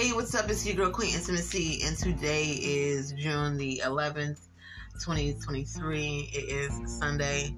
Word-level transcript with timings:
Hey, 0.00 0.12
what's 0.14 0.34
up? 0.34 0.48
It's 0.48 0.64
your 0.64 0.76
girl 0.76 0.90
Queen 0.90 1.14
Intimacy, 1.14 1.82
and 1.84 1.94
today 1.94 2.58
is 2.62 3.12
June 3.12 3.58
the 3.58 3.82
11th, 3.84 4.38
2023. 4.94 6.30
It 6.32 6.38
is 6.38 6.98
Sunday. 6.98 7.54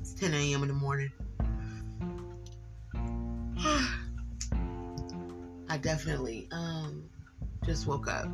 It's 0.00 0.14
10 0.14 0.34
a.m. 0.34 0.62
in 0.62 0.68
the 0.68 0.74
morning. 0.74 1.12
I 5.68 5.76
definitely 5.76 6.48
um 6.50 7.04
just 7.64 7.86
woke 7.86 8.08
up 8.08 8.26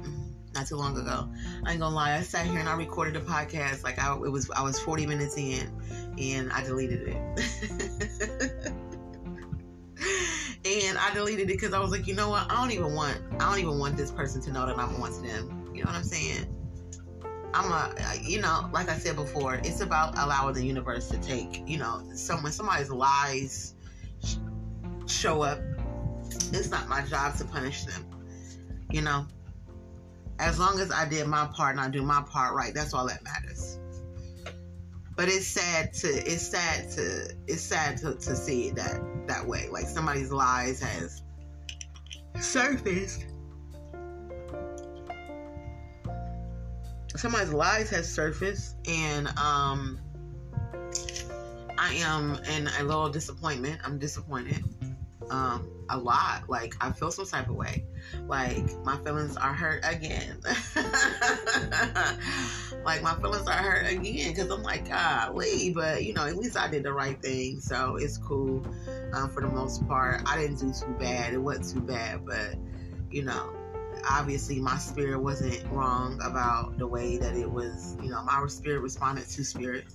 not 0.55 0.67
too 0.69 0.77
long 0.77 0.97
ago. 0.97 1.29
I 1.67 1.73
ain't 1.73 1.81
gonna 1.81 1.95
lie, 1.95 2.15
I 2.15 2.23
sat 2.23 2.47
here 2.47 2.61
and 2.61 2.69
I 2.71 2.77
recorded 2.77 3.15
a 3.17 3.21
podcast 3.21 3.85
like 3.85 3.99
I 3.99 4.15
it 4.15 4.33
was 4.33 4.51
I 4.53 4.63
was 4.63 4.81
40 4.81 5.05
minutes 5.05 5.37
in 5.37 5.71
and 6.19 6.51
I 6.51 6.65
deleted 6.65 7.09
it. 7.09 8.28
I 10.99 11.13
deleted 11.15 11.51
it 11.51 11.55
because 11.55 11.73
I 11.73 11.79
was 11.79 11.91
like, 11.91 12.07
you 12.07 12.15
know 12.15 12.31
what? 12.31 12.51
I 12.51 12.55
don't 12.55 12.73
even 12.73 12.95
want 12.95 13.19
I 13.35 13.51
don't 13.51 13.59
even 13.59 13.79
want 13.79 13.97
this 13.97 14.11
person 14.11 14.41
to 14.43 14.53
know 14.53 14.67
that 14.67 14.79
I'm 14.79 14.95
on 15.03 15.13
to 15.13 15.21
them. 15.21 15.71
You 15.75 15.85
know 15.85 15.91
what 15.91 15.97
I'm 15.97 16.05
saying? 16.05 16.55
I'm 17.55 17.73
a, 17.73 17.95
you 18.21 18.41
know, 18.41 18.69
like 18.73 18.89
I 18.89 18.99
said 18.99 19.17
before, 19.17 19.55
it's 19.55 19.81
about 19.81 20.19
allowing 20.19 20.55
the 20.55 20.65
universe 20.65 21.09
to 21.09 21.19
take, 21.19 21.63
you 21.67 21.79
know, 21.79 22.03
some 22.15 22.43
when 22.43 22.53
somebody's 22.53 22.91
lies 22.91 23.75
show 25.07 25.43
up, 25.43 25.59
it's 26.53 26.71
not 26.71 26.89
my 26.89 27.03
job 27.03 27.37
to 27.39 27.45
punish 27.45 27.85
them. 27.85 28.07
You 28.91 29.01
know, 29.03 29.27
as 30.39 30.59
long 30.59 30.79
as 30.81 30.91
I 30.91 31.09
did 31.09 31.27
my 31.27 31.47
part 31.47 31.73
and 31.77 31.81
I 31.81 31.89
do 31.89 32.03
my 32.03 32.23
part 32.23 32.55
right, 32.55 32.75
that's 32.75 32.93
all 32.93 33.07
that 33.07 33.23
matters. 33.25 33.79
But 35.19 35.29
it's 35.29 35.49
sad 35.49 35.93
to 35.95 36.09
it's 36.09 36.47
sad 36.47 36.93
to 36.93 37.35
it's 37.49 37.61
sad 37.61 37.97
to, 37.99 38.15
to 38.15 38.37
see 38.37 38.69
it 38.69 38.77
that 38.77 39.01
that 39.27 39.45
way. 39.45 39.69
Like 39.69 39.87
somebody's 39.89 40.31
lies 40.31 40.79
has 40.79 41.23
surfaced. 42.39 43.27
Somebody's 47.17 47.53
lies 47.53 47.91
has 47.91 48.09
surfaced 48.09 48.77
and 48.89 49.27
um 49.37 49.99
I 51.77 51.95
am 51.95 52.39
in 52.57 52.69
a 52.79 52.85
little 52.85 53.09
disappointment. 53.09 53.81
I'm 53.85 53.99
disappointed 53.99 54.63
um, 55.31 55.69
a 55.91 55.99
lot. 55.99 56.49
Like 56.49 56.75
I 56.81 56.91
feel 56.93 57.11
some 57.11 57.27
type 57.27 57.49
of 57.49 57.57
way. 57.57 57.85
Like 58.27 58.65
my 58.85 58.97
feelings 58.99 59.37
are 59.37 59.53
hurt 59.53 59.85
again. 59.85 60.41
like 62.85 63.03
my 63.03 63.15
feelings 63.21 63.47
are 63.47 63.53
hurt 63.53 63.91
again 63.91 64.33
because 64.33 64.51
I'm 64.51 64.63
like, 64.63 64.89
golly, 64.89 65.73
but 65.75 66.05
you 66.05 66.15
know, 66.15 66.27
at 66.27 66.37
least 66.37 66.57
I 66.57 66.69
did 66.69 66.83
the 66.83 66.93
right 66.93 67.21
thing, 67.21 67.61
so 67.61 67.97
it's 67.97 68.19
cool. 68.19 68.65
Um, 69.13 69.31
for 69.31 69.43
the 69.43 69.49
most 69.49 69.87
part, 69.89 70.23
I 70.27 70.37
didn't 70.39 70.61
do 70.61 70.73
too 70.73 70.95
bad. 70.99 71.33
It 71.33 71.39
wasn't 71.39 71.69
too 71.71 71.81
bad, 71.81 72.25
but 72.27 72.55
you 73.11 73.25
know, 73.25 73.55
obviously 74.09 74.61
my 74.61 74.77
spirit 74.79 75.19
wasn't 75.19 75.65
wrong 75.71 76.21
about 76.23 76.79
the 76.79 76.87
way 76.87 77.17
that 77.19 77.35
it 77.35 77.51
was. 77.51 77.97
You 78.03 78.11
know, 78.11 78.23
my 78.23 78.45
spirit 78.49 78.81
responded 78.81 79.27
to 79.29 79.45
spirit. 79.45 79.87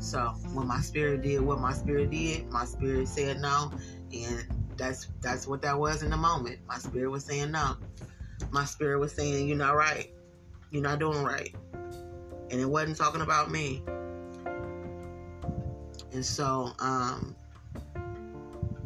So 0.00 0.34
when 0.52 0.66
my 0.66 0.80
spirit 0.80 1.22
did 1.22 1.40
what 1.40 1.60
my 1.60 1.72
spirit 1.72 2.10
did, 2.10 2.48
my 2.50 2.64
spirit 2.64 3.08
said 3.08 3.40
no, 3.40 3.72
and 4.12 4.46
that's 4.78 5.08
that's 5.20 5.46
what 5.46 5.60
that 5.62 5.78
was 5.78 6.02
in 6.02 6.10
the 6.10 6.16
moment. 6.16 6.60
My 6.66 6.78
spirit 6.78 7.10
was 7.10 7.24
saying 7.24 7.50
no. 7.50 7.76
My 8.50 8.64
spirit 8.64 8.98
was 9.00 9.12
saying 9.12 9.48
you're 9.48 9.56
not 9.56 9.74
right. 9.74 10.10
You're 10.70 10.82
not 10.82 10.98
doing 10.98 11.22
right. 11.24 11.54
And 12.50 12.60
it 12.60 12.68
wasn't 12.68 12.96
talking 12.96 13.20
about 13.20 13.50
me. 13.50 13.82
And 16.12 16.24
so 16.24 16.72
um 16.78 17.36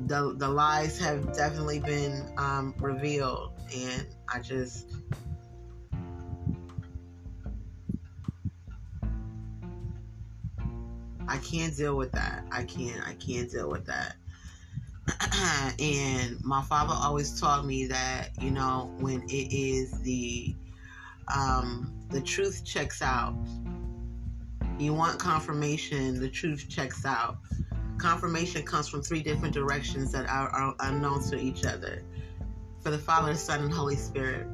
the 0.07 0.35
the 0.37 0.49
lies 0.49 0.99
have 0.99 1.33
definitely 1.37 1.79
been 1.79 2.33
um, 2.37 2.75
revealed 2.79 3.53
and 3.75 4.07
I 4.33 4.41
just 4.41 4.91
I 11.29 11.39
can't 11.39 11.77
deal 11.77 11.97
with 11.97 12.13
that. 12.13 12.45
I 12.51 12.65
can't 12.65 13.07
I 13.07 13.15
can't 13.15 13.51
deal 13.51 13.71
with 13.71 13.87
that. 13.87 14.17
and 15.79 16.43
my 16.45 16.63
father 16.63 16.95
always 16.95 17.41
taught 17.41 17.67
me 17.67 17.87
that 17.87 18.31
you 18.41 18.51
know 18.51 18.95
when 18.99 19.23
it 19.23 19.53
is 19.53 20.01
the 20.03 20.55
um, 21.35 21.93
the 22.11 22.21
truth 22.21 22.65
checks 22.65 23.03
out 23.03 23.35
you 24.79 24.95
want 24.95 25.19
confirmation 25.19 26.19
the 26.19 26.29
truth 26.29 26.67
checks 26.69 27.05
out. 27.05 27.39
Confirmation 27.99 28.65
comes 28.65 28.89
from 28.89 29.03
three 29.03 29.23
different 29.23 29.55
directions 29.55 30.11
that 30.13 30.29
are, 30.29 30.49
are 30.49 30.75
unknown 30.81 31.23
to 31.31 31.39
each 31.39 31.65
other. 31.65 32.03
For 32.81 32.91
the 32.91 32.99
father 32.99 33.35
son 33.35 33.63
and 33.63 33.73
holy 33.73 33.95
spirit. 33.97 34.47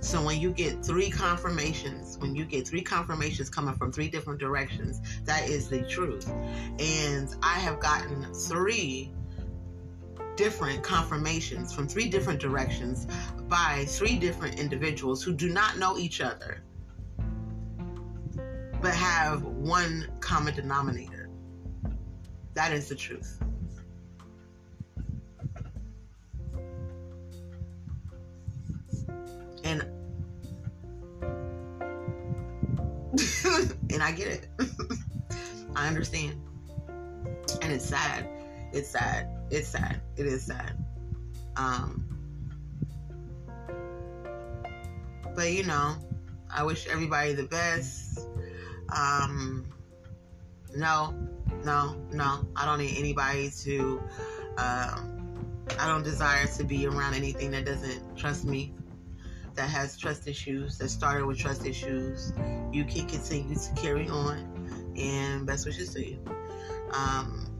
So 0.00 0.22
when 0.24 0.40
you 0.40 0.52
get 0.52 0.84
three 0.84 1.10
confirmations, 1.10 2.16
when 2.18 2.36
you 2.36 2.44
get 2.44 2.66
three 2.68 2.82
confirmations 2.82 3.50
coming 3.50 3.74
from 3.74 3.90
three 3.90 4.08
different 4.08 4.38
directions, 4.38 5.00
that 5.24 5.48
is 5.48 5.68
the 5.68 5.82
truth. 5.82 6.30
And 6.78 7.34
I 7.42 7.58
have 7.58 7.80
gotten 7.80 8.32
three 8.32 9.10
different 10.36 10.82
confirmations 10.82 11.72
from 11.72 11.86
three 11.86 12.08
different 12.08 12.40
directions 12.40 13.06
by 13.48 13.84
three 13.88 14.16
different 14.16 14.58
individuals 14.58 15.22
who 15.22 15.32
do 15.32 15.48
not 15.48 15.78
know 15.78 15.98
each 15.98 16.20
other 16.20 16.62
but 18.84 18.94
have 18.94 19.42
one 19.44 20.06
common 20.20 20.54
denominator. 20.54 21.30
That 22.52 22.70
is 22.70 22.90
the 22.90 22.94
truth. 22.94 23.38
And 29.64 29.80
and 33.90 34.02
I 34.02 34.12
get 34.12 34.28
it. 34.28 34.48
I 35.74 35.88
understand. 35.88 36.38
And 37.62 37.72
it's 37.72 37.86
sad. 37.86 38.28
It's 38.74 38.90
sad 38.90 39.33
it's 39.54 39.68
sad. 39.68 40.00
It 40.16 40.26
is 40.26 40.44
sad. 40.44 40.84
Um, 41.56 42.04
but 45.34 45.52
you 45.52 45.64
know, 45.64 45.96
I 46.50 46.62
wish 46.64 46.86
everybody 46.88 47.34
the 47.34 47.44
best. 47.44 48.20
Um, 48.94 49.66
no, 50.74 51.14
no, 51.64 51.96
no. 52.10 52.46
I 52.56 52.64
don't 52.64 52.78
need 52.78 52.98
anybody 52.98 53.50
to. 53.62 54.02
Um, 54.56 55.10
I 55.78 55.88
don't 55.88 56.02
desire 56.02 56.46
to 56.46 56.64
be 56.64 56.86
around 56.86 57.14
anything 57.14 57.50
that 57.52 57.64
doesn't 57.64 58.16
trust 58.16 58.44
me, 58.44 58.74
that 59.54 59.68
has 59.68 59.96
trust 59.96 60.28
issues, 60.28 60.78
that 60.78 60.90
started 60.90 61.26
with 61.26 61.38
trust 61.38 61.64
issues. 61.66 62.32
You 62.72 62.84
can 62.84 63.06
continue 63.06 63.54
to 63.54 63.72
carry 63.74 64.08
on, 64.08 64.92
and 64.96 65.46
best 65.46 65.66
wishes 65.66 65.92
to 65.94 66.06
you. 66.06 66.18
Um, 66.92 67.50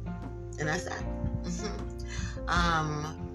and 0.59 0.69
that's 0.69 0.85
that. 0.85 1.03
Mm-hmm. 1.45 2.49
Um, 2.49 3.35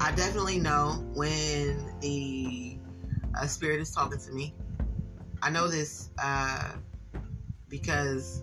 I 0.00 0.10
definitely 0.12 0.58
know 0.58 1.04
when 1.14 1.94
the 2.00 2.76
uh, 3.38 3.46
spirit 3.46 3.80
is 3.80 3.90
talking 3.92 4.18
to 4.18 4.32
me. 4.32 4.54
I 5.42 5.50
know 5.50 5.68
this 5.68 6.10
uh, 6.18 6.72
because. 7.68 8.42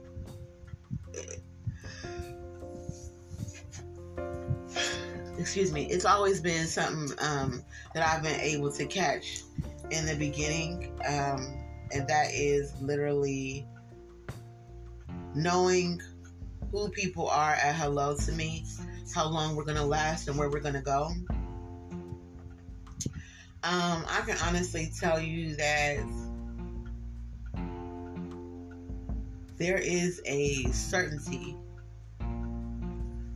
Excuse 5.38 5.72
me, 5.72 5.86
it's 5.86 6.04
always 6.06 6.42
been 6.42 6.68
something 6.68 7.18
um, 7.20 7.64
that 7.94 8.06
I've 8.06 8.22
been 8.22 8.40
able 8.42 8.72
to 8.74 8.86
catch 8.86 9.42
in 9.90 10.06
the 10.06 10.16
beginning, 10.16 10.92
um, 11.08 11.58
and 11.94 12.08
that 12.08 12.28
is 12.34 12.74
literally 12.82 13.66
knowing 15.36 16.02
who 16.72 16.90
people 16.90 17.28
are 17.28 17.54
at 17.54 17.76
hello 17.76 18.16
to 18.16 18.32
me, 18.32 18.66
how 19.14 19.28
long 19.28 19.56
we're 19.56 19.64
gonna 19.64 19.86
last, 19.86 20.28
and 20.28 20.38
where 20.38 20.50
we're 20.50 20.60
gonna 20.60 20.82
go. 20.82 21.12
Um, 23.62 24.06
I 24.08 24.22
can 24.26 24.38
honestly 24.44 24.92
tell 24.98 25.20
you 25.20 25.56
that 25.58 25.98
there 29.58 29.78
is 29.78 30.22
a 30.26 30.64
certainty. 30.72 31.56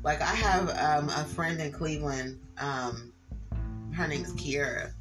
Like 0.04 0.22
I 0.22 0.34
have 0.36 0.70
um, 0.70 1.10
a 1.10 1.26
friend 1.26 1.60
in 1.60 1.72
Cleveland. 1.72 2.40
Um, 2.58 3.14
her 3.94 4.08
name 4.08 4.22
is 4.22 4.34
Kiera 4.34 4.92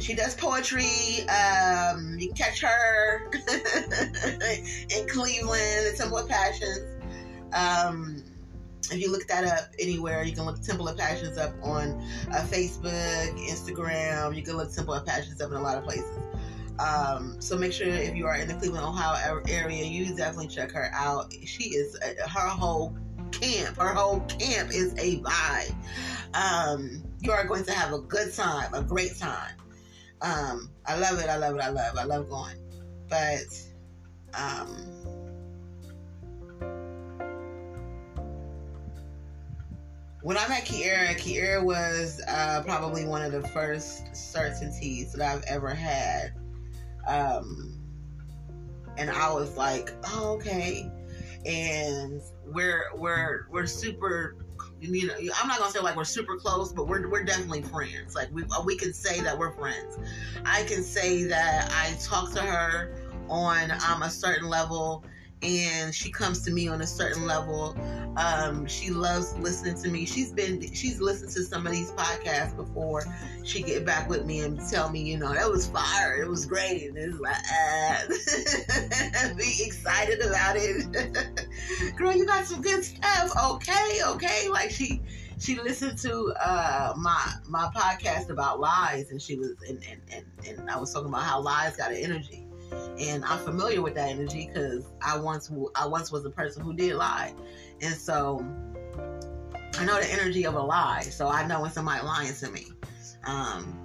she 0.00 0.14
does 0.14 0.34
poetry. 0.34 1.28
Um, 1.28 2.16
you 2.18 2.28
can 2.28 2.36
catch 2.36 2.60
her 2.62 3.30
in 3.32 5.08
Cleveland, 5.08 5.86
the 5.86 5.94
Temple 5.96 6.18
of 6.18 6.28
Passions. 6.28 7.02
Um, 7.52 8.24
if 8.90 9.00
you 9.00 9.10
look 9.10 9.26
that 9.28 9.44
up 9.44 9.70
anywhere, 9.78 10.24
you 10.24 10.34
can 10.34 10.44
look 10.44 10.60
Temple 10.60 10.88
of 10.88 10.98
Passions 10.98 11.38
up 11.38 11.54
on 11.62 12.02
uh, 12.30 12.44
Facebook, 12.46 13.38
Instagram. 13.48 14.36
You 14.36 14.42
can 14.42 14.56
look 14.56 14.72
Temple 14.72 14.94
of 14.94 15.06
Passions 15.06 15.40
up 15.40 15.50
in 15.50 15.56
a 15.56 15.62
lot 15.62 15.78
of 15.78 15.84
places. 15.84 16.18
Um, 16.78 17.36
so 17.40 17.56
make 17.56 17.72
sure 17.72 17.88
if 17.88 18.14
you 18.16 18.26
are 18.26 18.36
in 18.36 18.48
the 18.48 18.54
Cleveland, 18.54 18.84
Ohio 18.84 19.40
area, 19.48 19.84
you 19.84 20.14
definitely 20.16 20.48
check 20.48 20.72
her 20.72 20.90
out. 20.92 21.32
She 21.44 21.64
is 21.70 21.96
uh, 21.96 22.28
her 22.28 22.48
whole 22.48 22.96
camp. 23.30 23.76
Her 23.76 23.94
whole 23.94 24.20
camp 24.20 24.70
is 24.72 24.92
a 24.98 25.20
vibe. 25.20 25.74
Um, 26.34 27.02
you 27.20 27.30
are 27.30 27.44
going 27.44 27.64
to 27.64 27.72
have 27.72 27.92
a 27.92 28.00
good 28.00 28.34
time, 28.34 28.74
a 28.74 28.82
great 28.82 29.16
time. 29.16 29.52
Um, 30.24 30.70
I 30.86 30.98
love 30.98 31.18
it. 31.18 31.28
I 31.28 31.36
love 31.36 31.54
it. 31.56 31.60
I 31.60 31.68
love. 31.68 31.98
I 31.98 32.04
love 32.04 32.30
going. 32.30 32.56
But 33.10 33.44
um, 34.32 34.68
when 40.22 40.38
I 40.38 40.48
met 40.48 40.64
Kiera, 40.64 41.14
Kiera 41.16 41.62
was 41.62 42.22
uh, 42.26 42.62
probably 42.64 43.04
one 43.04 43.20
of 43.20 43.32
the 43.32 43.46
first 43.48 44.16
certainties 44.16 45.12
that 45.12 45.20
I've 45.20 45.44
ever 45.46 45.74
had. 45.74 46.32
Um, 47.06 47.78
and 48.96 49.10
I 49.10 49.30
was 49.30 49.58
like, 49.58 49.90
oh, 50.06 50.36
okay. 50.36 50.90
And 51.44 52.22
we're 52.46 52.86
we're 52.96 53.46
we're 53.50 53.66
super 53.66 54.36
you 54.84 55.06
know, 55.06 55.14
I'm 55.40 55.48
not 55.48 55.58
gonna 55.58 55.70
say 55.70 55.80
like 55.80 55.96
we're 55.96 56.04
super 56.04 56.36
close, 56.36 56.72
but 56.72 56.86
we're 56.86 57.08
we're 57.08 57.24
definitely 57.24 57.62
friends. 57.62 58.14
Like 58.14 58.28
we 58.32 58.44
we 58.64 58.76
can 58.76 58.92
say 58.92 59.20
that 59.20 59.38
we're 59.38 59.52
friends. 59.52 59.98
I 60.44 60.64
can 60.64 60.82
say 60.82 61.24
that 61.24 61.70
I 61.72 61.96
talk 62.02 62.32
to 62.34 62.42
her 62.42 62.94
on 63.28 63.70
um, 63.70 64.02
a 64.02 64.10
certain 64.10 64.48
level 64.48 65.04
and 65.44 65.94
she 65.94 66.10
comes 66.10 66.42
to 66.42 66.50
me 66.50 66.68
on 66.68 66.80
a 66.80 66.86
certain 66.86 67.26
level. 67.26 67.76
Um, 68.16 68.66
she 68.66 68.90
loves 68.90 69.36
listening 69.38 69.74
to 69.82 69.88
me. 69.88 70.06
She's 70.06 70.32
been 70.32 70.60
she's 70.72 71.00
listened 71.00 71.32
to 71.32 71.42
some 71.42 71.66
of 71.66 71.72
these 71.72 71.90
podcasts 71.92 72.56
before. 72.56 73.04
She 73.42 73.62
get 73.62 73.84
back 73.84 74.08
with 74.08 74.24
me 74.24 74.40
and 74.40 74.60
tell 74.70 74.90
me, 74.90 75.02
you 75.02 75.18
know, 75.18 75.32
that 75.32 75.50
was 75.50 75.66
fire. 75.66 76.22
It 76.22 76.28
was 76.28 76.46
great. 76.46 76.88
And 76.88 76.96
it's 76.96 77.18
like, 77.20 77.36
uh, 77.52 79.34
be 79.36 79.64
excited 79.64 80.20
about 80.20 80.56
it. 80.56 81.46
Girl, 81.96 82.16
you 82.16 82.26
got 82.26 82.44
some 82.46 82.62
good 82.62 82.84
stuff. 82.84 83.32
Okay, 83.52 84.00
okay. 84.06 84.48
Like 84.48 84.70
she 84.70 85.02
she 85.38 85.56
listened 85.56 85.98
to 85.98 86.32
uh, 86.40 86.94
my 86.96 87.32
my 87.48 87.68
podcast 87.74 88.30
about 88.30 88.60
lies 88.60 89.10
and 89.10 89.20
she 89.20 89.36
was 89.36 89.54
and, 89.68 89.82
and, 89.90 90.00
and, 90.46 90.58
and 90.58 90.70
I 90.70 90.78
was 90.78 90.92
talking 90.92 91.08
about 91.08 91.24
how 91.24 91.40
lies 91.40 91.76
got 91.76 91.90
an 91.90 91.98
energy 91.98 92.43
and 92.98 93.24
I'm 93.24 93.38
familiar 93.38 93.82
with 93.82 93.94
that 93.94 94.10
energy 94.10 94.50
because 94.52 94.84
I 95.02 95.18
once 95.18 95.50
I 95.74 95.86
once 95.86 96.12
was 96.12 96.24
a 96.24 96.30
person 96.30 96.62
who 96.62 96.74
did 96.74 96.94
lie, 96.96 97.34
and 97.80 97.94
so 97.94 98.44
I 99.78 99.84
know 99.84 100.00
the 100.00 100.10
energy 100.12 100.46
of 100.46 100.54
a 100.54 100.62
lie. 100.62 101.02
So 101.02 101.28
I 101.28 101.46
know 101.46 101.62
when 101.62 101.70
somebody 101.70 102.04
lying 102.04 102.34
to 102.34 102.50
me. 102.50 102.66
Um, 103.26 103.80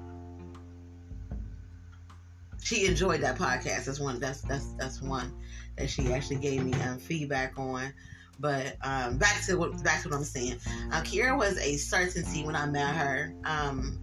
she 2.61 2.85
enjoyed 2.85 3.21
that 3.21 3.37
podcast. 3.37 3.85
That's 3.85 3.99
one. 3.99 4.19
That's 4.19 4.41
that's 4.41 4.73
that's 4.73 5.01
one 5.01 5.33
that 5.77 5.89
she 5.89 6.13
actually 6.13 6.37
gave 6.37 6.63
me 6.63 6.73
um, 6.81 6.99
feedback 6.99 7.57
on. 7.57 7.93
But 8.39 8.77
um, 8.83 9.17
back 9.17 9.43
to 9.47 9.55
what 9.55 9.83
back 9.83 10.03
to 10.03 10.09
what 10.09 10.17
I'm 10.17 10.23
saying. 10.23 10.59
Uh, 10.91 11.01
Kiera 11.01 11.37
was 11.37 11.57
a 11.57 11.77
certainty 11.77 12.45
when 12.45 12.55
I 12.55 12.65
met 12.65 12.95
her. 12.95 13.33
Um, 13.45 13.99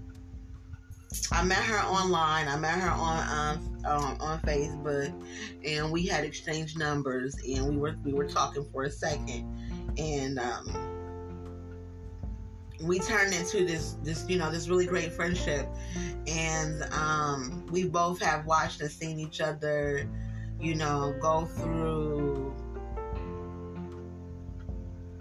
I 1.33 1.45
met 1.45 1.63
her 1.63 1.79
online. 1.79 2.49
I 2.49 2.57
met 2.57 2.79
her 2.79 2.91
on 2.91 3.57
um, 3.57 3.76
on, 3.87 4.21
on 4.21 4.41
Facebook, 4.41 5.13
and 5.65 5.91
we 5.91 6.07
had 6.07 6.25
exchanged 6.25 6.79
numbers, 6.79 7.37
and 7.49 7.69
we 7.69 7.77
were 7.77 7.97
we 8.05 8.13
were 8.13 8.27
talking 8.27 8.67
for 8.73 8.85
a 8.85 8.91
second, 8.91 9.47
and 9.99 10.39
um, 10.39 10.97
we 12.83 12.99
turned 12.99 13.33
into 13.33 13.65
this 13.65 13.97
this 14.03 14.29
you 14.29 14.39
know 14.39 14.51
this 14.51 14.69
really 14.69 14.87
great 14.87 15.13
friendship, 15.13 15.67
and 16.27 16.83
um, 16.93 17.67
we 17.71 17.85
both 17.85 18.21
have 18.21 18.47
watched 18.47 18.81
and 18.81 18.91
seen 18.91 19.19
each 19.19 19.41
other, 19.41 20.09
you 20.61 20.75
know, 20.75 21.15
go 21.21 21.47
through 21.47 22.55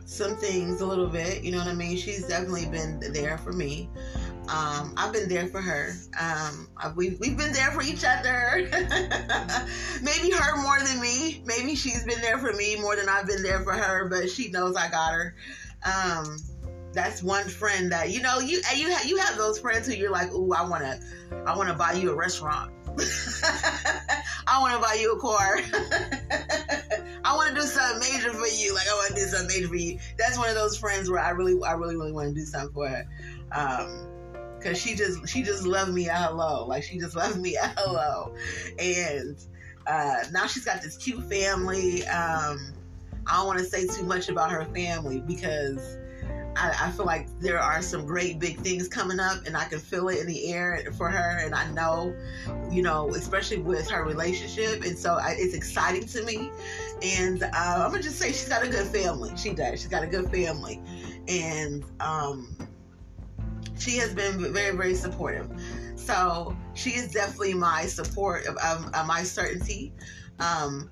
some 0.06 0.36
things 0.36 0.82
a 0.82 0.86
little 0.86 1.08
bit. 1.08 1.44
You 1.44 1.52
know 1.52 1.60
what 1.60 1.68
I 1.68 1.74
mean? 1.74 1.98
She's 1.98 2.28
definitely 2.28 2.68
been 2.68 3.00
there 3.14 3.38
for 3.38 3.52
me. 3.52 3.90
Um, 4.50 4.94
I've 4.98 5.12
been 5.12 5.28
there 5.28 5.48
for 5.48 5.62
her. 5.62 5.94
Um, 6.20 6.68
we've, 6.96 7.20
we've 7.20 7.38
been 7.38 7.54
there 7.54 7.72
for 7.72 7.82
each 7.82 8.04
other. 8.06 8.68
Maybe 10.02 10.32
her 10.32 10.62
more 10.62 10.80
than 10.80 11.02
me. 11.02 11.42
Maybe 11.46 11.76
she's 11.76 12.04
been 12.04 12.22
there 12.22 12.38
for 12.38 12.54
me 12.54 12.80
more 12.80 12.96
than 12.96 13.10
I've 13.10 13.28
been 13.28 13.44
there 13.44 13.64
for 13.64 13.74
her, 13.74 14.08
but 14.10 14.30
she 14.30 14.50
knows 14.50 14.76
I 14.76 14.90
got 14.90 15.14
her. 15.14 15.36
Um, 15.84 16.38
that's 16.94 17.22
one 17.22 17.50
friend 17.50 17.92
that 17.92 18.12
you 18.12 18.22
know 18.22 18.40
you 18.40 18.62
you 18.76 18.90
have 18.90 19.06
you 19.06 19.18
have 19.18 19.38
those 19.38 19.60
friends 19.60 19.86
who 19.86 19.94
you're 19.94 20.12
like, 20.12 20.32
ooh, 20.32 20.54
I 20.54 20.68
wanna 20.68 21.00
I 21.46 21.56
wanna 21.56 21.74
buy 21.74 21.94
you 21.94 22.12
a 22.12 22.16
restaurant. 22.16 22.72
I 24.48 24.62
want 24.62 24.74
to 24.74 24.80
buy 24.80 24.98
you 25.00 25.14
a 25.14 25.20
car. 25.20 25.58
I 27.26 27.36
want 27.36 27.56
to 27.56 27.62
do 27.62 27.68
something 27.68 28.00
major 28.00 28.32
for 28.32 28.48
you. 28.48 28.74
Like 28.74 28.88
I 28.88 28.94
want 28.94 29.10
to 29.10 29.16
do 29.16 29.22
something 29.22 29.48
major 29.48 29.68
for 29.68 29.76
you. 29.76 30.00
That's 30.18 30.38
one 30.38 30.50
of 30.50 30.56
those 30.56 30.78
friends 30.78 31.10
where 31.10 31.20
I 31.20 31.32
really, 31.32 31.62
I 31.64 31.74
really, 31.74 31.96
really 31.96 32.14
want 32.14 32.30
to 32.30 32.34
do 32.34 32.46
something 32.46 32.74
for 32.74 32.88
her. 32.88 33.06
Um, 33.52 34.15
Cause 34.66 34.82
she 34.82 34.96
just, 34.96 35.30
she 35.30 35.44
just 35.44 35.64
loved 35.64 35.94
me 35.94 36.10
at 36.10 36.30
hello. 36.30 36.66
Like 36.66 36.84
she 36.84 36.98
just 36.98 37.16
loved 37.22 37.38
me 37.38 37.56
at 37.56 37.78
hello. 37.78 38.36
And, 38.80 39.38
uh, 39.88 40.24
now 40.32 40.48
she's 40.48 40.66
got 40.66 40.82
this 40.82 40.98
cute 40.98 41.24
family. 41.30 42.06
Um, 42.08 42.74
I 43.28 43.38
don't 43.38 43.46
want 43.46 43.60
to 43.60 43.66
say 43.66 43.86
too 43.86 44.04
much 44.04 44.30
about 44.30 44.50
her 44.52 44.66
family 44.66 45.22
because 45.22 45.98
I, 46.56 46.88
I, 46.88 46.92
feel 46.92 47.06
like 47.06 47.28
there 47.40 47.60
are 47.60 47.82
some 47.82 48.06
great 48.06 48.40
big 48.40 48.58
things 48.60 48.88
coming 48.88 49.20
up, 49.20 49.46
and 49.46 49.58
I 49.58 49.66
can 49.66 49.80
feel 49.80 50.08
it 50.10 50.20
in 50.20 50.28
the 50.28 50.54
air 50.54 50.86
for 50.98 51.10
her. 51.10 51.40
And 51.44 51.54
I 51.54 51.70
know, 51.72 52.16
you 52.72 52.82
know, 52.82 53.10
especially 53.10 53.58
with 53.58 53.90
her 53.90 54.04
relationship, 54.06 54.84
and 54.84 54.98
so 54.98 55.16
I, 55.16 55.36
it's 55.38 55.54
exciting 55.54 56.08
to 56.08 56.24
me. 56.24 56.50
And 57.04 57.44
uh, 57.44 57.50
I'm 57.54 57.92
gonna 57.92 58.02
just 58.02 58.18
say 58.18 58.28
she's 58.28 58.48
got 58.48 58.64
a 58.64 58.70
good 58.70 58.88
family. 58.88 59.36
She 59.36 59.54
does. 59.54 59.82
She's 59.82 59.90
got 59.90 60.04
a 60.04 60.08
good 60.08 60.32
family, 60.32 60.82
and 61.28 61.84
um, 62.00 62.56
she 63.78 63.98
has 63.98 64.14
been 64.14 64.54
very, 64.54 64.76
very 64.76 64.96
supportive. 64.96 65.50
So 65.96 66.56
she 66.74 66.92
is 66.92 67.12
definitely 67.12 67.54
my 67.54 67.86
support 67.86 68.46
of, 68.46 68.58
of, 68.58 68.94
of 68.94 69.06
my 69.06 69.24
certainty. 69.24 69.94
Um, 70.40 70.90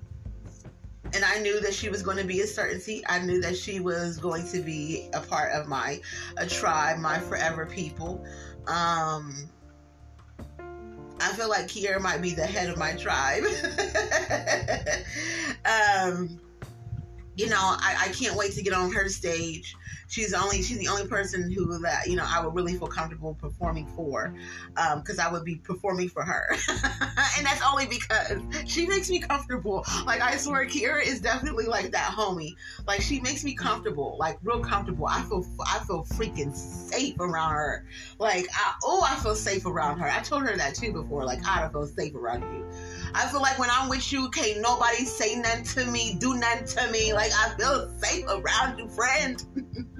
and 1.12 1.24
I 1.24 1.38
knew 1.38 1.60
that 1.60 1.72
she 1.74 1.88
was 1.88 2.02
going 2.02 2.16
to 2.16 2.24
be 2.24 2.40
a 2.40 2.46
certainty. 2.46 3.04
I 3.06 3.20
knew 3.20 3.40
that 3.40 3.56
she 3.56 3.78
was 3.80 4.18
going 4.18 4.48
to 4.48 4.60
be 4.60 5.08
a 5.12 5.20
part 5.20 5.52
of 5.52 5.68
my 5.68 6.00
a 6.36 6.46
tribe, 6.46 6.98
my 6.98 7.20
forever 7.20 7.66
people. 7.66 8.24
Um, 8.66 9.48
I 11.20 11.32
feel 11.34 11.48
like 11.48 11.66
Kiera 11.68 12.00
might 12.00 12.20
be 12.20 12.34
the 12.34 12.46
head 12.46 12.68
of 12.68 12.76
my 12.76 12.94
tribe. 12.94 13.44
um, 15.64 16.40
you 17.36 17.48
know, 17.48 17.60
I, 17.60 18.06
I 18.06 18.08
can't 18.08 18.36
wait 18.36 18.52
to 18.52 18.62
get 18.62 18.72
on 18.72 18.92
her 18.92 19.08
stage 19.08 19.76
she's 20.14 20.32
only 20.32 20.62
she's 20.62 20.78
the 20.78 20.86
only 20.86 21.06
person 21.08 21.50
who 21.50 21.78
that 21.80 22.06
you 22.06 22.14
know 22.14 22.24
I 22.26 22.44
would 22.44 22.54
really 22.54 22.74
feel 22.74 22.86
comfortable 22.86 23.34
performing 23.34 23.86
for, 23.88 24.32
because 24.96 25.18
um, 25.18 25.26
I 25.26 25.32
would 25.32 25.44
be 25.44 25.56
performing 25.56 26.08
for 26.08 26.22
her, 26.22 26.46
and 27.36 27.44
that's 27.44 27.62
only 27.68 27.86
because 27.86 28.40
she 28.66 28.86
makes 28.86 29.10
me 29.10 29.18
comfortable. 29.18 29.84
Like 30.06 30.20
I 30.20 30.36
swear, 30.36 30.64
Kiera 30.66 31.04
is 31.04 31.20
definitely 31.20 31.66
like 31.66 31.90
that 31.90 32.14
homie. 32.16 32.54
Like 32.86 33.00
she 33.00 33.20
makes 33.20 33.42
me 33.42 33.54
comfortable, 33.54 34.16
like 34.18 34.38
real 34.42 34.60
comfortable. 34.60 35.06
I 35.06 35.22
feel 35.22 35.44
I 35.66 35.80
feel 35.80 36.04
freaking 36.04 36.54
safe 36.54 37.18
around 37.18 37.52
her. 37.52 37.84
Like 38.18 38.46
I, 38.54 38.74
oh, 38.84 39.04
I 39.04 39.16
feel 39.16 39.34
safe 39.34 39.66
around 39.66 39.98
her. 39.98 40.08
I 40.08 40.20
told 40.20 40.46
her 40.46 40.56
that 40.56 40.76
too 40.76 40.92
before. 40.92 41.24
Like 41.24 41.44
I 41.46 41.60
don't 41.60 41.72
feel 41.72 41.86
safe 41.86 42.14
around 42.14 42.42
you. 42.42 42.64
I 43.14 43.26
feel 43.26 43.40
like 43.40 43.58
when 43.58 43.70
I'm 43.70 43.88
with 43.88 44.12
you, 44.12 44.28
can't 44.30 44.60
nobody 44.60 45.04
say 45.04 45.36
nothing 45.36 45.64
to 45.64 45.90
me, 45.90 46.16
do 46.20 46.34
nothing 46.34 46.66
to 46.66 46.90
me. 46.92 47.12
Like 47.12 47.32
I 47.32 47.54
feel 47.56 47.90
safe 47.98 48.24
around 48.28 48.78
you, 48.78 48.88
friend. 48.88 49.44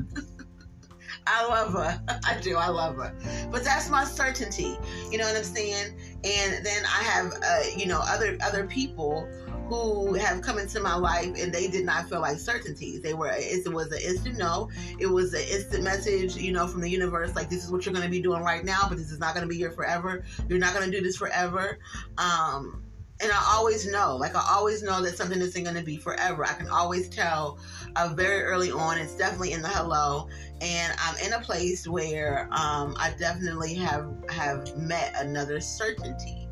I 1.26 1.46
love 1.46 1.72
her. 1.72 2.00
I 2.26 2.38
do. 2.40 2.56
I 2.56 2.68
love 2.68 2.96
her. 2.96 3.14
But 3.50 3.64
that's 3.64 3.88
my 3.88 4.04
certainty. 4.04 4.76
You 5.10 5.18
know 5.18 5.24
what 5.24 5.36
I'm 5.36 5.44
saying? 5.44 5.94
And 6.24 6.64
then 6.64 6.84
I 6.84 7.02
have, 7.02 7.32
uh, 7.32 7.62
you 7.76 7.86
know, 7.86 8.00
other 8.02 8.36
other 8.42 8.66
people 8.66 9.28
who 9.68 10.12
have 10.12 10.42
come 10.42 10.58
into 10.58 10.78
my 10.80 10.94
life 10.94 11.34
and 11.38 11.52
they 11.52 11.66
did 11.68 11.86
not 11.86 12.08
feel 12.08 12.20
like 12.20 12.38
certainties. 12.38 13.00
They 13.00 13.14
were 13.14 13.30
it 13.32 13.72
was 13.72 13.90
an 13.92 14.00
instant 14.04 14.38
no. 14.38 14.70
It 14.98 15.06
was 15.06 15.32
an 15.32 15.44
instant 15.50 15.82
message, 15.82 16.36
you 16.36 16.52
know, 16.52 16.66
from 16.66 16.82
the 16.82 16.90
universe 16.90 17.34
like 17.34 17.48
this 17.48 17.64
is 17.64 17.70
what 17.70 17.86
you're 17.86 17.94
going 17.94 18.04
to 18.04 18.10
be 18.10 18.20
doing 18.20 18.42
right 18.42 18.64
now, 18.64 18.86
but 18.88 18.98
this 18.98 19.10
is 19.10 19.18
not 19.18 19.34
going 19.34 19.46
to 19.46 19.48
be 19.48 19.56
here 19.56 19.70
forever. 19.70 20.24
You're 20.48 20.58
not 20.58 20.74
going 20.74 20.90
to 20.90 20.96
do 20.96 21.02
this 21.02 21.16
forever. 21.16 21.78
Um, 22.18 22.82
and 23.20 23.30
I 23.30 23.52
always 23.54 23.86
know, 23.86 24.16
like 24.16 24.34
I 24.34 24.44
always 24.50 24.82
know 24.82 25.00
that 25.02 25.16
something 25.16 25.40
isn't 25.40 25.62
going 25.62 25.76
to 25.76 25.82
be 25.82 25.96
forever. 25.96 26.44
I 26.44 26.54
can 26.54 26.68
always 26.68 27.08
tell 27.08 27.58
uh, 27.96 28.12
very 28.14 28.42
early 28.42 28.72
on. 28.72 28.98
It's 28.98 29.16
definitely 29.16 29.52
in 29.52 29.62
the 29.62 29.68
hello, 29.68 30.28
and 30.60 30.92
I'm 30.98 31.16
in 31.24 31.32
a 31.32 31.40
place 31.40 31.86
where 31.86 32.48
um, 32.50 32.96
I 32.98 33.14
definitely 33.18 33.74
have 33.74 34.12
have 34.30 34.76
met 34.76 35.14
another 35.16 35.60
certainty. 35.60 36.48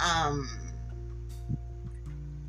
Um, 0.00 0.48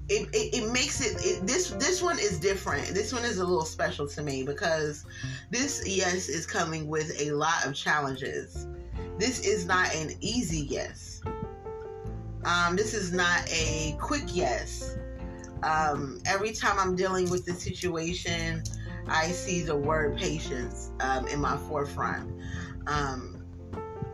it, 0.10 0.28
it, 0.34 0.64
it, 0.64 0.72
makes 0.72 1.00
it, 1.00 1.16
it, 1.26 1.48
this 1.48 1.70
this 1.72 2.02
one 2.02 2.20
is 2.20 2.38
different 2.38 2.88
this 2.88 3.14
one 3.14 3.24
is 3.24 3.38
a 3.38 3.46
little 3.46 3.64
special 3.64 4.06
to 4.06 4.22
me 4.22 4.44
because 4.44 5.06
this 5.50 5.88
yes 5.88 6.28
is 6.28 6.46
coming 6.46 6.88
with 6.90 7.18
a 7.22 7.32
lot 7.32 7.66
of 7.66 7.74
challenges 7.74 8.68
this 9.18 9.40
is 9.40 9.66
not 9.66 9.96
an 9.96 10.12
easy 10.20 10.68
yes 10.70 11.13
um, 12.46 12.76
this 12.76 12.94
is 12.94 13.12
not 13.12 13.48
a 13.52 13.96
quick 14.00 14.24
yes. 14.28 14.98
Um, 15.64 16.20
every 16.26 16.52
time 16.52 16.78
I'm 16.78 16.96
dealing 16.96 17.30
with 17.30 17.46
the 17.46 17.54
situation, 17.54 18.64
I 19.08 19.28
see 19.28 19.62
the 19.62 19.76
word 19.76 20.18
patience 20.18 20.92
um, 21.00 21.28
in 21.28 21.40
my 21.40 21.58
forefront. 21.58 22.30
Um, 22.88 23.44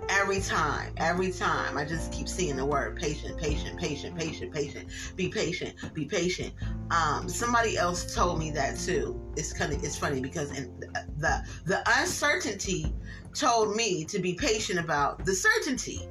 every 0.09 0.41
time, 0.41 0.93
every 0.97 1.31
time, 1.31 1.77
I 1.77 1.85
just 1.85 2.11
keep 2.11 2.27
seeing 2.27 2.55
the 2.55 2.65
word 2.65 2.97
patient, 2.97 3.37
patient, 3.37 3.79
patient, 3.79 4.17
patient, 4.17 4.53
patient. 4.53 4.89
Be 5.15 5.29
patient, 5.29 5.75
be 5.93 6.05
patient. 6.05 6.53
Um, 6.91 7.29
somebody 7.29 7.77
else 7.77 8.13
told 8.13 8.39
me 8.39 8.51
that 8.51 8.77
too. 8.77 9.19
It's 9.37 9.53
kind 9.53 9.71
of 9.73 9.83
it's 9.83 9.97
funny 9.97 10.21
because 10.21 10.55
in 10.57 10.79
the 11.17 11.43
the 11.65 11.83
uncertainty 11.99 12.93
told 13.33 13.75
me 13.75 14.03
to 14.05 14.19
be 14.19 14.33
patient 14.33 14.79
about 14.79 15.25
the 15.25 15.33
certainty. 15.33 16.07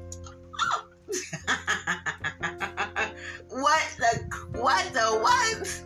what 3.48 3.96
the 3.98 4.28
what 4.52 4.92
the 4.92 5.18
what? 5.22 5.82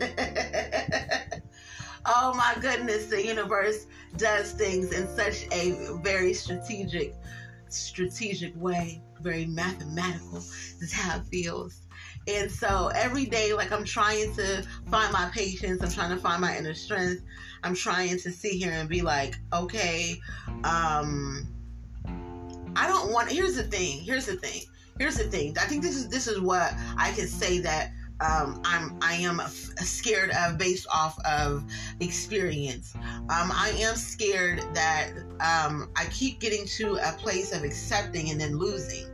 oh 2.06 2.34
my 2.34 2.56
goodness, 2.60 3.06
the 3.06 3.24
universe 3.24 3.86
does 4.16 4.50
things 4.52 4.92
in 4.92 5.06
such 5.08 5.46
a 5.52 5.72
very 6.02 6.34
strategic 6.34 7.14
strategic 7.68 8.52
way, 8.60 9.00
very 9.20 9.46
mathematical. 9.46 10.38
This 10.38 10.82
Is 10.82 10.92
how 10.92 11.18
it 11.18 11.24
feels. 11.26 11.82
And 12.28 12.50
so 12.50 12.90
every 12.94 13.26
day, 13.26 13.52
like 13.52 13.72
I'm 13.72 13.84
trying 13.84 14.32
to 14.34 14.64
find 14.90 15.12
my 15.12 15.28
patience, 15.32 15.82
I'm 15.82 15.90
trying 15.90 16.10
to 16.10 16.16
find 16.16 16.40
my 16.40 16.56
inner 16.56 16.74
strength. 16.74 17.22
I'm 17.64 17.74
trying 17.74 18.18
to 18.18 18.30
sit 18.30 18.52
here 18.52 18.72
and 18.72 18.88
be 18.88 19.02
like, 19.02 19.36
okay, 19.52 20.20
um, 20.64 21.46
I 22.74 22.88
don't 22.88 23.12
want. 23.12 23.30
Here's 23.30 23.56
the 23.56 23.64
thing. 23.64 24.00
Here's 24.00 24.26
the 24.26 24.36
thing. 24.36 24.62
Here's 24.98 25.16
the 25.16 25.24
thing. 25.24 25.56
I 25.58 25.64
think 25.64 25.82
this 25.82 25.96
is 25.96 26.08
this 26.08 26.26
is 26.26 26.40
what 26.40 26.74
I 26.96 27.12
can 27.12 27.26
say 27.26 27.58
that 27.60 27.92
um, 28.20 28.60
I'm 28.64 28.98
I 29.02 29.14
am 29.14 29.40
scared 29.48 30.30
of 30.30 30.58
based 30.58 30.86
off 30.92 31.18
of 31.24 31.64
experience. 32.00 32.94
Um, 32.94 33.50
I 33.52 33.74
am 33.78 33.96
scared 33.96 34.62
that 34.74 35.10
um, 35.40 35.90
I 35.96 36.06
keep 36.10 36.38
getting 36.40 36.66
to 36.66 36.96
a 36.96 37.12
place 37.12 37.52
of 37.52 37.64
accepting 37.64 38.30
and 38.30 38.40
then 38.40 38.58
losing. 38.58 39.06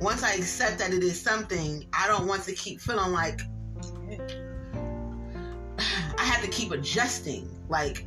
Once 0.00 0.22
I 0.22 0.32
accept 0.34 0.78
that 0.78 0.92
it 0.92 1.02
is 1.02 1.20
something, 1.20 1.86
I 1.92 2.06
don't 2.08 2.26
want 2.26 2.42
to 2.44 2.52
keep 2.52 2.80
feeling 2.80 3.12
like 3.12 3.40
I 5.78 6.22
have 6.24 6.42
to 6.42 6.48
keep 6.48 6.72
adjusting. 6.72 7.48
Like 7.68 8.04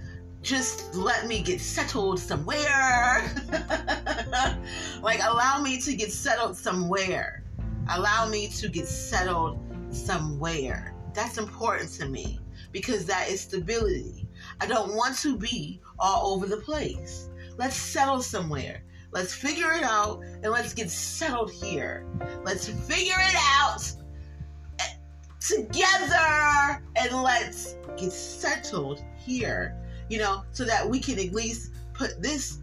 just 0.47 0.95
let 0.95 1.27
me 1.27 1.41
get 1.41 1.59
settled 1.59 2.17
somewhere. 2.17 3.29
like, 5.01 5.19
allow 5.21 5.61
me 5.61 5.77
to 5.81 5.93
get 5.93 6.09
settled 6.09 6.55
somewhere. 6.55 7.43
Allow 7.89 8.29
me 8.29 8.47
to 8.47 8.69
get 8.69 8.87
settled 8.87 9.59
somewhere. 9.89 10.95
That's 11.13 11.37
important 11.37 11.91
to 11.93 12.07
me 12.07 12.39
because 12.71 13.05
that 13.07 13.27
is 13.27 13.41
stability. 13.41 14.25
I 14.61 14.67
don't 14.67 14.95
want 14.95 15.17
to 15.17 15.37
be 15.37 15.81
all 15.99 16.33
over 16.33 16.45
the 16.45 16.57
place. 16.57 17.29
Let's 17.57 17.75
settle 17.75 18.21
somewhere. 18.21 18.83
Let's 19.11 19.33
figure 19.33 19.73
it 19.73 19.83
out 19.83 20.21
and 20.43 20.49
let's 20.49 20.73
get 20.73 20.89
settled 20.89 21.51
here. 21.51 22.07
Let's 22.45 22.69
figure 22.69 23.19
it 23.19 23.35
out 23.37 23.83
together 25.41 26.81
and 26.95 27.21
let's 27.21 27.75
get 27.97 28.13
settled 28.13 29.03
here 29.17 29.75
you 30.09 30.17
know, 30.17 30.43
so 30.51 30.63
that 30.65 30.87
we 30.87 30.99
can 30.99 31.19
at 31.19 31.33
least 31.33 31.71
put 31.93 32.21
this 32.21 32.59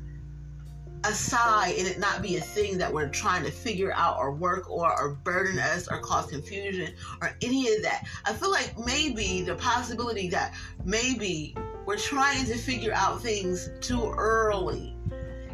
aside 1.05 1.75
and 1.77 1.87
it 1.87 1.99
not 1.99 2.23
be 2.23 2.37
a 2.37 2.41
thing 2.41 2.79
that 2.79 2.93
we're 2.93 3.09
trying 3.09 3.45
to 3.45 3.51
figure 3.51 3.93
out 3.93 4.17
or 4.19 4.33
work 4.33 4.71
or, 4.71 4.91
or 4.99 5.11
burden 5.23 5.59
us 5.59 5.87
or 5.89 5.99
cause 5.99 6.27
confusion 6.27 6.95
or 7.21 7.37
any 7.43 7.75
of 7.75 7.83
that. 7.83 8.05
I 8.25 8.33
feel 8.33 8.51
like 8.51 8.75
maybe 8.85 9.43
the 9.43 9.55
possibility 9.57 10.29
that 10.31 10.55
maybe 10.85 11.55
we're 11.87 11.99
trying 11.99 12.47
to 12.47 12.57
figure 12.57 12.93
out 12.95 13.21
things 13.21 13.71
too 13.81 14.03
early. 14.17 14.97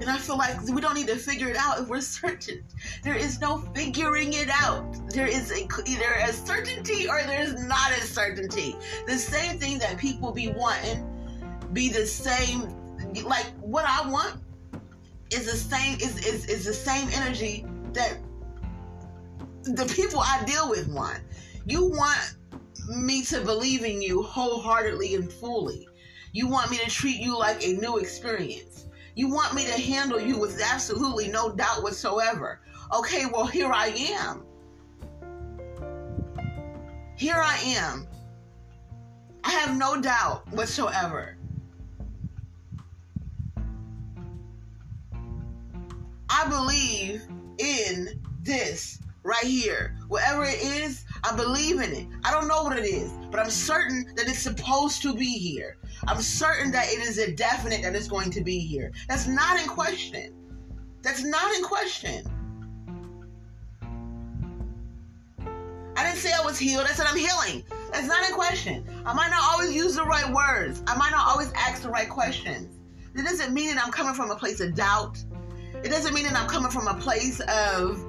And 0.01 0.09
I 0.09 0.17
feel 0.17 0.39
like 0.39 0.59
we 0.69 0.81
don't 0.81 0.95
need 0.95 1.09
to 1.09 1.17
figure 1.17 1.49
it 1.49 1.57
out 1.57 1.79
if 1.81 1.89
we're 1.89 2.01
certain. 2.01 2.65
There 3.03 3.17
is 3.17 3.39
no 3.41 3.59
figuring 3.75 4.33
it 4.33 4.49
out. 4.51 4.97
There 5.11 5.27
is 5.27 5.51
a, 5.51 5.69
either 5.87 6.13
a 6.23 6.33
certainty 6.33 7.07
or 7.07 7.23
there's 7.25 7.67
not 7.67 7.91
a 7.93 8.01
certainty. 8.01 8.77
The 9.07 9.19
same 9.19 9.59
thing 9.59 9.79
that 9.81 9.99
people 9.99 10.33
be 10.33 10.49
wanting 10.49 11.10
be 11.73 11.89
the 11.89 12.07
same 12.07 12.75
like 13.25 13.47
what 13.61 13.85
I 13.87 14.09
want 14.09 14.37
is 15.31 15.47
the 15.47 15.57
same 15.57 15.99
is, 16.01 16.27
is, 16.27 16.47
is 16.47 16.65
the 16.65 16.75
same 16.75 17.09
energy 17.13 17.65
that 17.93 18.19
the 19.63 19.87
people 19.95 20.21
I 20.21 20.45
deal 20.45 20.69
with 20.69 20.89
want. 20.89 21.21
You 21.67 21.85
want 21.85 22.37
me 22.89 23.23
to 23.25 23.41
believe 23.41 23.85
in 23.85 24.03
you 24.03 24.23
wholeheartedly 24.23 25.15
and 25.15 25.31
fully. 25.31 25.89
You 26.33 26.49
want 26.49 26.71
me 26.71 26.79
to 26.79 26.91
treat 26.91 27.21
you 27.21 27.39
like 27.39 27.65
a 27.65 27.75
new 27.75 27.99
experience. 27.99 28.87
You 29.15 29.29
want 29.29 29.55
me 29.55 29.67
to 29.67 29.81
handle 29.81 30.21
you 30.21 30.39
with 30.39 30.61
absolutely 30.61 31.29
no 31.29 31.53
doubt 31.53 31.83
whatsoever. 31.83 32.61
Okay, 32.93 33.27
well, 33.27 33.47
here 33.47 33.71
I 33.73 33.89
am. 33.89 34.45
Here 37.17 37.37
I 37.37 37.59
am. 37.65 38.09
I 39.45 39.51
have 39.51 39.77
no 39.77 40.01
doubt 40.01 40.49
whatsoever. 40.53 41.37
I 46.31 46.49
believe 46.49 47.27
in 47.59 48.23
this 48.41 49.01
right 49.25 49.45
here. 49.45 49.97
Whatever 50.09 50.45
it 50.45 50.63
is, 50.63 51.05
I 51.25 51.35
believe 51.37 51.81
in 51.81 51.93
it. 51.93 52.07
I 52.25 52.31
don't 52.31 52.47
know 52.47 52.63
what 52.63 52.79
it 52.79 52.85
is, 52.85 53.13
but 53.31 53.41
I'm 53.41 53.51
certain 53.51 54.07
that 54.17 54.29
it's 54.29 54.39
supposed 54.39 55.03
to 55.03 55.13
be 55.13 55.27
here. 55.27 55.77
I'm 56.07 56.23
certain 56.23 56.71
that 56.71 56.87
it 56.89 57.01
is 57.01 57.19
a 57.19 57.33
definite 57.33 57.83
that 57.83 57.95
it's 57.95 58.09
going 58.09 58.31
to 58.31 58.43
be 58.43 58.61
here. 58.61 58.93
That's 59.09 59.27
not 59.27 59.61
in 59.61 59.67
question. 59.67 60.33
That's 61.03 61.25
not 61.25 61.53
in 61.55 61.65
question. 61.65 62.25
I 65.97 66.05
didn't 66.05 66.19
say 66.19 66.33
I 66.33 66.45
was 66.45 66.59
healed. 66.59 66.87
I 66.87 66.93
said 66.93 67.07
I'm 67.07 67.19
healing. 67.19 67.65
That's 67.93 68.07
not 68.07 68.27
in 68.27 68.35
question. 68.35 68.85
I 69.05 69.13
might 69.13 69.31
not 69.31 69.43
always 69.43 69.75
use 69.75 69.97
the 69.97 70.05
right 70.05 70.33
words. 70.33 70.83
I 70.87 70.97
might 70.97 71.11
not 71.11 71.27
always 71.27 71.53
ask 71.55 71.83
the 71.83 71.91
right 71.91 72.09
questions. 72.09 72.79
It 73.15 73.25
doesn't 73.25 73.53
mean 73.53 73.75
that 73.75 73.85
I'm 73.85 73.91
coming 73.91 74.15
from 74.15 74.31
a 74.31 74.37
place 74.37 74.61
of 74.61 74.75
doubt 74.75 75.23
it 75.83 75.89
doesn't 75.89 76.15
mean 76.15 76.25
that 76.25 76.37
I'm 76.37 76.49
coming 76.49 76.71
from 76.71 76.87
a 76.89 76.95
place 76.95 77.41
of 77.41 78.05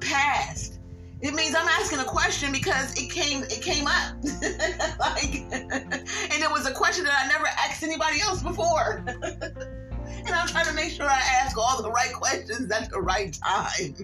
past. 0.00 0.78
It 1.22 1.34
means 1.34 1.54
I'm 1.54 1.66
asking 1.66 1.98
a 2.00 2.04
question 2.04 2.52
because 2.52 3.00
it 3.00 3.10
came 3.10 3.42
it 3.44 3.62
came 3.62 3.86
up. 3.86 4.16
like 5.00 5.46
and 5.50 6.42
it 6.42 6.50
was 6.50 6.66
a 6.66 6.72
question 6.72 7.04
that 7.04 7.24
I 7.24 7.28
never 7.28 7.46
asked 7.46 7.82
anybody 7.82 8.20
else 8.20 8.42
before. 8.42 9.02
and 9.06 10.28
I'm 10.28 10.46
trying 10.48 10.66
to 10.66 10.74
make 10.74 10.92
sure 10.92 11.06
I 11.06 11.20
ask 11.42 11.56
all 11.56 11.82
the 11.82 11.90
right 11.90 12.12
questions 12.12 12.70
at 12.70 12.90
the 12.90 13.00
right 13.00 13.32
time. 13.32 13.94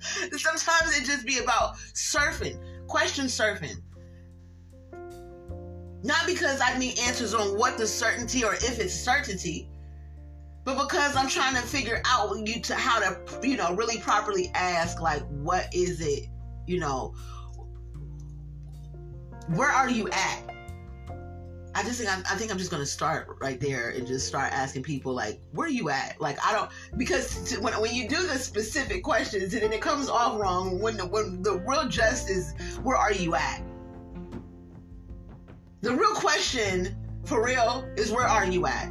Sometimes 0.36 0.98
it 0.98 1.04
just 1.04 1.26
be 1.26 1.38
about 1.38 1.76
surfing, 1.94 2.58
question 2.86 3.26
surfing. 3.26 3.80
Not 6.04 6.26
because 6.26 6.60
I 6.60 6.76
need 6.78 6.98
answers 6.98 7.34
on 7.34 7.56
what 7.56 7.78
the 7.78 7.86
certainty 7.86 8.44
or 8.44 8.54
if 8.54 8.80
it's 8.80 8.94
certainty, 8.94 9.68
but 10.64 10.80
because 10.80 11.16
I'm 11.16 11.28
trying 11.28 11.54
to 11.54 11.62
figure 11.62 12.02
out 12.06 12.36
you 12.46 12.60
to 12.60 12.74
how 12.74 13.00
to 13.00 13.46
you 13.46 13.56
know 13.56 13.74
really 13.74 13.98
properly 13.98 14.50
ask 14.54 15.00
like 15.00 15.22
what 15.28 15.66
is 15.74 16.00
it 16.00 16.28
you 16.66 16.78
know 16.78 17.14
where 19.48 19.68
are 19.68 19.90
you 19.90 20.08
at 20.10 20.52
I 21.74 21.82
just 21.82 21.98
think 21.98 22.14
I'm, 22.14 22.22
I 22.30 22.36
think 22.36 22.50
I'm 22.50 22.58
just 22.58 22.70
gonna 22.70 22.84
start 22.84 23.38
right 23.40 23.58
there 23.58 23.90
and 23.90 24.06
just 24.06 24.26
start 24.26 24.52
asking 24.52 24.82
people 24.82 25.14
like, 25.14 25.40
where 25.52 25.66
are 25.66 25.70
you 25.70 25.88
at? 25.88 26.20
Like 26.20 26.38
I 26.44 26.52
don't 26.52 26.70
because 26.98 27.50
to, 27.50 27.60
when 27.60 27.72
when 27.80 27.94
you 27.94 28.08
do 28.08 28.26
the 28.26 28.38
specific 28.38 29.02
questions 29.02 29.54
and 29.54 29.62
then 29.62 29.72
it 29.72 29.80
comes 29.80 30.08
off 30.08 30.38
wrong 30.38 30.80
when 30.80 30.96
the 30.96 31.06
when 31.06 31.42
the 31.42 31.58
real 31.66 31.88
just 31.88 32.28
is 32.28 32.52
where 32.82 32.96
are 32.96 33.12
you 33.12 33.34
at? 33.34 33.62
The 35.80 35.94
real 35.94 36.14
question 36.14 36.96
for 37.24 37.42
real 37.44 37.88
is 37.96 38.12
where 38.12 38.26
are 38.26 38.46
you 38.46 38.66
at? 38.66 38.90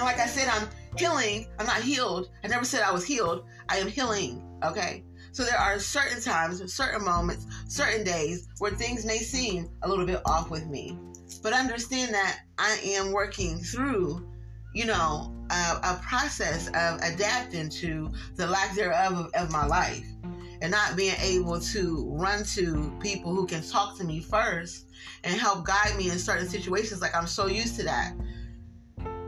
and 0.00 0.06
like 0.06 0.18
I 0.18 0.26
said, 0.26 0.48
I'm 0.48 0.66
healing. 0.96 1.46
I'm 1.58 1.66
not 1.66 1.82
healed. 1.82 2.30
I 2.42 2.48
never 2.48 2.64
said 2.64 2.82
I 2.82 2.90
was 2.90 3.04
healed. 3.04 3.44
I 3.68 3.76
am 3.76 3.86
healing. 3.86 4.42
Okay. 4.64 5.04
So 5.32 5.44
there 5.44 5.58
are 5.58 5.78
certain 5.78 6.22
times, 6.22 6.72
certain 6.72 7.04
moments, 7.04 7.46
certain 7.68 8.02
days 8.02 8.48
where 8.60 8.70
things 8.70 9.04
may 9.04 9.18
seem 9.18 9.68
a 9.82 9.88
little 9.88 10.06
bit 10.06 10.22
off 10.24 10.50
with 10.50 10.66
me. 10.66 10.98
but 11.42 11.52
understand 11.52 12.14
that 12.14 12.40
I 12.58 12.80
am 12.82 13.12
working 13.12 13.58
through, 13.58 14.26
you 14.74 14.86
know, 14.86 15.36
a, 15.50 15.54
a 15.82 16.00
process 16.02 16.68
of 16.68 17.00
adapting 17.02 17.68
to 17.68 18.10
the 18.36 18.46
lack 18.46 18.74
thereof 18.74 19.12
of, 19.12 19.34
of 19.34 19.52
my 19.52 19.66
life 19.66 20.06
and 20.62 20.70
not 20.70 20.96
being 20.96 21.14
able 21.20 21.60
to 21.60 22.08
run 22.10 22.42
to 22.44 22.90
people 23.00 23.34
who 23.34 23.46
can 23.46 23.62
talk 23.62 23.98
to 23.98 24.04
me 24.04 24.20
first 24.20 24.86
and 25.24 25.38
help 25.38 25.66
guide 25.66 25.94
me 25.98 26.10
in 26.10 26.18
certain 26.18 26.48
situations. 26.48 27.02
Like 27.02 27.14
I'm 27.14 27.26
so 27.26 27.46
used 27.48 27.76
to 27.76 27.82
that 27.82 28.14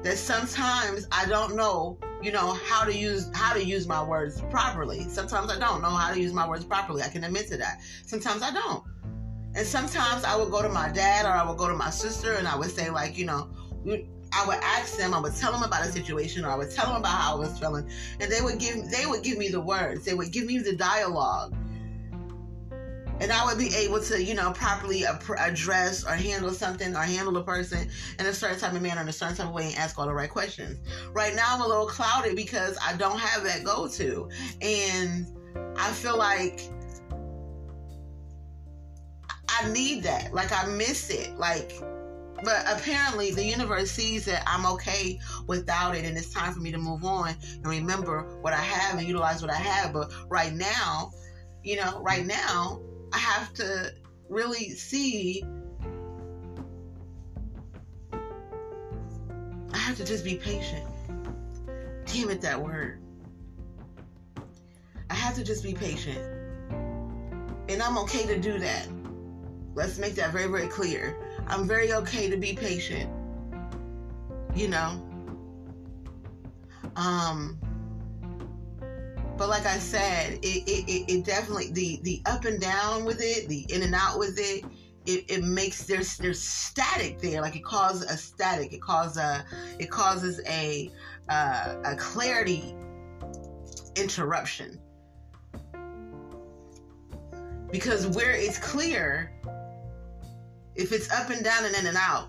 that 0.02 0.18
sometimes 0.18 1.06
I 1.12 1.26
don't 1.26 1.54
know, 1.54 1.98
you 2.20 2.32
know, 2.32 2.54
how 2.66 2.84
to 2.84 2.94
use 2.96 3.30
how 3.34 3.54
to 3.54 3.64
use 3.64 3.86
my 3.86 4.02
words 4.02 4.40
properly. 4.50 5.08
Sometimes 5.08 5.50
I 5.50 5.58
don't 5.58 5.80
know 5.80 5.90
how 5.90 6.12
to 6.12 6.20
use 6.20 6.32
my 6.32 6.48
words 6.48 6.64
properly. 6.64 7.02
I 7.02 7.08
can 7.08 7.24
admit 7.24 7.48
to 7.48 7.56
that. 7.58 7.80
Sometimes 8.06 8.42
I 8.42 8.52
don't. 8.52 8.84
And 9.54 9.66
sometimes 9.66 10.24
I 10.24 10.36
would 10.36 10.50
go 10.50 10.62
to 10.62 10.68
my 10.68 10.90
dad 10.90 11.26
or 11.26 11.30
I 11.30 11.46
would 11.46 11.58
go 11.58 11.68
to 11.68 11.74
my 11.74 11.90
sister 11.90 12.34
and 12.34 12.48
I 12.48 12.56
would 12.56 12.70
say 12.70 12.90
like, 12.90 13.18
you 13.18 13.26
know, 13.26 13.50
I 13.86 14.46
would 14.46 14.56
ask 14.62 14.96
them, 14.96 15.12
I 15.12 15.20
would 15.20 15.36
tell 15.36 15.52
them 15.52 15.62
about 15.62 15.86
a 15.86 15.92
situation 15.92 16.44
or 16.44 16.50
I 16.50 16.56
would 16.56 16.70
tell 16.70 16.86
them 16.86 16.96
about 16.96 17.18
how 17.18 17.36
I 17.36 17.38
was 17.38 17.58
feeling 17.58 17.88
and 18.18 18.32
they 18.32 18.40
would 18.40 18.58
give 18.58 18.90
they 18.90 19.06
would 19.06 19.22
give 19.22 19.38
me 19.38 19.48
the 19.48 19.60
words. 19.60 20.04
They 20.04 20.14
would 20.14 20.32
give 20.32 20.46
me 20.46 20.58
the 20.58 20.74
dialogue 20.74 21.54
and 23.20 23.32
I 23.32 23.44
would 23.44 23.58
be 23.58 23.74
able 23.74 24.00
to, 24.02 24.22
you 24.22 24.34
know, 24.34 24.52
properly 24.52 25.04
address 25.04 26.04
or 26.04 26.14
handle 26.14 26.50
something 26.50 26.94
or 26.94 27.02
handle 27.02 27.36
a 27.36 27.44
person 27.44 27.88
in 28.18 28.26
a 28.26 28.32
certain 28.32 28.58
type 28.58 28.72
of 28.72 28.82
manner, 28.82 29.00
in 29.00 29.08
a 29.08 29.12
certain 29.12 29.36
type 29.36 29.46
of 29.48 29.52
way, 29.52 29.66
and 29.66 29.76
ask 29.76 29.98
all 29.98 30.06
the 30.06 30.14
right 30.14 30.30
questions. 30.30 30.78
Right 31.12 31.34
now, 31.34 31.54
I'm 31.54 31.60
a 31.60 31.66
little 31.66 31.86
clouded 31.86 32.36
because 32.36 32.76
I 32.84 32.96
don't 32.96 33.18
have 33.18 33.44
that 33.44 33.64
go 33.64 33.88
to, 33.88 34.28
and 34.60 35.26
I 35.76 35.90
feel 35.92 36.16
like 36.16 36.62
I 39.48 39.68
need 39.70 40.02
that. 40.04 40.32
Like 40.32 40.52
I 40.52 40.66
miss 40.66 41.10
it. 41.10 41.36
Like 41.38 41.72
but 42.44 42.64
apparently 42.66 43.30
the 43.30 43.44
universe 43.44 43.90
sees 43.90 44.24
that 44.24 44.42
I'm 44.46 44.66
okay 44.66 45.18
without 45.46 45.94
it 45.94 46.04
and 46.04 46.16
it's 46.16 46.32
time 46.32 46.52
for 46.52 46.60
me 46.60 46.72
to 46.72 46.78
move 46.78 47.04
on 47.04 47.36
and 47.54 47.66
remember 47.66 48.38
what 48.40 48.52
I 48.52 48.60
have 48.60 48.98
and 48.98 49.06
utilize 49.06 49.42
what 49.42 49.50
I 49.50 49.56
have. 49.56 49.92
But 49.92 50.12
right 50.28 50.52
now, 50.52 51.12
you 51.62 51.76
know, 51.76 52.00
right 52.02 52.26
now, 52.26 52.80
I 53.12 53.18
have 53.18 53.52
to 53.54 53.92
really 54.28 54.70
see. 54.70 55.44
I 59.72 59.76
have 59.76 59.96
to 59.96 60.04
just 60.04 60.24
be 60.24 60.36
patient. 60.36 60.86
Damn 62.06 62.30
it, 62.30 62.40
that 62.42 62.60
word. 62.60 63.00
I 65.10 65.14
have 65.14 65.34
to 65.36 65.44
just 65.44 65.62
be 65.62 65.74
patient. 65.74 66.18
And 67.68 67.82
I'm 67.82 67.98
okay 67.98 68.26
to 68.26 68.38
do 68.38 68.58
that. 68.58 68.88
Let's 69.74 69.98
make 69.98 70.14
that 70.16 70.32
very, 70.32 70.48
very 70.48 70.68
clear. 70.68 71.16
I'm 71.46 71.66
very 71.66 71.92
okay 71.92 72.28
to 72.30 72.36
be 72.36 72.54
patient. 72.54 73.10
You 74.54 74.68
know? 74.68 75.08
Um, 76.96 77.58
but 79.36 79.48
like 79.48 79.66
I 79.66 79.78
said, 79.78 80.34
it, 80.42 80.68
it, 80.68 81.12
it 81.12 81.24
definitely 81.24 81.72
the 81.72 82.00
the 82.02 82.22
up 82.26 82.44
and 82.44 82.60
down 82.60 83.04
with 83.04 83.20
it, 83.20 83.48
the 83.48 83.66
in 83.72 83.82
and 83.82 83.94
out 83.94 84.18
with 84.18 84.38
it, 84.38 84.64
it, 85.06 85.24
it 85.28 85.44
makes 85.44 85.84
there's 85.84 86.16
there's 86.18 86.40
static 86.40 87.18
there. 87.20 87.40
Like 87.40 87.56
it 87.56 87.64
causes 87.64 88.02
a 88.10 88.16
static. 88.16 88.72
It 88.72 88.80
causes 88.80 89.16
a 89.16 89.44
it 89.78 89.90
causes 89.90 90.40
a 90.46 90.90
uh, 91.28 91.76
a 91.84 91.96
clarity 91.96 92.74
interruption 93.96 94.78
because 97.70 98.06
where 98.08 98.32
it's 98.32 98.58
clear, 98.58 99.32
if 100.76 100.92
it's 100.92 101.10
up 101.10 101.30
and 101.30 101.42
down 101.42 101.64
and 101.64 101.74
in 101.74 101.86
and 101.86 101.96
out, 101.96 102.28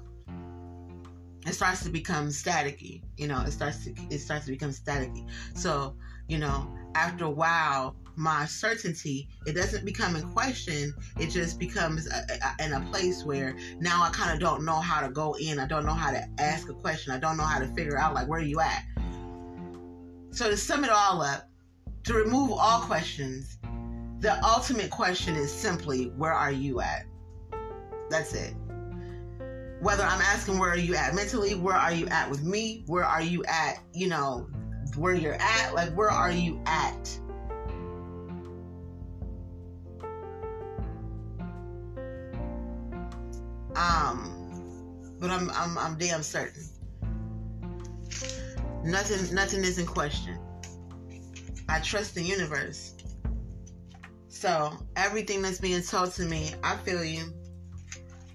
it 1.46 1.54
starts 1.54 1.84
to 1.84 1.90
become 1.90 2.30
staticky. 2.30 3.04
You 3.18 3.28
know, 3.28 3.42
it 3.42 3.52
starts 3.52 3.84
to 3.86 3.94
it 4.10 4.20
starts 4.20 4.46
to 4.46 4.52
become 4.52 4.72
staticky. 4.72 5.28
So 5.54 5.96
you 6.28 6.38
know, 6.40 6.74
after 6.96 7.26
a 7.26 7.30
while, 7.30 7.96
my 8.16 8.46
certainty 8.46 9.28
it 9.46 9.54
doesn't 9.54 9.86
become 9.86 10.16
in 10.16 10.32
question. 10.32 10.94
It 11.20 11.30
just 11.30 11.60
becomes 11.60 12.08
a, 12.08 12.26
a, 12.60 12.66
in 12.66 12.74
a 12.74 12.82
place 12.92 13.24
where 13.24 13.56
now 13.80 14.04
i 14.04 14.10
kind 14.12 14.34
of 14.34 14.40
don't 14.40 14.64
know 14.64 14.80
how 14.80 15.06
to 15.06 15.12
go 15.12 15.36
in. 15.40 15.60
I 15.60 15.68
don't 15.68 15.86
know 15.86 15.94
how 15.94 16.12
to 16.12 16.24
ask 16.40 16.70
a 16.70 16.74
question. 16.74 17.12
I 17.12 17.20
don't 17.20 17.38
know 17.38 17.44
how 17.44 17.60
to 17.60 17.68
figure 17.68 17.98
out 17.98 18.14
like 18.14 18.28
where 18.28 18.40
are 18.40 18.44
you 18.44 18.60
at. 18.60 18.84
So 20.32 20.50
to 20.50 20.58
sum 20.58 20.84
it 20.84 20.90
all 20.90 21.22
up 21.22 21.50
to 22.04 22.14
remove 22.14 22.52
all 22.52 22.82
questions 22.82 23.58
the 24.24 24.42
ultimate 24.42 24.90
question 24.90 25.36
is 25.36 25.52
simply 25.52 26.06
where 26.16 26.32
are 26.32 26.52
you 26.52 26.80
at? 26.80 27.06
That's 28.10 28.34
it. 28.34 28.54
Whether 29.82 30.04
i'm 30.04 30.22
asking 30.22 30.60
where 30.60 30.70
are 30.70 30.78
you 30.78 30.96
at 30.96 31.14
mentally? 31.14 31.56
Where 31.56 31.76
are 31.76 31.92
you 31.92 32.08
at 32.08 32.30
with 32.30 32.42
me? 32.42 32.84
Where 32.88 33.04
are 33.04 33.22
you 33.22 33.44
at 33.44 33.80
you 33.94 34.08
know 34.08 34.48
where 34.96 35.14
you're 35.14 35.38
at 35.40 35.74
like 35.74 35.92
where 35.94 36.10
are 36.10 36.32
you 36.32 36.62
at? 36.66 37.20
Um 43.76 45.18
but 45.20 45.30
i'm 45.30 45.50
i'm, 45.52 45.78
I'm 45.78 45.98
damn 45.98 46.24
certain. 46.24 46.64
Nothing 48.84 49.34
nothing 49.34 49.64
is 49.64 49.80
in 49.80 49.86
question. 49.86 50.38
I 51.70 51.80
trust 51.80 52.16
the 52.16 52.22
universe. 52.22 52.96
So 54.30 54.74
everything 54.96 55.42
that's 55.42 55.60
being 55.60 55.82
told 55.82 56.12
to 56.14 56.24
me 56.24 56.52
i 56.64 56.76
feel 56.78 57.04
you. 57.04 57.34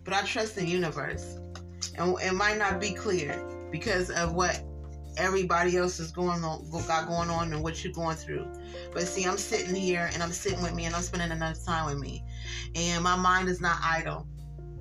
But 0.04 0.14
i 0.14 0.22
trust 0.22 0.54
the 0.56 0.66
universe. 0.66 1.38
And 1.96 2.16
it 2.20 2.32
might 2.32 2.58
not 2.58 2.80
be 2.80 2.92
clear 2.92 3.44
because 3.70 4.10
of 4.10 4.34
what 4.34 4.62
everybody 5.18 5.76
else 5.76 6.00
is 6.00 6.10
going 6.12 6.42
on 6.44 6.64
got 6.86 7.08
going 7.08 7.28
on 7.28 7.52
and 7.52 7.62
what 7.62 7.82
you're 7.84 7.92
going 7.92 8.16
through. 8.16 8.46
But 8.92 9.02
see, 9.02 9.24
I'm 9.24 9.36
sitting 9.36 9.74
here 9.74 10.08
and 10.12 10.22
I'm 10.22 10.32
sitting 10.32 10.62
with 10.62 10.74
me 10.74 10.86
and 10.86 10.94
I'm 10.94 11.02
spending 11.02 11.30
enough 11.30 11.64
time 11.64 11.86
with 11.86 11.98
me. 11.98 12.24
And 12.74 13.02
my 13.02 13.16
mind 13.16 13.48
is 13.48 13.60
not 13.60 13.78
idle. 13.82 14.26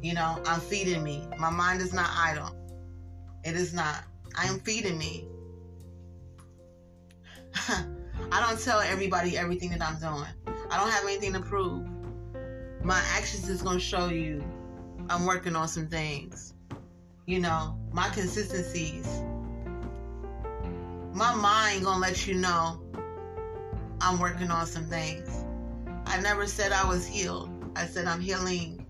You 0.01 0.13
know, 0.13 0.41
I'm 0.45 0.59
feeding 0.59 1.03
me. 1.03 1.27
My 1.37 1.49
mind 1.49 1.81
is 1.81 1.93
not 1.93 2.09
idle. 2.15 2.55
It 3.43 3.55
is 3.55 3.73
not. 3.73 4.03
I 4.37 4.45
am 4.45 4.59
feeding 4.59 4.97
me. 4.97 5.27
I 8.31 8.39
don't 8.47 8.59
tell 8.59 8.79
everybody 8.79 9.37
everything 9.37 9.71
that 9.71 9.81
I'm 9.81 9.99
doing. 9.99 10.29
I 10.69 10.77
don't 10.77 10.91
have 10.91 11.03
anything 11.03 11.33
to 11.33 11.39
prove. 11.39 11.87
My 12.83 13.01
actions 13.15 13.49
is 13.49 13.61
going 13.61 13.79
to 13.79 13.83
show 13.83 14.07
you 14.09 14.43
I'm 15.09 15.25
working 15.25 15.55
on 15.55 15.67
some 15.67 15.87
things. 15.87 16.53
You 17.25 17.39
know, 17.39 17.77
my 17.91 18.09
consistencies 18.09 19.07
my 21.17 21.33
mind 21.33 21.83
gonna 21.83 21.99
let 21.99 22.27
you 22.27 22.35
know 22.35 22.79
I'm 23.99 24.19
working 24.19 24.51
on 24.51 24.67
some 24.67 24.85
things. 24.85 25.45
I 26.05 26.21
never 26.21 26.45
said 26.45 26.71
I 26.71 26.87
was 26.87 27.07
healed. 27.07 27.49
I 27.75 27.87
said 27.87 28.05
I'm 28.05 28.21
healing. 28.21 28.85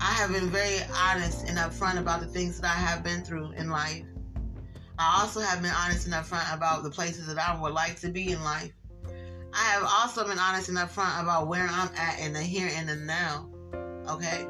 I 0.00 0.12
have 0.14 0.32
been 0.32 0.50
very 0.50 0.80
honest 0.92 1.46
and 1.48 1.56
upfront 1.58 1.98
about 1.98 2.20
the 2.20 2.26
things 2.26 2.60
that 2.60 2.66
I 2.68 2.74
have 2.74 3.04
been 3.04 3.22
through 3.22 3.52
in 3.52 3.70
life. 3.70 4.02
I 4.98 5.20
also 5.20 5.38
have 5.38 5.62
been 5.62 5.70
honest 5.70 6.06
and 6.06 6.14
upfront 6.14 6.52
about 6.52 6.82
the 6.82 6.90
places 6.90 7.28
that 7.28 7.38
I 7.38 7.58
would 7.60 7.72
like 7.72 8.00
to 8.00 8.08
be 8.08 8.32
in 8.32 8.42
life. 8.42 8.72
I 9.52 9.62
have 9.62 9.84
also 9.84 10.26
been 10.26 10.40
honest 10.40 10.70
and 10.70 10.78
upfront 10.78 11.22
about 11.22 11.46
where 11.46 11.68
I'm 11.70 11.90
at 11.96 12.18
in 12.18 12.32
the 12.32 12.42
here 12.42 12.68
and 12.74 12.88
the 12.88 12.96
now. 12.96 13.48
Okay? 14.08 14.44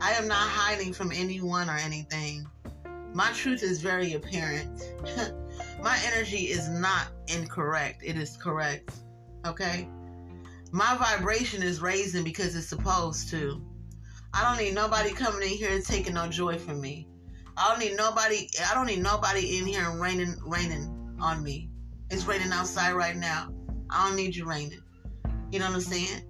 I 0.00 0.12
am 0.14 0.26
not 0.26 0.48
hiding 0.48 0.92
from 0.92 1.12
anyone 1.12 1.70
or 1.70 1.76
anything. 1.76 2.48
My 3.12 3.30
truth 3.30 3.62
is 3.62 3.80
very 3.80 4.14
apparent. 4.14 4.82
My 5.84 6.00
energy 6.06 6.46
is 6.46 6.70
not 6.70 7.08
incorrect, 7.28 8.00
it 8.02 8.16
is 8.16 8.38
correct. 8.38 8.90
Okay? 9.44 9.86
My 10.72 10.96
vibration 10.96 11.62
is 11.62 11.82
raising 11.82 12.24
because 12.24 12.56
it's 12.56 12.66
supposed 12.66 13.28
to. 13.32 13.62
I 14.32 14.42
don't 14.44 14.64
need 14.64 14.74
nobody 14.74 15.12
coming 15.12 15.42
in 15.42 15.54
here 15.58 15.68
and 15.70 15.84
taking 15.84 16.14
no 16.14 16.26
joy 16.26 16.56
from 16.56 16.80
me. 16.80 17.06
I 17.58 17.68
don't 17.68 17.80
need 17.86 17.98
nobody 17.98 18.48
I 18.66 18.72
don't 18.72 18.86
need 18.86 19.02
nobody 19.02 19.58
in 19.58 19.66
here 19.66 19.90
raining 20.00 20.36
raining 20.46 21.18
on 21.20 21.42
me. 21.42 21.68
It's 22.10 22.24
raining 22.24 22.50
outside 22.50 22.94
right 22.94 23.14
now. 23.14 23.52
I 23.90 24.08
don't 24.08 24.16
need 24.16 24.34
you 24.34 24.46
raining. 24.46 24.80
You 25.50 25.58
know 25.58 25.66
what 25.66 25.74
I'm 25.74 25.80
saying? 25.82 26.22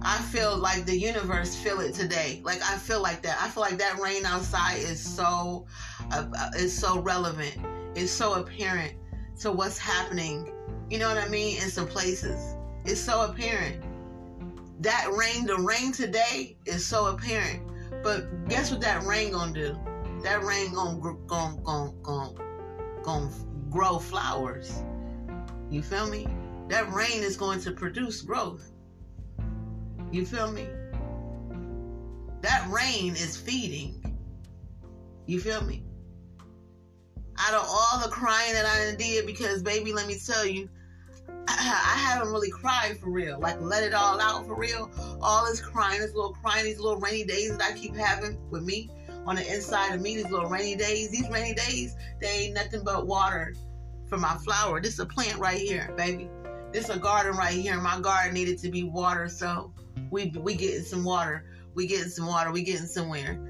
I 0.00 0.16
feel 0.32 0.56
like 0.56 0.86
the 0.86 0.98
universe 0.98 1.54
feel 1.54 1.80
it 1.80 1.92
today. 1.92 2.40
Like 2.44 2.62
I 2.62 2.78
feel 2.78 3.02
like 3.02 3.20
that. 3.24 3.36
I 3.42 3.48
feel 3.48 3.62
like 3.62 3.76
that 3.76 3.98
rain 3.98 4.24
outside 4.24 4.78
is 4.78 5.04
so 5.04 5.66
uh, 6.12 6.24
uh 6.34 6.50
is 6.56 6.74
so 6.74 7.02
relevant 7.02 7.58
is 7.94 8.10
so 8.10 8.34
apparent 8.34 8.94
to 9.40 9.50
what's 9.50 9.78
happening, 9.78 10.52
you 10.88 10.98
know 10.98 11.08
what 11.08 11.18
I 11.18 11.28
mean, 11.28 11.56
in 11.62 11.70
some 11.70 11.86
places. 11.86 12.56
It's 12.84 13.00
so 13.00 13.30
apparent. 13.30 13.82
That 14.80 15.10
rain, 15.16 15.46
the 15.46 15.56
rain 15.56 15.92
today 15.92 16.56
is 16.66 16.86
so 16.86 17.06
apparent. 17.06 17.62
But 18.02 18.48
guess 18.48 18.70
what 18.70 18.80
that 18.80 19.02
rain 19.04 19.32
gonna 19.32 19.52
do? 19.52 19.78
That 20.22 20.42
rain 20.42 20.72
gonna 20.74 20.98
gonna 21.26 21.60
gonna 21.62 21.92
gonna, 22.02 22.32
gonna 23.02 23.30
grow 23.70 23.98
flowers. 23.98 24.82
You 25.70 25.82
feel 25.82 26.08
me? 26.08 26.26
That 26.68 26.92
rain 26.92 27.22
is 27.22 27.36
going 27.36 27.60
to 27.60 27.72
produce 27.72 28.22
growth. 28.22 28.72
You 30.12 30.24
feel 30.24 30.50
me? 30.50 30.66
That 32.42 32.68
rain 32.70 33.12
is 33.12 33.36
feeding. 33.36 34.16
You 35.26 35.40
feel 35.40 35.62
me? 35.64 35.84
Out 37.40 37.54
of 37.54 37.66
all 37.66 38.00
the 38.02 38.10
crying 38.10 38.52
that 38.52 38.66
I 38.66 38.94
did, 38.96 39.26
because 39.26 39.62
baby, 39.62 39.92
let 39.92 40.06
me 40.06 40.16
tell 40.24 40.46
you, 40.46 40.68
I 41.48 41.96
haven't 41.96 42.32
really 42.32 42.50
cried 42.50 42.98
for 42.98 43.10
real. 43.10 43.38
Like 43.40 43.60
let 43.60 43.82
it 43.82 43.94
all 43.94 44.20
out 44.20 44.46
for 44.46 44.54
real. 44.54 44.90
All 45.22 45.46
this 45.46 45.60
crying, 45.60 46.00
this 46.00 46.14
little 46.14 46.34
crying, 46.34 46.64
these 46.64 46.78
little 46.78 47.00
rainy 47.00 47.24
days 47.24 47.56
that 47.56 47.72
I 47.72 47.76
keep 47.76 47.96
having 47.96 48.38
with 48.50 48.62
me 48.62 48.90
on 49.26 49.36
the 49.36 49.54
inside 49.54 49.94
of 49.94 50.00
me, 50.00 50.16
these 50.16 50.30
little 50.30 50.48
rainy 50.48 50.76
days. 50.76 51.10
These 51.10 51.28
rainy 51.30 51.54
days, 51.54 51.96
they 52.20 52.28
ain't 52.28 52.54
nothing 52.54 52.82
but 52.84 53.06
water 53.06 53.54
for 54.08 54.18
my 54.18 54.36
flower. 54.44 54.80
This 54.80 54.94
is 54.94 55.00
a 55.00 55.06
plant 55.06 55.38
right 55.38 55.58
here, 55.58 55.92
baby. 55.96 56.28
This 56.72 56.84
is 56.84 56.96
a 56.96 56.98
garden 56.98 57.36
right 57.36 57.54
here. 57.54 57.80
My 57.80 58.00
garden 58.00 58.34
needed 58.34 58.58
to 58.58 58.70
be 58.70 58.84
watered, 58.84 59.30
so 59.30 59.72
we 60.10 60.32
we 60.38 60.54
getting 60.54 60.84
some 60.84 61.04
water. 61.04 61.44
We 61.74 61.86
getting 61.86 62.10
some 62.10 62.26
water. 62.26 62.52
We 62.52 62.62
getting 62.62 62.86
somewhere. 62.86 63.49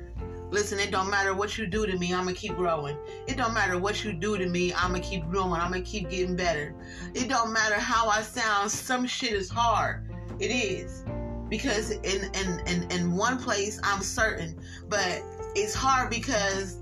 Listen, 0.51 0.81
it 0.81 0.91
don't 0.91 1.09
matter 1.09 1.33
what 1.33 1.57
you 1.57 1.67
do 1.67 1.87
to 1.87 1.97
me, 1.97 2.13
I'm 2.13 2.25
gonna 2.25 2.35
keep 2.35 2.57
growing. 2.57 2.97
It 3.29 3.37
don't 3.37 3.55
matter 3.55 3.79
what 3.79 4.05
you 4.05 4.13
do 4.13 4.37
to 4.37 4.47
me, 4.47 4.75
I'm 4.75 4.91
gonna 4.91 5.01
keep 5.01 5.25
growing. 5.29 5.61
I'm 5.61 5.71
gonna 5.71 5.83
keep 5.83 6.11
getting 6.11 6.35
better. 6.35 6.75
It 7.15 7.29
don't 7.29 7.53
matter 7.53 7.77
how 7.77 8.09
I 8.09 8.23
sound, 8.23 8.71
some 8.71 9.07
shit 9.07 9.33
is 9.33 9.49
hard. 9.49 10.11
It 10.41 10.49
is. 10.49 11.05
Because 11.49 11.93
in 11.93 12.31
in 12.35 12.61
in, 12.67 12.91
in 12.91 13.13
one 13.13 13.39
place 13.39 13.81
I'm 13.85 14.03
certain, 14.03 14.61
but 14.89 15.23
it's 15.55 15.75
hard 15.75 16.11
because 16.11 16.79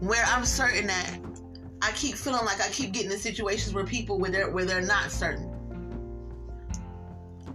where 0.00 0.24
I'm 0.24 0.44
certain 0.44 0.88
that 0.88 1.18
I 1.82 1.92
keep 1.92 2.16
feeling 2.16 2.44
like 2.44 2.60
I 2.60 2.68
keep 2.68 2.92
getting 2.92 3.12
in 3.12 3.18
situations 3.18 3.72
where 3.72 3.84
people 3.84 4.18
where 4.18 4.30
they're 4.30 4.50
where 4.50 4.64
they're 4.64 4.80
not 4.80 5.12
certain. 5.12 5.48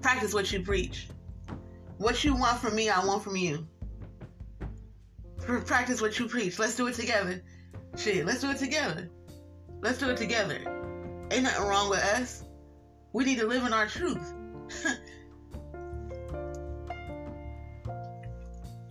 Practice 0.02 0.34
what 0.34 0.52
you 0.54 0.62
preach. 0.62 1.10
What 1.98 2.24
you 2.24 2.36
want 2.36 2.60
from 2.60 2.76
me, 2.76 2.90
I 2.90 3.04
want 3.04 3.24
from 3.24 3.36
you 3.36 3.68
practice 5.46 6.02
what 6.02 6.18
you 6.20 6.28
preach. 6.28 6.60
Let's 6.60 6.76
do 6.76 6.88
it 6.88 6.96
together. 6.96 7.42
Shit, 7.98 8.26
let's 8.26 8.42
do 8.42 8.50
it 8.52 8.58
together. 8.58 9.10
Let's 9.82 10.00
do 10.00 10.10
it 10.10 10.18
together. 10.18 10.60
Ain't 11.32 11.44
nothing 11.44 11.66
wrong 11.66 11.90
with 11.90 12.00
us. 12.00 12.44
We 13.14 13.24
need 13.24 13.40
to 13.40 13.48
live 13.48 13.66
in 13.66 13.74
our 13.74 13.88
truth. 13.88 14.34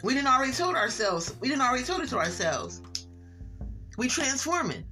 we 0.03 0.14
didn't 0.14 0.29
already 0.29 0.53
told 0.53 0.77
ourselves. 0.77 1.35
We 1.40 1.49
didn't 1.49 1.62
already 1.62 1.85
told 1.85 2.03
it 2.03 2.09
to 2.11 2.19
ourselves. 2.19 2.81
We 3.97 4.09
transforming. 4.09 4.85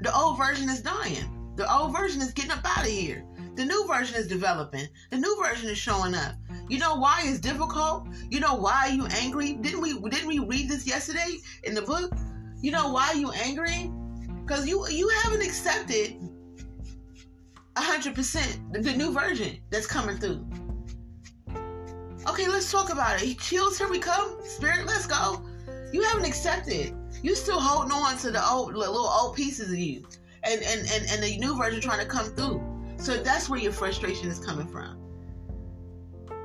The 0.00 0.16
old 0.16 0.38
version 0.38 0.68
is 0.68 0.80
dying. 0.80 1.54
The 1.56 1.72
old 1.72 1.92
version 1.92 2.22
is 2.22 2.32
getting 2.32 2.52
up 2.52 2.64
out 2.64 2.86
of 2.86 2.90
here. 2.90 3.24
The 3.54 3.64
new 3.64 3.86
version 3.86 4.16
is 4.16 4.26
developing. 4.26 4.86
The 5.10 5.18
new 5.18 5.42
version 5.44 5.68
is 5.68 5.78
showing 5.78 6.14
up. 6.14 6.34
You 6.68 6.78
know 6.78 6.94
why 6.96 7.22
it's 7.24 7.38
difficult? 7.38 8.06
You 8.30 8.40
know 8.40 8.54
why 8.54 8.86
you 8.86 9.06
angry? 9.06 9.54
Didn't 9.54 9.80
we 9.80 9.98
didn't 10.08 10.28
we 10.28 10.38
read 10.38 10.68
this 10.68 10.86
yesterday 10.86 11.38
in 11.64 11.74
the 11.74 11.82
book? 11.82 12.12
You 12.60 12.70
know 12.70 12.92
why 12.92 13.12
you 13.12 13.30
angry? 13.32 13.90
Because 14.42 14.66
you 14.66 14.86
you 14.88 15.08
haven't 15.22 15.42
accepted 15.42 16.16
hundred 17.76 18.14
percent 18.14 18.60
the 18.72 18.92
new 18.92 19.12
version 19.12 19.58
that's 19.70 19.86
coming 19.86 20.16
through. 20.16 20.46
Okay, 22.28 22.46
let's 22.48 22.70
talk 22.70 22.92
about 22.92 23.20
it. 23.20 23.26
He 23.26 23.34
chills, 23.34 23.76
here 23.76 23.88
we 23.88 23.98
come. 23.98 24.38
Spirit, 24.44 24.86
let's 24.86 25.06
go. 25.06 25.42
You 25.92 26.02
haven't 26.02 26.24
accepted. 26.24 26.94
You 27.22 27.34
still 27.34 27.60
holding 27.60 27.92
on 27.92 28.16
to 28.18 28.30
the 28.30 28.48
old 28.48 28.74
little 28.74 29.06
old 29.06 29.34
pieces 29.34 29.72
of 29.72 29.78
you. 29.78 30.06
And 30.44 30.62
and, 30.62 30.80
and, 30.92 31.10
and 31.10 31.22
the 31.22 31.36
new 31.38 31.56
version 31.56 31.80
trying 31.80 32.00
to 32.00 32.06
come 32.06 32.26
through. 32.26 32.62
So 32.96 33.16
that's 33.22 33.48
where 33.48 33.58
your 33.58 33.72
frustration 33.72 34.28
is 34.28 34.38
coming 34.38 34.68
from. 34.68 35.01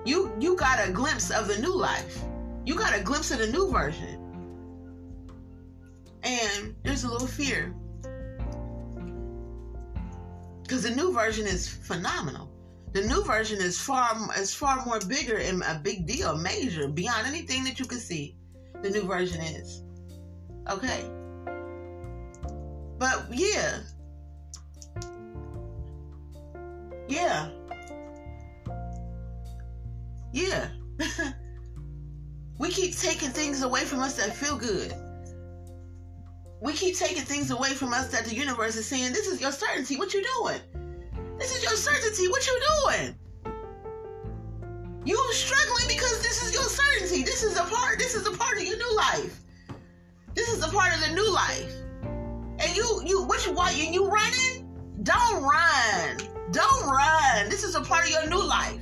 You 0.08 0.32
you 0.40 0.56
got 0.56 0.88
a 0.88 0.90
glimpse 0.90 1.32
of 1.32 1.50
the 1.50 1.58
new 1.58 1.76
life. 1.76 2.24
You 2.66 2.76
got 2.76 2.96
a 2.96 3.04
glimpse 3.04 3.30
of 3.32 3.40
the 3.40 3.48
new 3.48 3.70
version. 3.70 4.16
And 6.24 6.74
there's 6.84 7.04
a 7.04 7.12
little 7.12 7.28
fear. 7.28 7.76
Cuz 10.70 10.84
the 10.84 10.96
new 10.96 11.12
version 11.12 11.46
is 11.46 11.68
phenomenal. 11.68 12.50
The 12.94 13.02
new 13.02 13.22
version 13.26 13.60
is 13.60 13.78
far 13.78 14.16
is 14.38 14.54
far 14.54 14.86
more 14.86 15.02
bigger 15.02 15.40
and 15.40 15.62
a 15.64 15.82
big 15.84 16.08
deal, 16.08 16.38
major, 16.38 16.88
beyond 16.88 17.28
anything 17.28 17.66
that 17.66 17.78
you 17.78 17.86
can 17.86 18.00
see. 18.00 18.38
The 18.82 18.90
new 18.90 19.04
version 19.04 19.42
is. 19.42 19.84
Okay? 20.70 21.04
But 22.98 23.28
yeah, 23.30 23.82
Yeah. 27.10 27.57
Yeah. 30.38 30.70
we 32.60 32.70
keep 32.70 32.96
taking 32.96 33.30
things 33.30 33.64
away 33.64 33.86
from 33.86 34.02
us 34.02 34.18
that 34.18 34.36
feel 34.36 34.56
good. 34.56 34.94
We 36.62 36.74
keep 36.74 36.96
taking 36.96 37.24
things 37.24 37.50
away 37.50 37.70
from 37.70 37.92
us 37.92 38.12
that 38.12 38.26
the 38.26 38.36
universe 38.36 38.76
is 38.76 38.86
saying, 38.86 39.14
This 39.14 39.26
is 39.26 39.42
your 39.42 39.52
certainty. 39.52 39.98
What 39.98 40.14
you 40.14 40.24
doing? 40.38 40.60
This 41.40 41.58
is 41.58 41.64
your 41.64 41.76
certainty. 41.76 42.28
What 42.28 42.46
you 42.46 42.62
doing? 42.84 43.16
You're 45.06 45.34
struggling 45.34 45.88
because 45.88 46.22
this 46.22 46.44
is 46.44 46.54
your 46.54 46.66
certainty. 46.66 47.24
This 47.24 47.42
is 47.42 47.58
a 47.58 47.64
part, 47.64 47.98
this 47.98 48.14
is 48.14 48.28
a 48.28 48.32
part 48.38 48.58
of 48.58 48.64
your 48.64 48.78
new 48.78 48.96
life. 48.96 49.40
This 50.36 50.50
is 50.50 50.64
a 50.64 50.68
part 50.68 50.94
of 50.94 51.00
the 51.02 51.16
new 51.16 51.32
life. 51.34 51.74
And 52.60 52.76
you 52.76 53.02
you 53.06 53.24
which 53.24 53.48
why 53.48 53.72
you 53.72 53.86
you 53.86 54.08
running? 54.08 54.70
Don't 55.02 55.42
run. 55.42 56.18
Don't 56.52 56.86
run. 56.86 57.50
This 57.50 57.64
is 57.64 57.74
a 57.74 57.82
part 57.82 58.06
of 58.06 58.12
your 58.12 58.30
new 58.30 58.44
life. 58.48 58.80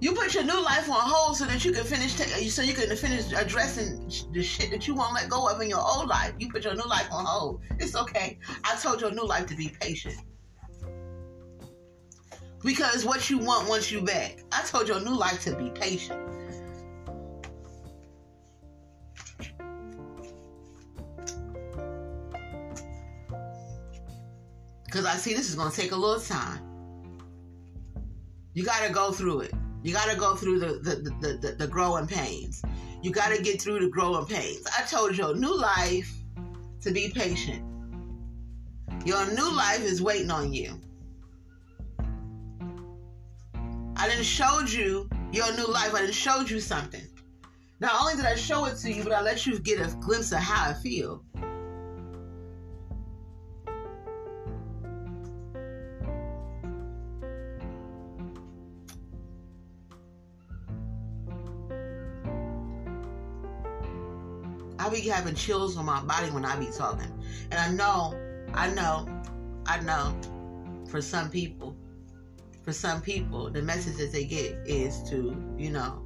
You 0.00 0.14
put 0.14 0.34
your 0.34 0.44
new 0.44 0.62
life 0.64 0.90
on 0.90 0.98
hold 0.98 1.36
so 1.36 1.44
that 1.44 1.62
you 1.62 1.72
can 1.72 1.84
finish, 1.84 2.14
t- 2.14 2.24
uh, 2.24 2.48
so 2.48 2.62
you 2.62 2.72
can 2.72 2.96
finish 2.96 3.30
addressing 3.32 4.10
the 4.32 4.42
shit 4.42 4.70
that 4.70 4.88
you 4.88 4.94
won't 4.94 5.12
let 5.12 5.28
go 5.28 5.46
of 5.46 5.60
in 5.60 5.68
your 5.68 5.80
old 5.80 6.08
life. 6.08 6.32
You 6.38 6.50
put 6.50 6.64
your 6.64 6.74
new 6.74 6.88
life 6.88 7.06
on 7.12 7.26
hold. 7.26 7.60
It's 7.78 7.94
okay. 7.94 8.38
I 8.64 8.76
told 8.76 9.02
your 9.02 9.10
new 9.10 9.26
life 9.26 9.46
to 9.48 9.54
be 9.54 9.68
patient. 9.78 10.16
Because 12.64 13.04
what 13.04 13.28
you 13.28 13.38
want 13.38 13.68
wants 13.68 13.92
you 13.92 14.00
back. 14.00 14.42
I 14.52 14.62
told 14.62 14.88
your 14.88 15.00
new 15.00 15.14
life 15.14 15.42
to 15.44 15.54
be 15.54 15.68
patient. 15.70 16.18
Because 24.86 25.04
I 25.04 25.14
see 25.16 25.34
this 25.34 25.50
is 25.50 25.54
going 25.54 25.70
to 25.70 25.76
take 25.76 25.92
a 25.92 25.96
little 25.96 26.20
time. 26.20 26.62
You 28.54 28.64
got 28.64 28.84
to 28.86 28.92
go 28.92 29.12
through 29.12 29.40
it. 29.40 29.54
You 29.82 29.94
got 29.94 30.10
to 30.10 30.16
go 30.16 30.36
through 30.36 30.58
the, 30.60 30.66
the, 30.66 30.96
the, 31.20 31.38
the, 31.40 31.52
the 31.52 31.66
growing 31.66 32.06
pains. 32.06 32.62
You 33.02 33.10
got 33.10 33.34
to 33.34 33.42
get 33.42 33.62
through 33.62 33.80
the 33.80 33.88
growing 33.88 34.26
pains. 34.26 34.66
I 34.78 34.82
told 34.82 35.16
your 35.16 35.34
new 35.34 35.56
life 35.56 36.12
to 36.82 36.90
be 36.90 37.10
patient. 37.14 37.64
Your 39.06 39.26
new 39.32 39.50
life 39.54 39.82
is 39.82 40.02
waiting 40.02 40.30
on 40.30 40.52
you. 40.52 40.78
I 43.96 44.08
didn't 44.08 44.24
showed 44.24 44.70
you 44.70 45.08
your 45.32 45.54
new 45.56 45.66
life. 45.66 45.94
I 45.94 46.00
didn't 46.00 46.14
showed 46.14 46.50
you 46.50 46.60
something. 46.60 47.06
Not 47.80 47.98
only 48.00 48.16
did 48.16 48.26
I 48.26 48.34
show 48.34 48.66
it 48.66 48.76
to 48.78 48.92
you, 48.92 49.02
but 49.02 49.12
I 49.12 49.22
let 49.22 49.46
you 49.46 49.58
get 49.58 49.80
a 49.80 49.94
glimpse 49.96 50.32
of 50.32 50.38
how 50.38 50.70
I 50.70 50.74
feel. 50.74 51.24
Be 64.90 65.00
having 65.00 65.34
chills 65.34 65.76
on 65.76 65.84
my 65.84 66.02
body 66.02 66.30
when 66.30 66.44
I 66.44 66.56
be 66.56 66.68
talking. 66.76 67.12
And 67.50 67.54
I 67.54 67.70
know, 67.70 68.18
I 68.54 68.70
know, 68.70 69.08
I 69.66 69.80
know 69.80 70.14
for 70.88 71.00
some 71.00 71.30
people, 71.30 71.76
for 72.62 72.72
some 72.72 73.00
people, 73.00 73.50
the 73.50 73.62
message 73.62 73.96
that 73.96 74.12
they 74.12 74.24
get 74.24 74.58
is 74.66 75.02
to, 75.10 75.36
you 75.56 75.70
know, 75.70 76.04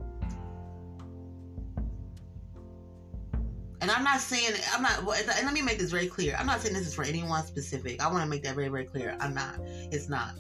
and 3.85 3.91
I'm 3.91 4.03
not 4.03 4.21
saying 4.21 4.55
I'm 4.73 4.81
not. 4.83 5.01
And 5.01 5.45
let 5.45 5.53
me 5.53 5.61
make 5.61 5.79
this 5.79 5.91
very 5.91 6.07
clear. 6.07 6.35
I'm 6.39 6.47
not 6.47 6.63
saying 6.63 6.75
this 6.75 6.87
is 6.87 6.95
for 6.95 7.05
anyone 7.05 7.45
specific. 7.45 8.03
I 8.03 8.11
want 8.11 8.25
to 8.25 8.27
make 8.27 8.43
that 8.45 8.55
very, 8.55 8.69
very 8.69 8.87
clear. 8.87 9.15
I'm 9.21 9.35
not. 9.35 9.57
It's 9.93 10.09
not. 10.09 10.31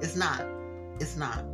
It's 0.00 0.16
not. 0.16 0.44
It's 0.98 1.16
not. 1.16 1.44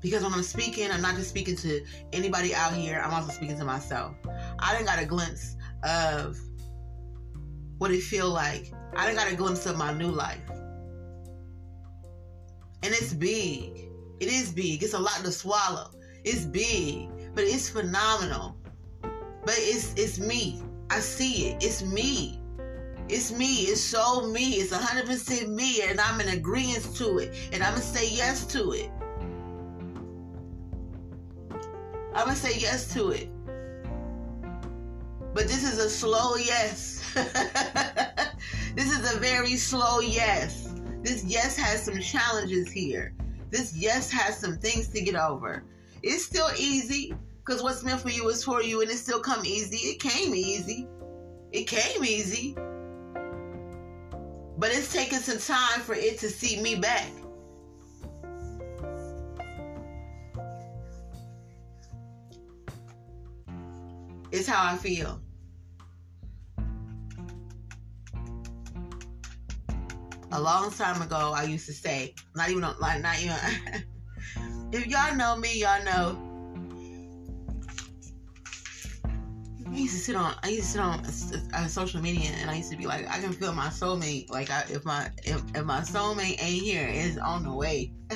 Because 0.00 0.22
when 0.22 0.32
I'm 0.32 0.42
speaking, 0.42 0.90
I'm 0.90 1.02
not 1.02 1.16
just 1.16 1.28
speaking 1.30 1.56
to 1.56 1.84
anybody 2.12 2.54
out 2.54 2.72
here, 2.74 3.02
I'm 3.04 3.12
also 3.12 3.32
speaking 3.32 3.58
to 3.58 3.64
myself. 3.64 4.14
I 4.58 4.72
didn't 4.72 4.86
got 4.86 4.98
a 4.98 5.06
glimpse 5.06 5.56
of 5.82 6.38
what 7.78 7.90
it 7.90 8.02
feel 8.02 8.30
like. 8.30 8.72
I 8.94 9.06
didn't 9.06 9.18
got 9.18 9.32
a 9.32 9.36
glimpse 9.36 9.66
of 9.66 9.76
my 9.76 9.92
new 9.92 10.10
life. 10.10 10.48
And 12.82 12.94
it's 12.94 13.12
big. 13.12 13.88
It 14.20 14.28
is 14.28 14.52
big. 14.52 14.82
It's 14.82 14.94
a 14.94 14.98
lot 14.98 15.16
to 15.24 15.32
swallow. 15.32 15.90
It's 16.24 16.44
big, 16.44 17.08
but 17.34 17.44
it's 17.44 17.68
phenomenal. 17.68 18.56
But 19.02 19.54
it's 19.58 19.94
it's 19.94 20.18
me. 20.18 20.62
I 20.90 21.00
see 21.00 21.48
it. 21.48 21.62
It's 21.64 21.82
me. 21.82 22.40
It's 23.08 23.30
me. 23.30 23.62
It's 23.66 23.80
so 23.80 24.26
me. 24.28 24.54
It's 24.54 24.72
100% 24.72 25.48
me. 25.48 25.82
And 25.82 26.00
I'm 26.00 26.20
in 26.20 26.28
agreement 26.28 26.94
to 26.96 27.18
it. 27.18 27.34
And 27.52 27.62
I'm 27.62 27.72
going 27.72 27.82
to 27.82 27.88
say 27.88 28.08
yes 28.08 28.44
to 28.46 28.72
it. 28.72 28.90
I'm 32.16 32.24
gonna 32.24 32.34
say 32.34 32.58
yes 32.58 32.94
to 32.94 33.10
it. 33.10 33.28
But 35.34 35.48
this 35.48 35.70
is 35.70 35.78
a 35.78 35.90
slow 35.90 36.36
yes. 36.36 37.02
this 38.74 38.90
is 38.90 39.14
a 39.14 39.18
very 39.18 39.56
slow 39.56 40.00
yes. 40.00 40.72
This 41.02 41.22
yes 41.24 41.58
has 41.58 41.82
some 41.82 42.00
challenges 42.00 42.72
here. 42.72 43.12
This 43.50 43.76
yes 43.76 44.10
has 44.10 44.38
some 44.38 44.56
things 44.56 44.88
to 44.88 45.02
get 45.02 45.14
over. 45.14 45.64
It's 46.02 46.24
still 46.24 46.48
easy 46.58 47.14
because 47.44 47.62
what's 47.62 47.84
meant 47.84 48.00
for 48.00 48.08
you 48.08 48.26
is 48.30 48.42
for 48.42 48.62
you, 48.62 48.80
and 48.80 48.90
it 48.90 48.96
still 48.96 49.20
come 49.20 49.44
easy. 49.44 49.76
It 49.76 50.00
came 50.00 50.34
easy. 50.34 50.88
It 51.52 51.64
came 51.64 52.02
easy. 52.02 52.56
But 54.56 54.70
it's 54.70 54.90
taken 54.90 55.18
some 55.18 55.36
time 55.38 55.82
for 55.82 55.94
it 55.94 56.18
to 56.20 56.30
see 56.30 56.62
me 56.62 56.76
back. 56.76 57.10
It's 64.36 64.46
how 64.46 64.70
I 64.70 64.76
feel. 64.76 65.18
A 70.30 70.38
long 70.38 70.70
time 70.70 71.00
ago, 71.00 71.32
I 71.34 71.44
used 71.44 71.64
to 71.64 71.72
say, 71.72 72.14
not 72.34 72.50
even 72.50 72.62
like 72.78 73.00
not 73.00 73.18
even. 73.18 73.34
if 74.72 74.86
y'all 74.88 75.16
know 75.16 75.36
me, 75.36 75.58
y'all 75.58 75.82
know. 75.84 76.22
I 79.66 79.74
used 79.74 79.94
to 79.94 80.00
sit 80.00 80.16
on. 80.16 80.34
I 80.42 80.48
used 80.48 80.74
to 80.74 81.02
sit 81.10 81.42
on 81.54 81.68
social 81.70 82.02
media, 82.02 82.28
and 82.38 82.50
I 82.50 82.56
used 82.56 82.70
to 82.72 82.76
be 82.76 82.86
like, 82.86 83.08
I 83.08 83.18
can 83.20 83.32
feel 83.32 83.54
my 83.54 83.68
soulmate. 83.68 84.28
Like, 84.28 84.50
I, 84.50 84.66
if 84.68 84.84
my 84.84 85.10
if, 85.24 85.42
if 85.54 85.64
my 85.64 85.80
soulmate 85.80 86.36
ain't 86.42 86.62
here, 86.62 86.86
it's 86.86 87.16
on 87.16 87.42
the 87.42 87.54
way. 87.54 87.90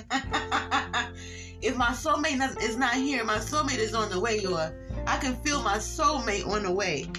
if 1.63 1.79
my 1.79 1.93
soulmate 1.93 2.63
is 2.63 2.77
not 2.77 2.93
here, 2.95 3.25
my 3.25 3.39
soulmate 3.39 3.79
is 3.79 3.95
on 3.95 4.11
the 4.11 4.21
way, 4.21 4.45
or 4.45 4.71
I 5.07 5.19
can 5.19 5.37
feel 5.37 5.63
my 5.63 5.77
soulmate 5.77 6.47
on 6.47 6.63
the 6.63 6.71
way. 6.71 7.11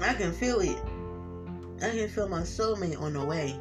I 0.00 0.14
can 0.14 0.32
feel 0.32 0.60
it. 0.60 0.76
I 1.82 1.90
can 1.90 2.08
feel 2.08 2.28
my 2.28 2.42
soulmate 2.42 3.00
on 3.00 3.14
the 3.14 3.24
way. 3.24 3.58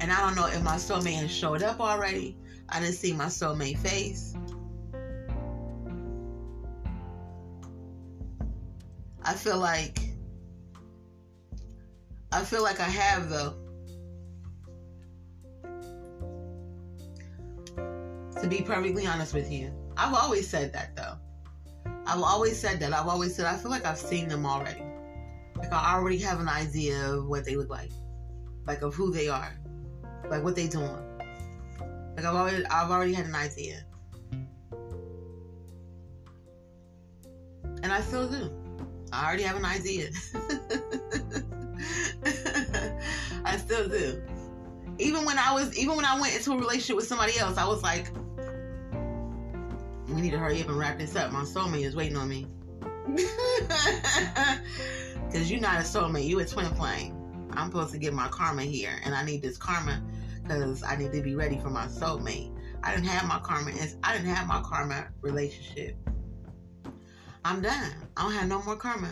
And 0.00 0.12
I 0.12 0.20
don't 0.20 0.36
know 0.36 0.46
if 0.46 0.62
my 0.62 0.76
soulmate 0.76 1.16
has 1.16 1.30
showed 1.30 1.62
up 1.62 1.80
already. 1.80 2.36
I 2.68 2.80
didn't 2.80 2.94
see 2.94 3.12
my 3.12 3.26
soulmate 3.26 3.78
face. 3.78 4.34
I 9.22 9.34
feel 9.34 9.58
like 9.58 9.98
I 12.32 12.44
feel 12.44 12.62
like 12.62 12.80
I 12.80 12.88
have 12.88 13.28
though. 13.28 13.54
To 18.40 18.46
be 18.46 18.62
perfectly 18.62 19.06
honest 19.06 19.34
with 19.34 19.50
you, 19.50 19.72
I've 19.96 20.14
always 20.14 20.48
said 20.48 20.72
that 20.72 20.94
though. 20.94 21.16
I've 22.06 22.22
always 22.22 22.58
said 22.58 22.80
that. 22.80 22.92
I've 22.92 23.08
always 23.08 23.34
said 23.34 23.46
I 23.46 23.56
feel 23.56 23.70
like 23.70 23.84
I've 23.84 23.98
seen 23.98 24.28
them 24.28 24.46
already. 24.46 24.82
Like 25.56 25.72
I 25.72 25.94
already 25.94 26.18
have 26.18 26.40
an 26.40 26.48
idea 26.48 27.12
of 27.12 27.26
what 27.26 27.44
they 27.44 27.56
look 27.56 27.68
like, 27.68 27.90
like 28.66 28.82
of 28.82 28.94
who 28.94 29.10
they 29.10 29.28
are, 29.28 29.52
like 30.30 30.44
what 30.44 30.54
they 30.54 30.68
doing. 30.68 30.88
Like 32.16 32.24
I've 32.24 32.34
already, 32.34 32.64
I've 32.66 32.90
already 32.90 33.12
had 33.12 33.26
an 33.26 33.34
idea, 33.34 33.82
and 37.82 37.92
I 37.92 38.00
still 38.02 38.28
do. 38.28 38.50
I 39.12 39.26
already 39.26 39.42
have 39.42 39.56
an 39.56 39.64
idea. 39.64 40.10
I 43.44 43.56
still 43.56 43.88
do. 43.88 44.22
Even 44.98 45.24
when 45.24 45.38
I 45.38 45.54
was, 45.54 45.76
even 45.78 45.96
when 45.96 46.04
I 46.04 46.20
went 46.20 46.36
into 46.36 46.52
a 46.52 46.56
relationship 46.56 46.96
with 46.96 47.06
somebody 47.06 47.38
else, 47.38 47.56
I 47.56 47.66
was 47.66 47.82
like, 47.82 48.12
we 50.18 50.22
need 50.22 50.30
to 50.32 50.38
hurry 50.38 50.60
up 50.60 50.68
and 50.68 50.76
wrap 50.76 50.98
this 50.98 51.14
up. 51.14 51.30
My 51.30 51.42
soulmate 51.44 51.84
is 51.84 51.94
waiting 51.94 52.16
on 52.16 52.28
me. 52.28 52.48
Because 55.28 55.50
you're 55.50 55.60
not 55.60 55.78
a 55.78 55.82
soulmate, 55.82 56.24
you 56.24 56.40
a 56.40 56.44
twin 56.44 56.74
flame. 56.74 57.14
I'm 57.52 57.70
supposed 57.70 57.92
to 57.92 57.98
get 57.98 58.14
my 58.14 58.28
karma 58.28 58.62
here, 58.62 58.98
and 59.04 59.14
I 59.14 59.22
need 59.22 59.42
this 59.42 59.58
karma 59.58 60.02
because 60.42 60.82
I 60.82 60.96
need 60.96 61.12
to 61.12 61.20
be 61.20 61.34
ready 61.34 61.58
for 61.58 61.68
my 61.68 61.86
soulmate. 61.86 62.50
I 62.82 62.94
didn't 62.94 63.08
have 63.08 63.28
my 63.28 63.38
karma. 63.40 63.72
I 64.02 64.12
didn't 64.16 64.34
have 64.34 64.46
my 64.46 64.62
karma 64.62 65.08
relationship. 65.20 65.96
I'm 67.44 67.60
done. 67.60 67.92
I 68.16 68.22
don't 68.22 68.32
have 68.32 68.48
no 68.48 68.62
more 68.62 68.76
karma. 68.76 69.10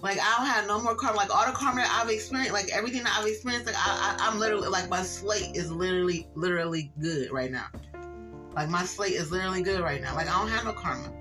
Like 0.00 0.18
I 0.20 0.36
don't 0.38 0.46
have 0.46 0.68
no 0.68 0.80
more 0.80 0.94
karma. 0.94 1.16
Like 1.16 1.34
all 1.34 1.44
the 1.44 1.58
karma 1.58 1.84
I've 1.90 2.08
experienced, 2.08 2.52
like 2.52 2.70
everything 2.72 3.02
that 3.02 3.18
I've 3.18 3.26
experienced, 3.26 3.66
like 3.66 3.76
I, 3.76 4.16
I, 4.20 4.28
I'm 4.28 4.38
literally 4.38 4.68
like 4.68 4.88
my 4.88 5.02
slate 5.02 5.56
is 5.56 5.72
literally, 5.72 6.28
literally 6.36 6.92
good 7.00 7.32
right 7.32 7.50
now. 7.50 7.66
Like 8.56 8.70
my 8.70 8.84
slate 8.84 9.12
is 9.12 9.30
literally 9.30 9.62
good 9.62 9.80
right 9.80 10.00
now. 10.00 10.14
Like 10.14 10.28
I 10.28 10.38
don't 10.38 10.48
have 10.48 10.64
no 10.64 10.72
karma. 10.72 11.12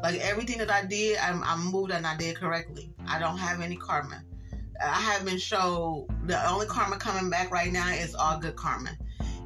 Like 0.00 0.20
everything 0.20 0.58
that 0.58 0.70
I 0.70 0.84
did, 0.84 1.18
I'm, 1.18 1.42
I'm 1.42 1.72
moved 1.72 1.90
and 1.90 2.06
I 2.06 2.16
did 2.16 2.36
correctly. 2.36 2.92
I 3.08 3.18
don't 3.18 3.36
have 3.36 3.60
any 3.60 3.74
karma. 3.74 4.22
I 4.80 5.00
have 5.00 5.24
been 5.24 5.38
shown 5.38 6.06
the 6.26 6.48
only 6.48 6.66
karma 6.66 6.96
coming 6.96 7.30
back 7.30 7.50
right 7.50 7.72
now 7.72 7.88
is 7.90 8.14
all 8.14 8.38
good 8.38 8.54
karma. 8.54 8.96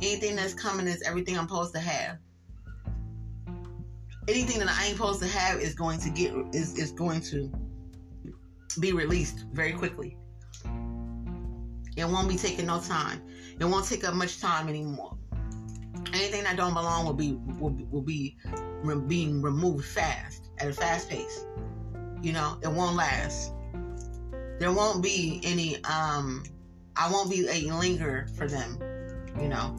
Anything 0.02 0.36
that's 0.36 0.52
coming 0.52 0.86
is 0.86 1.02
everything 1.02 1.38
I'm 1.38 1.48
supposed 1.48 1.72
to 1.72 1.80
have. 1.80 2.18
Anything 4.28 4.58
that 4.58 4.68
I 4.68 4.86
ain't 4.86 4.96
supposed 4.96 5.22
to 5.22 5.28
have 5.28 5.58
is 5.58 5.74
going 5.74 6.00
to 6.00 6.10
get 6.10 6.34
is, 6.52 6.76
is 6.76 6.92
going 6.92 7.22
to 7.22 7.50
be 8.78 8.92
released 8.92 9.46
very 9.52 9.72
quickly. 9.72 10.18
It 11.96 12.04
won't 12.04 12.28
be 12.28 12.36
taking 12.36 12.66
no 12.66 12.78
time. 12.80 13.22
It 13.58 13.64
won't 13.64 13.86
take 13.86 14.04
up 14.04 14.14
much 14.14 14.38
time 14.38 14.68
anymore 14.68 15.11
anything 16.08 16.44
that 16.44 16.56
don't 16.56 16.74
belong 16.74 17.06
will 17.06 17.14
be 17.14 17.32
will, 17.58 17.76
will 17.90 18.02
be 18.02 18.36
re- 18.82 19.00
being 19.00 19.42
removed 19.42 19.84
fast 19.84 20.50
at 20.58 20.68
a 20.68 20.72
fast 20.72 21.08
pace. 21.08 21.44
You 22.22 22.32
know, 22.32 22.58
it 22.62 22.68
won't 22.68 22.96
last. 22.96 23.52
There 24.58 24.72
won't 24.72 25.02
be 25.02 25.40
any. 25.44 25.82
Um, 25.84 26.44
I 26.96 27.10
won't 27.10 27.30
be 27.30 27.48
a 27.48 27.72
linger 27.74 28.26
for 28.36 28.46
them. 28.46 28.78
You 29.40 29.48
know, 29.48 29.74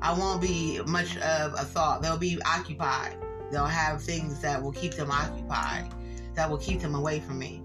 I 0.00 0.12
won't 0.12 0.40
be 0.40 0.80
much 0.86 1.16
of 1.18 1.54
a 1.54 1.64
thought. 1.64 2.02
They'll 2.02 2.18
be 2.18 2.40
occupied. 2.46 3.16
They'll 3.50 3.64
have 3.66 4.02
things 4.02 4.40
that 4.40 4.62
will 4.62 4.72
keep 4.72 4.94
them 4.94 5.10
occupied, 5.10 5.92
that 6.34 6.50
will 6.50 6.58
keep 6.58 6.80
them 6.80 6.94
away 6.94 7.20
from 7.20 7.38
me. 7.38 7.62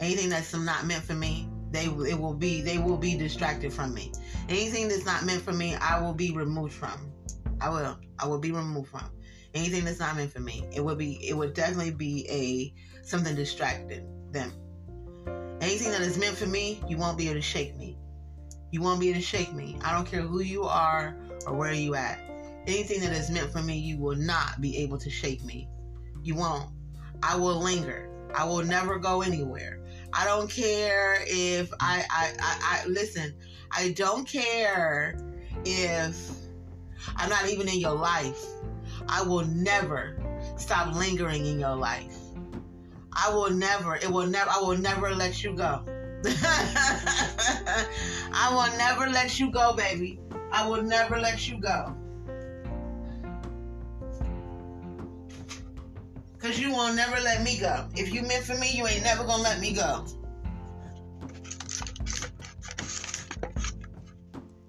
Anything 0.00 0.28
that's 0.28 0.54
not 0.54 0.86
meant 0.86 1.04
for 1.04 1.14
me, 1.14 1.47
they 1.70 1.84
it 1.84 2.18
will 2.18 2.34
be 2.34 2.60
they 2.60 2.78
will 2.78 2.96
be 2.96 3.16
distracted 3.16 3.72
from 3.72 3.94
me. 3.94 4.12
Anything 4.48 4.88
that's 4.88 5.04
not 5.04 5.24
meant 5.24 5.42
for 5.42 5.52
me, 5.52 5.74
I 5.74 6.00
will 6.00 6.14
be 6.14 6.32
removed 6.32 6.72
from. 6.72 7.12
I 7.60 7.68
will. 7.68 7.98
I 8.18 8.26
will 8.26 8.38
be 8.38 8.52
removed 8.52 8.90
from. 8.90 9.10
Anything 9.54 9.84
that's 9.84 10.00
not 10.00 10.16
meant 10.16 10.32
for 10.32 10.40
me, 10.40 10.64
it 10.72 10.80
will 10.80 10.96
be. 10.96 11.18
It 11.26 11.36
would 11.36 11.54
definitely 11.54 11.92
be 11.92 12.26
a 12.30 13.06
something 13.06 13.34
distracted 13.34 14.04
them. 14.32 14.52
Anything 15.60 15.90
that 15.90 16.02
is 16.02 16.18
meant 16.18 16.36
for 16.36 16.46
me, 16.46 16.80
you 16.88 16.96
won't 16.96 17.18
be 17.18 17.26
able 17.26 17.34
to 17.34 17.42
shake 17.42 17.76
me. 17.76 17.98
You 18.70 18.80
won't 18.82 19.00
be 19.00 19.08
able 19.08 19.20
to 19.20 19.26
shake 19.26 19.52
me. 19.52 19.78
I 19.82 19.92
don't 19.92 20.06
care 20.06 20.22
who 20.22 20.40
you 20.40 20.64
are 20.64 21.16
or 21.46 21.54
where 21.54 21.72
you 21.72 21.94
at. 21.94 22.20
Anything 22.66 23.00
that 23.00 23.12
is 23.12 23.30
meant 23.30 23.50
for 23.50 23.62
me, 23.62 23.78
you 23.78 23.98
will 23.98 24.16
not 24.16 24.60
be 24.60 24.76
able 24.78 24.98
to 24.98 25.10
shake 25.10 25.42
me. 25.42 25.68
You 26.22 26.36
won't. 26.36 26.70
I 27.22 27.36
will 27.36 27.58
linger. 27.58 28.08
I 28.34 28.44
will 28.44 28.62
never 28.62 28.98
go 28.98 29.22
anywhere. 29.22 29.80
I 30.12 30.24
don't 30.24 30.50
care 30.50 31.18
if 31.26 31.72
I, 31.80 32.04
I, 32.10 32.32
I, 32.40 32.82
I 32.84 32.86
listen. 32.88 33.34
I 33.70 33.92
don't 33.92 34.26
care 34.26 35.18
if 35.64 36.30
I'm 37.16 37.28
not 37.28 37.48
even 37.48 37.68
in 37.68 37.78
your 37.78 37.94
life. 37.94 38.44
I 39.08 39.22
will 39.22 39.44
never 39.46 40.16
stop 40.56 40.94
lingering 40.94 41.46
in 41.46 41.58
your 41.58 41.76
life. 41.76 42.16
I 43.12 43.30
will 43.34 43.50
never, 43.50 43.96
it 43.96 44.10
will 44.10 44.26
never, 44.26 44.50
I 44.50 44.60
will 44.60 44.76
never 44.76 45.14
let 45.14 45.42
you 45.42 45.54
go. 45.54 45.84
I 48.32 48.50
will 48.52 48.76
never 48.78 49.08
let 49.10 49.38
you 49.38 49.50
go, 49.50 49.72
baby. 49.74 50.20
I 50.52 50.68
will 50.68 50.82
never 50.82 51.18
let 51.18 51.48
you 51.48 51.60
go. 51.60 51.96
Cause 56.40 56.58
you 56.58 56.72
won't 56.72 56.94
never 56.94 57.20
let 57.20 57.42
me 57.42 57.58
go. 57.58 57.88
If 57.96 58.12
you 58.14 58.22
meant 58.22 58.44
for 58.44 58.54
me, 58.54 58.70
you 58.72 58.86
ain't 58.86 59.02
never 59.02 59.24
gonna 59.24 59.42
let 59.42 59.58
me 59.60 59.72
go. 59.74 60.06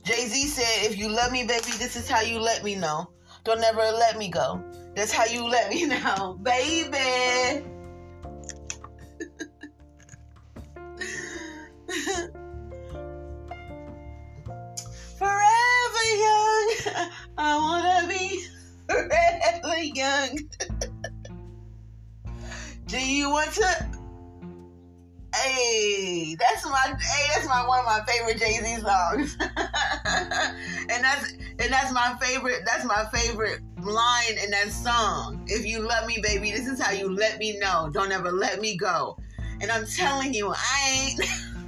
Jay 0.04 0.26
Z 0.28 0.48
said, 0.48 0.92
if 0.92 0.98
you 0.98 1.08
love 1.08 1.32
me, 1.32 1.44
baby, 1.44 1.72
this 1.78 1.96
is 1.96 2.10
how 2.10 2.22
you 2.22 2.40
let 2.40 2.64
me 2.64 2.74
know. 2.74 3.12
Don't 3.44 3.64
ever 3.64 3.82
let 3.82 4.18
me 4.18 4.30
go. 4.30 4.64
That's 4.96 5.12
how 5.12 5.26
you 5.26 5.48
let 5.48 5.70
me 5.70 5.86
know, 5.88 6.40
baby. 6.42 7.64
forever 15.20 16.06
young. 16.18 16.74
I 17.38 17.56
wanna 17.56 18.08
be 18.08 18.48
forever 18.90 19.78
young. 19.84 20.40
Do 22.90 23.00
you 23.00 23.30
want 23.30 23.52
to? 23.54 23.86
Hey, 25.36 26.36
that's 26.40 26.66
my 26.66 26.96
hey, 27.00 27.28
that's 27.32 27.48
my 27.48 27.68
one 27.68 27.82
of 27.82 27.86
my 27.86 28.02
favorite 28.08 28.40
Jay 28.40 28.54
Z 28.54 28.82
songs. 28.82 29.38
and 30.90 31.04
that's 31.04 31.34
and 31.60 31.72
that's 31.72 31.94
my 31.94 32.18
favorite. 32.20 32.64
That's 32.66 32.86
my 32.86 33.06
favorite 33.14 33.62
line 33.84 34.40
in 34.44 34.50
that 34.50 34.72
song. 34.72 35.44
If 35.46 35.68
you 35.68 35.88
love 35.88 36.08
me, 36.08 36.18
baby, 36.24 36.50
this 36.50 36.68
is 36.68 36.82
how 36.82 36.92
you 36.92 37.14
let 37.14 37.38
me 37.38 37.60
know. 37.60 37.92
Don't 37.94 38.12
ever 38.12 38.32
let 38.32 38.60
me 38.60 38.76
go. 38.76 39.20
And 39.62 39.70
I'm 39.70 39.86
telling 39.86 40.34
you, 40.34 40.52
I 40.52 40.90
ain't. 40.98 41.22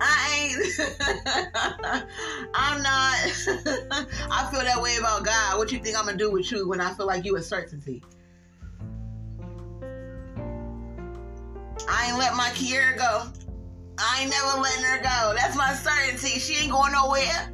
I 0.00 0.32
ain't. 0.40 0.80
I'm 2.54 2.82
not. 2.82 3.18
I 4.30 4.48
feel 4.50 4.60
that 4.60 4.80
way 4.80 4.96
about 4.96 5.26
God. 5.26 5.58
What 5.58 5.70
you 5.72 5.78
think 5.78 5.98
I'm 5.98 6.06
gonna 6.06 6.16
do 6.16 6.30
with 6.30 6.50
you 6.50 6.66
when 6.66 6.80
I 6.80 6.94
feel 6.94 7.06
like 7.06 7.26
you 7.26 7.36
a 7.36 7.42
certainty? 7.42 8.02
I 11.88 12.08
ain't 12.08 12.18
let 12.18 12.34
my 12.34 12.50
Kiera 12.50 12.96
go. 12.96 13.30
I 13.98 14.22
ain't 14.22 14.30
never 14.30 14.60
letting 14.60 14.84
her 14.84 15.02
go. 15.02 15.34
That's 15.36 15.56
my 15.56 15.72
certainty. 15.72 16.38
She 16.40 16.62
ain't 16.62 16.72
going 16.72 16.92
nowhere. 16.92 17.52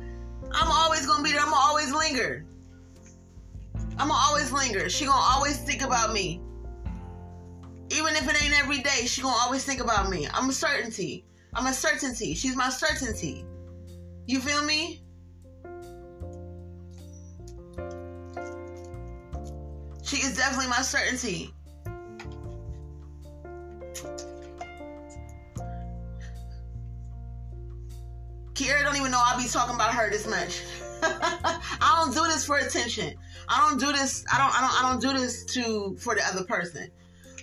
I'm 0.52 0.70
always 0.70 1.06
gonna 1.06 1.22
be 1.22 1.32
there. 1.32 1.40
I'm 1.40 1.50
gonna 1.50 1.56
always 1.56 1.92
linger. 1.92 2.46
I'm 3.98 4.08
gonna 4.08 4.14
always 4.14 4.50
linger. 4.50 4.88
She 4.88 5.04
gonna 5.04 5.18
always 5.18 5.58
think 5.58 5.82
about 5.82 6.12
me. 6.12 6.40
Even 7.90 8.14
if 8.14 8.28
it 8.28 8.42
ain't 8.42 8.58
every 8.58 8.78
day, 8.78 9.06
she 9.06 9.20
gonna 9.20 9.36
always 9.36 9.64
think 9.64 9.80
about 9.80 10.08
me. 10.08 10.26
I'm 10.32 10.48
a 10.48 10.52
certainty. 10.52 11.24
I'm 11.54 11.66
a 11.66 11.72
certainty. 11.72 12.34
She's 12.34 12.56
my 12.56 12.68
certainty. 12.70 13.44
You 14.26 14.40
feel 14.40 14.64
me? 14.64 15.02
She 20.02 20.16
is 20.16 20.36
definitely 20.36 20.68
my 20.68 20.82
certainty. 20.82 21.52
Kiera 28.54 28.82
don't 28.82 28.96
even 28.96 29.10
know 29.10 29.20
I'll 29.24 29.40
be 29.40 29.48
talking 29.48 29.74
about 29.74 29.94
her 29.94 30.10
this 30.10 30.26
much. 30.26 30.62
I 31.02 32.02
don't 32.04 32.14
do 32.14 32.30
this 32.30 32.44
for 32.44 32.58
attention. 32.58 33.14
I 33.48 33.68
don't 33.68 33.80
do 33.80 33.90
this. 33.92 34.24
I 34.32 34.38
don't. 34.38 34.54
I 34.54 34.60
don't. 34.60 34.84
I 34.84 34.90
don't 34.90 35.00
do 35.00 35.18
this 35.18 35.44
to 35.54 35.96
for 35.98 36.14
the 36.14 36.22
other 36.26 36.44
person. 36.44 36.90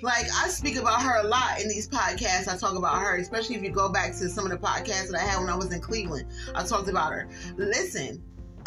Like 0.04 0.28
I 0.32 0.48
speak 0.48 0.76
about 0.76 1.02
her 1.02 1.22
a 1.22 1.24
lot 1.24 1.60
in 1.60 1.68
these 1.68 1.90
podcasts. 1.90 2.48
I 2.48 2.56
talk 2.56 2.76
about 2.76 3.02
her, 3.02 3.18
especially 3.18 3.56
if 3.56 3.64
you 3.64 3.72
go 3.72 3.90
back 3.90 4.12
to 4.18 4.30
some 4.30 4.46
of 4.46 4.52
the 4.52 4.58
podcasts 4.58 5.10
that 5.10 5.20
I 5.20 5.24
had 5.24 5.40
when 5.40 5.50
I 5.50 5.56
was 5.56 5.74
in 5.74 5.82
Cleveland. 5.82 6.28
I 6.54 6.64
talked 6.64 6.88
about 6.88 7.12
her. 7.14 7.28
Listen, 7.58 8.24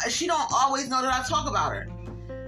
she 0.09 0.27
don't 0.27 0.51
always 0.53 0.89
know 0.89 1.01
that 1.01 1.13
I 1.13 1.25
talk 1.27 1.49
about 1.49 1.71
her. 1.71 1.87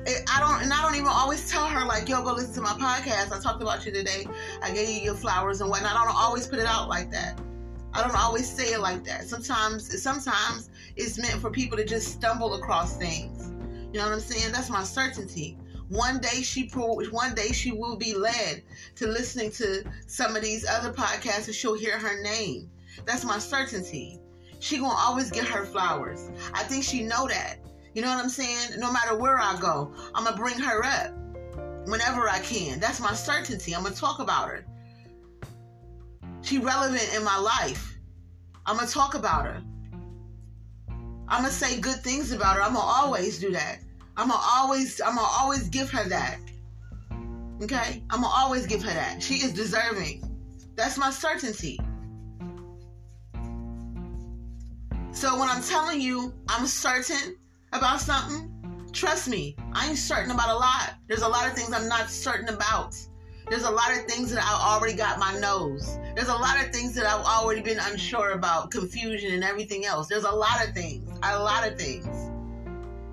I 0.05 0.39
don't, 0.39 0.61
and 0.61 0.73
I 0.73 0.81
don't 0.81 0.95
even 0.95 1.07
always 1.07 1.49
tell 1.49 1.65
her 1.65 1.85
like, 1.85 2.09
"Yo, 2.09 2.21
go 2.23 2.33
listen 2.33 2.53
to 2.55 2.61
my 2.61 2.73
podcast." 2.73 3.31
I 3.31 3.39
talked 3.41 3.61
about 3.61 3.85
you 3.85 3.91
today. 3.91 4.27
I 4.61 4.71
gave 4.71 4.89
you 4.89 5.01
your 5.01 5.15
flowers 5.15 5.61
and 5.61 5.69
whatnot. 5.69 5.95
I 5.95 6.03
don't 6.03 6.15
always 6.15 6.47
put 6.47 6.59
it 6.59 6.65
out 6.65 6.89
like 6.89 7.09
that. 7.11 7.39
I 7.93 8.01
don't 8.01 8.15
always 8.15 8.49
say 8.49 8.73
it 8.73 8.79
like 8.79 9.03
that. 9.05 9.29
Sometimes, 9.29 10.01
sometimes 10.01 10.69
it's 10.95 11.17
meant 11.19 11.39
for 11.39 11.49
people 11.49 11.77
to 11.77 11.85
just 11.85 12.07
stumble 12.07 12.55
across 12.55 12.97
things. 12.97 13.51
You 13.93 13.99
know 13.99 14.05
what 14.05 14.13
I'm 14.13 14.19
saying? 14.19 14.51
That's 14.51 14.69
my 14.69 14.83
certainty. 14.83 15.57
One 15.89 16.19
day 16.19 16.41
she 16.41 16.67
one 16.69 17.35
day 17.35 17.51
she 17.51 17.71
will 17.71 17.95
be 17.95 18.15
led 18.15 18.63
to 18.95 19.07
listening 19.07 19.51
to 19.51 19.83
some 20.07 20.35
of 20.35 20.41
these 20.41 20.67
other 20.67 20.91
podcasts 20.91 21.45
and 21.45 21.55
she'll 21.55 21.75
hear 21.75 21.99
her 21.99 22.21
name. 22.23 22.69
That's 23.05 23.23
my 23.23 23.37
certainty. 23.37 24.19
She 24.59 24.77
gonna 24.77 24.95
always 24.97 25.29
get 25.29 25.45
her 25.45 25.65
flowers. 25.65 26.31
I 26.53 26.63
think 26.63 26.83
she 26.83 27.03
know 27.03 27.27
that. 27.27 27.57
You 27.93 28.01
know 28.01 28.09
what 28.09 28.23
I'm 28.23 28.29
saying? 28.29 28.79
No 28.79 28.91
matter 28.91 29.15
where 29.15 29.39
I 29.39 29.57
go, 29.59 29.93
I'm 30.15 30.23
gonna 30.23 30.35
bring 30.35 30.57
her 30.59 30.83
up 30.83 31.11
whenever 31.87 32.27
I 32.27 32.39
can. 32.39 32.79
That's 32.79 32.99
my 32.99 33.13
certainty. 33.13 33.75
I'm 33.75 33.83
gonna 33.83 33.95
talk 33.95 34.19
about 34.19 34.49
her. 34.49 34.65
She 36.41 36.57
relevant 36.57 37.13
in 37.15 37.23
my 37.23 37.37
life. 37.37 37.97
I'm 38.65 38.77
gonna 38.77 38.87
talk 38.87 39.13
about 39.13 39.45
her. 39.45 39.61
I'm 41.27 41.41
gonna 41.41 41.51
say 41.51 41.79
good 41.79 42.03
things 42.03 42.31
about 42.31 42.55
her. 42.55 42.63
I'm 42.63 42.73
gonna 42.73 42.85
always 42.85 43.39
do 43.39 43.51
that. 43.51 43.79
I'm 44.17 44.29
gonna 44.29 44.41
always, 44.43 44.99
I'm 44.99 45.15
gonna 45.15 45.27
always 45.27 45.69
give 45.69 45.89
her 45.91 46.07
that. 46.09 46.39
Okay, 47.61 48.03
I'm 48.09 48.21
gonna 48.21 48.27
always 48.27 48.65
give 48.65 48.83
her 48.83 48.93
that. 48.93 49.21
She 49.21 49.35
is 49.35 49.53
deserving. 49.53 50.23
That's 50.75 50.97
my 50.97 51.11
certainty. 51.11 51.79
So 55.11 55.39
when 55.39 55.47
I'm 55.47 55.61
telling 55.61 56.01
you 56.01 56.33
I'm 56.49 56.65
certain 56.65 57.35
about 57.73 57.99
something, 57.99 58.49
trust 58.91 59.27
me, 59.27 59.55
I 59.73 59.89
ain't 59.89 59.97
certain 59.97 60.31
about 60.31 60.49
a 60.49 60.55
lot. 60.55 60.93
There's 61.07 61.23
a 61.23 61.27
lot 61.27 61.47
of 61.47 61.53
things 61.53 61.73
I'm 61.73 61.87
not 61.87 62.09
certain 62.09 62.49
about. 62.49 62.95
There's 63.49 63.63
a 63.63 63.71
lot 63.71 63.91
of 63.91 64.05
things 64.05 64.31
that 64.31 64.41
I 64.41 64.73
already 64.73 64.93
got 64.93 65.19
my 65.19 65.37
nose. 65.39 65.97
There's 66.15 66.29
a 66.29 66.35
lot 66.35 66.63
of 66.63 66.71
things 66.71 66.95
that 66.95 67.05
I've 67.05 67.25
already 67.25 67.61
been 67.61 67.79
unsure 67.79 68.31
about, 68.31 68.71
confusion 68.71 69.33
and 69.33 69.43
everything 69.43 69.85
else. 69.85 70.07
There's 70.07 70.23
a 70.23 70.31
lot 70.31 70.65
of 70.65 70.73
things, 70.73 71.09
a 71.23 71.39
lot 71.39 71.67
of 71.67 71.77
things. 71.77 72.07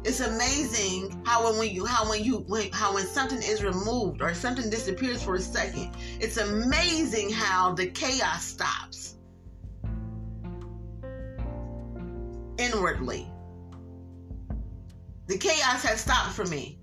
It's 0.03 0.21
amazing 0.21 1.23
how 1.27 1.53
when 1.59 1.69
you 1.69 1.85
how 1.85 2.09
when 2.09 2.25
you 2.25 2.39
when, 2.49 2.71
how 2.73 2.95
when 2.95 3.07
something 3.07 3.39
is 3.43 3.63
removed 3.63 4.23
or 4.23 4.33
something 4.33 4.71
disappears 4.71 5.23
for 5.23 5.35
a 5.35 5.41
second, 5.41 5.95
it's 6.21 6.39
amazing 6.39 7.31
how 7.31 7.75
the 7.75 7.87
chaos 7.87 8.45
stops 8.45 9.17
inwardly. 12.57 13.31
The 15.31 15.39
chaos 15.39 15.85
has 15.85 16.01
stopped 16.01 16.35
for 16.35 16.45
me 16.45 16.79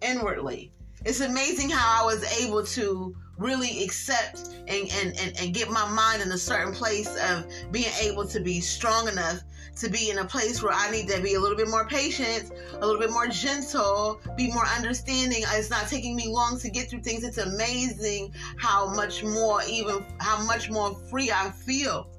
inwardly 0.00 0.72
it's 1.04 1.20
amazing 1.20 1.70
how 1.70 2.02
I 2.02 2.04
was 2.04 2.22
able 2.42 2.64
to 2.64 3.16
really 3.38 3.82
accept 3.84 4.48
and, 4.68 4.90
and, 4.92 5.18
and, 5.18 5.36
and 5.40 5.54
get 5.54 5.70
my 5.70 5.88
mind 5.88 6.20
in 6.20 6.30
a 6.30 6.38
certain 6.38 6.74
place 6.74 7.08
of 7.30 7.46
being 7.72 7.90
able 8.02 8.26
to 8.26 8.40
be 8.40 8.60
strong 8.60 9.08
enough 9.08 9.40
to 9.76 9.88
be 9.88 10.10
in 10.10 10.18
a 10.18 10.24
place 10.26 10.62
where 10.62 10.74
I 10.74 10.90
need 10.90 11.08
to 11.08 11.22
be 11.22 11.34
a 11.34 11.40
little 11.40 11.56
bit 11.56 11.68
more 11.68 11.86
patient, 11.86 12.52
a 12.74 12.86
little 12.86 13.00
bit 13.00 13.10
more 13.10 13.28
gentle, 13.28 14.20
be 14.36 14.52
more 14.52 14.66
understanding. 14.66 15.42
It's 15.52 15.70
not 15.70 15.88
taking 15.88 16.14
me 16.16 16.28
long 16.28 16.60
to 16.60 16.68
get 16.68 16.90
through 16.90 17.00
things. 17.00 17.24
It's 17.24 17.38
amazing 17.38 18.34
how 18.58 18.92
much 18.94 19.24
more, 19.24 19.62
even 19.66 20.04
how 20.18 20.44
much 20.44 20.68
more 20.68 20.94
free 21.08 21.30
I 21.30 21.50
feel 21.50 22.10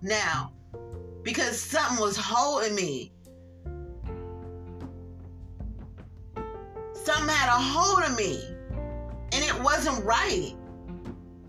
now 0.00 0.52
because 1.22 1.60
something 1.60 2.00
was 2.00 2.16
holding 2.16 2.74
me 2.74 3.12
something 7.04 7.34
had 7.34 7.48
a 7.48 7.60
hold 7.60 8.04
of 8.04 8.16
me 8.16 8.40
and 9.32 9.44
it 9.44 9.60
wasn't 9.62 10.04
right. 10.04 10.54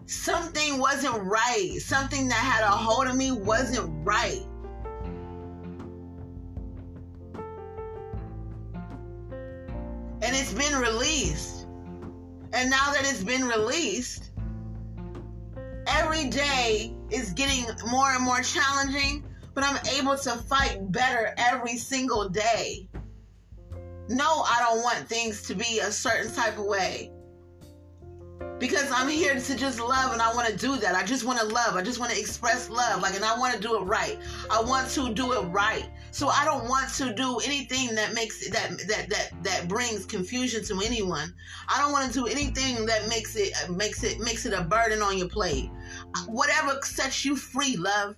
Something 0.05 0.79
wasn't 0.79 1.21
right. 1.23 1.77
Something 1.79 2.27
that 2.27 2.35
had 2.35 2.63
a 2.63 2.71
hold 2.71 3.07
of 3.07 3.15
me 3.15 3.31
wasn't 3.31 3.89
right. 4.05 4.41
And 10.21 10.35
it's 10.35 10.53
been 10.53 10.79
released. 10.79 11.67
And 12.53 12.69
now 12.69 12.91
that 12.93 13.01
it's 13.01 13.23
been 13.23 13.45
released, 13.45 14.31
every 15.87 16.29
day 16.29 16.95
is 17.09 17.31
getting 17.33 17.65
more 17.89 18.11
and 18.11 18.23
more 18.23 18.41
challenging, 18.41 19.23
but 19.53 19.63
I'm 19.63 19.79
able 19.99 20.17
to 20.17 20.31
fight 20.31 20.91
better 20.91 21.33
every 21.37 21.77
single 21.77 22.29
day 22.29 22.87
no, 24.09 24.43
I 24.43 24.59
don't 24.59 24.83
want 24.83 25.07
things 25.07 25.41
to 25.43 25.55
be 25.55 25.79
a 25.79 25.91
certain 25.91 26.33
type 26.33 26.57
of 26.57 26.65
way. 26.65 27.11
Because 28.59 28.91
I'm 28.91 29.09
here 29.09 29.39
to 29.39 29.55
just 29.55 29.79
love 29.79 30.13
and 30.13 30.21
I 30.21 30.33
want 30.33 30.47
to 30.47 30.55
do 30.55 30.77
that. 30.77 30.95
I 30.95 31.03
just 31.03 31.25
want 31.25 31.39
to 31.39 31.45
love. 31.45 31.75
I 31.75 31.81
just 31.81 31.99
want 31.99 32.11
to 32.11 32.19
express 32.19 32.69
love. 32.69 33.01
Like, 33.01 33.15
and 33.15 33.23
I 33.23 33.37
want 33.37 33.53
to 33.53 33.59
do 33.59 33.77
it 33.77 33.81
right. 33.81 34.17
I 34.49 34.61
want 34.61 34.89
to 34.91 35.13
do 35.13 35.33
it 35.33 35.41
right. 35.47 35.85
So 36.11 36.27
I 36.27 36.45
don't 36.45 36.69
want 36.69 36.93
to 36.95 37.13
do 37.13 37.39
anything 37.39 37.95
that 37.95 38.13
makes 38.13 38.47
that 38.49 38.69
that 38.87 39.09
that 39.09 39.31
that 39.43 39.67
brings 39.67 40.05
confusion 40.05 40.63
to 40.65 40.81
anyone. 40.85 41.33
I 41.67 41.79
don't 41.79 41.91
want 41.91 42.11
to 42.11 42.13
do 42.13 42.27
anything 42.27 42.85
that 42.85 43.07
makes 43.09 43.35
it 43.35 43.53
makes 43.69 44.03
it 44.03 44.19
makes 44.19 44.45
it 44.45 44.53
a 44.53 44.63
burden 44.63 45.01
on 45.01 45.17
your 45.17 45.29
plate. 45.29 45.69
Whatever 46.27 46.79
sets 46.83 47.25
you 47.25 47.35
free, 47.35 47.75
love. 47.77 48.15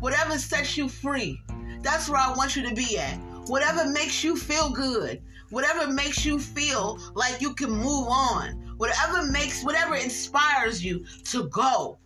Whatever 0.00 0.38
sets 0.38 0.76
you 0.76 0.88
free. 0.88 1.42
That's 1.82 2.08
where 2.08 2.20
I 2.20 2.32
want 2.34 2.54
you 2.54 2.66
to 2.68 2.74
be 2.74 2.96
at 2.98 3.18
whatever 3.46 3.88
makes 3.88 4.22
you 4.22 4.36
feel 4.36 4.70
good, 4.70 5.22
whatever 5.50 5.90
makes 5.92 6.24
you 6.24 6.38
feel 6.38 6.98
like 7.14 7.40
you 7.40 7.54
can 7.54 7.70
move 7.70 8.08
on, 8.08 8.74
whatever 8.76 9.30
makes, 9.30 9.64
whatever 9.64 9.94
inspires 9.94 10.84
you 10.84 11.04
to 11.24 11.48
go. 11.48 11.98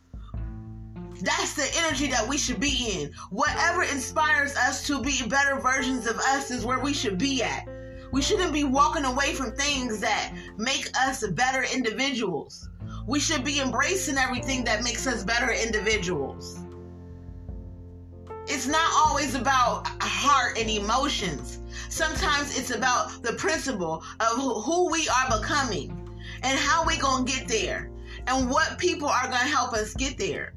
That's 1.23 1.55
the 1.55 1.69
energy 1.79 2.09
that 2.09 2.29
we 2.29 2.37
should 2.37 2.61
be 2.61 3.01
in. 3.01 3.13
Whatever 3.31 3.83
inspires 3.85 4.55
us 4.57 4.87
to 4.87 5.01
be 5.01 5.27
better 5.29 5.59
versions 5.61 6.07
of 6.07 6.17
us 6.19 6.51
is 6.51 6.65
where 6.65 6.81
we 6.81 6.93
should 6.93 7.17
be 7.17 7.43
at. 7.43 7.67
We 8.13 8.21
shouldn't 8.21 8.53
be 8.53 8.65
walking 8.65 9.05
away 9.05 9.33
from 9.33 9.53
things 9.53 10.01
that 10.01 10.35
make 10.59 10.91
us 10.99 11.27
better 11.29 11.65
individuals. 11.75 12.69
We 13.07 13.19
should 13.21 13.45
be 13.45 13.61
embracing 13.61 14.19
everything 14.19 14.65
that 14.65 14.83
makes 14.83 15.07
us 15.07 15.25
better 15.25 15.53
individuals 15.53 16.66
it's 18.49 18.67
not 18.67 18.91
always 18.95 19.35
about 19.35 19.87
heart 20.01 20.59
and 20.59 20.71
emotions. 20.71 21.59
Sometimes 21.89 22.59
it's 22.59 22.71
about 22.71 23.23
the 23.23 23.33
principle 23.35 24.03
of 24.21 24.37
who 24.37 24.91
we 24.91 25.09
are 25.09 25.39
becoming 25.39 25.91
and 26.43 26.59
how 26.59 26.85
we 26.87 26.97
going 26.97 27.25
to 27.25 27.33
get 27.33 27.49
there 27.49 27.91
and 28.27 28.51
what 28.51 28.79
people 28.79 29.09
are 29.09 29.29
going 29.29 29.41
to 29.41 29.49
help 29.49 29.73
us 29.73 29.95
get 29.95 30.19
there. 30.19 30.55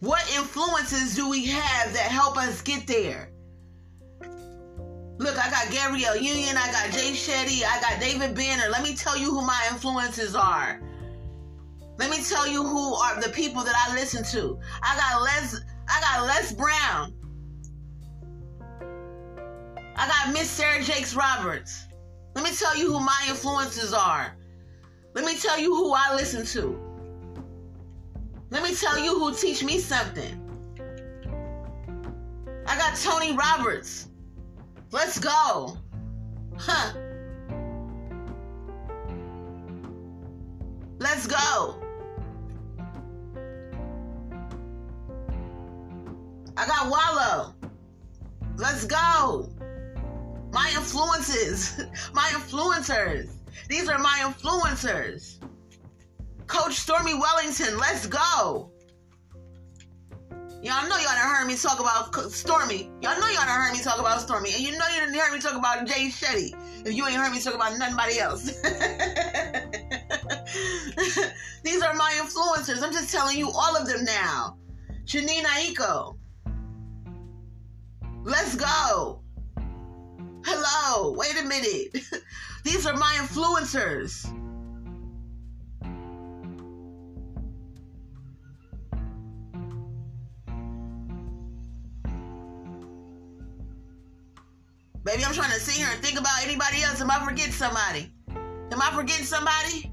What 0.00 0.22
influences 0.36 1.14
do 1.16 1.28
we 1.28 1.46
have 1.46 1.92
that 1.92 2.10
help 2.10 2.36
us 2.36 2.62
get 2.62 2.86
there? 2.86 3.32
Look, 5.18 5.36
I 5.36 5.50
got 5.50 5.72
Gabrielle 5.72 6.16
Union, 6.16 6.56
I 6.56 6.70
got 6.70 6.90
Jay 6.92 7.10
Shetty, 7.10 7.64
I 7.64 7.80
got 7.80 8.00
David 8.00 8.36
Banner. 8.36 8.68
Let 8.70 8.84
me 8.84 8.94
tell 8.94 9.18
you 9.18 9.30
who 9.30 9.42
my 9.42 9.68
influences 9.72 10.36
are. 10.36 10.80
Let 11.98 12.10
me 12.10 12.22
tell 12.22 12.46
you 12.46 12.62
who 12.62 12.94
are 12.94 13.20
the 13.20 13.28
people 13.30 13.64
that 13.64 13.74
I 13.76 13.94
listen 13.94 14.22
to. 14.24 14.58
I 14.82 14.96
got 14.96 15.22
Les 15.22 15.60
I 15.88 16.00
got 16.00 16.26
Les 16.26 16.52
Brown. 16.52 17.14
I 19.96 20.06
got 20.06 20.32
Miss 20.32 20.48
Sarah 20.48 20.82
Jakes 20.82 21.14
Roberts. 21.14 21.86
Let 22.36 22.44
me 22.44 22.52
tell 22.52 22.76
you 22.76 22.92
who 22.92 23.00
my 23.00 23.26
influences 23.28 23.92
are. 23.92 24.36
Let 25.14 25.24
me 25.24 25.36
tell 25.36 25.58
you 25.58 25.74
who 25.74 25.92
I 25.92 26.14
listen 26.14 26.46
to. 26.46 26.78
Let 28.50 28.62
me 28.62 28.76
tell 28.76 28.98
you 28.98 29.18
who 29.18 29.34
teach 29.34 29.64
me 29.64 29.78
something. 29.78 30.44
I 32.64 32.78
got 32.78 32.96
Tony 32.96 33.34
Roberts. 33.34 34.08
Let's 34.92 35.18
go. 35.18 35.76
Huh. 36.56 36.92
Let's 41.00 41.26
go. 41.26 41.87
I 46.58 46.66
got 46.66 46.90
Wallo. 46.90 47.54
Let's 48.56 48.84
go. 48.84 49.48
My 50.52 50.68
influences, 50.74 51.80
my 52.12 52.28
influencers. 52.34 53.30
These 53.68 53.88
are 53.88 53.98
my 53.98 54.18
influencers. 54.24 55.38
Coach 56.48 56.74
Stormy 56.74 57.14
Wellington, 57.14 57.78
let's 57.78 58.08
go. 58.08 58.72
Y'all 60.60 60.88
know 60.88 60.96
y'all 60.96 61.14
done 61.14 61.28
heard 61.28 61.46
me 61.46 61.54
talk 61.54 61.78
about 61.78 62.12
Stormy. 62.32 62.90
Y'all 63.02 63.20
know 63.20 63.28
y'all 63.28 63.46
done 63.46 63.60
heard 63.60 63.72
me 63.72 63.80
talk 63.80 64.00
about 64.00 64.20
Stormy. 64.20 64.52
And 64.52 64.60
you 64.60 64.72
know 64.72 64.84
you 64.92 64.98
didn't 64.98 65.14
hear 65.14 65.30
me 65.32 65.38
talk 65.38 65.54
about 65.54 65.86
Jay 65.86 66.08
Shetty. 66.08 66.56
If 66.84 66.92
you 66.92 67.06
ain't 67.06 67.14
heard 67.14 67.30
me 67.30 67.40
talk 67.40 67.54
about 67.54 67.78
nobody 67.78 68.18
else. 68.18 68.46
These 71.62 71.82
are 71.82 71.94
my 71.94 72.10
influencers. 72.20 72.82
I'm 72.82 72.92
just 72.92 73.12
telling 73.12 73.38
you 73.38 73.52
all 73.52 73.76
of 73.76 73.86
them 73.86 74.04
now. 74.04 74.58
Jhené 75.04 75.44
Aiko. 75.44 76.18
Let's 78.24 78.54
go. 78.56 79.20
Hello. 80.44 81.12
Wait 81.12 81.38
a 81.40 81.44
minute. 81.44 82.04
These 82.64 82.86
are 82.86 82.96
my 82.96 83.14
influencers. 83.18 84.32
Maybe 95.04 95.24
I'm 95.24 95.32
trying 95.32 95.52
to 95.52 95.60
sit 95.60 95.74
here 95.74 95.88
and 95.90 96.02
think 96.04 96.18
about 96.18 96.44
anybody 96.44 96.82
else. 96.82 97.00
Am 97.00 97.10
I 97.10 97.24
forgetting 97.24 97.52
somebody? 97.52 98.12
Am 98.28 98.82
I 98.82 98.90
forgetting 98.94 99.24
somebody? 99.24 99.90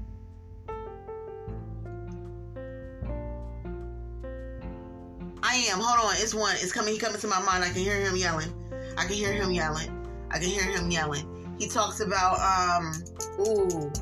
I 5.42 5.56
am. 5.70 5.78
Hold 5.80 6.10
on. 6.10 6.14
It's 6.18 6.34
one. 6.34 6.54
It's 6.56 6.72
coming. 6.72 6.94
He 6.94 6.98
coming 6.98 7.20
to 7.20 7.26
my 7.28 7.40
mind. 7.42 7.64
I 7.64 7.68
can 7.68 7.82
hear 7.82 8.00
him 8.00 8.16
yelling. 8.16 8.52
I 8.96 9.04
can 9.04 9.14
hear 9.14 9.32
him 9.32 9.52
yelling. 9.52 9.90
I 10.30 10.38
can 10.38 10.48
hear 10.48 10.64
him 10.64 10.90
yelling. 10.90 11.56
He 11.58 11.68
talks 11.68 12.00
about 12.00 12.38
um. 12.40 12.92
Ooh, 13.40 13.92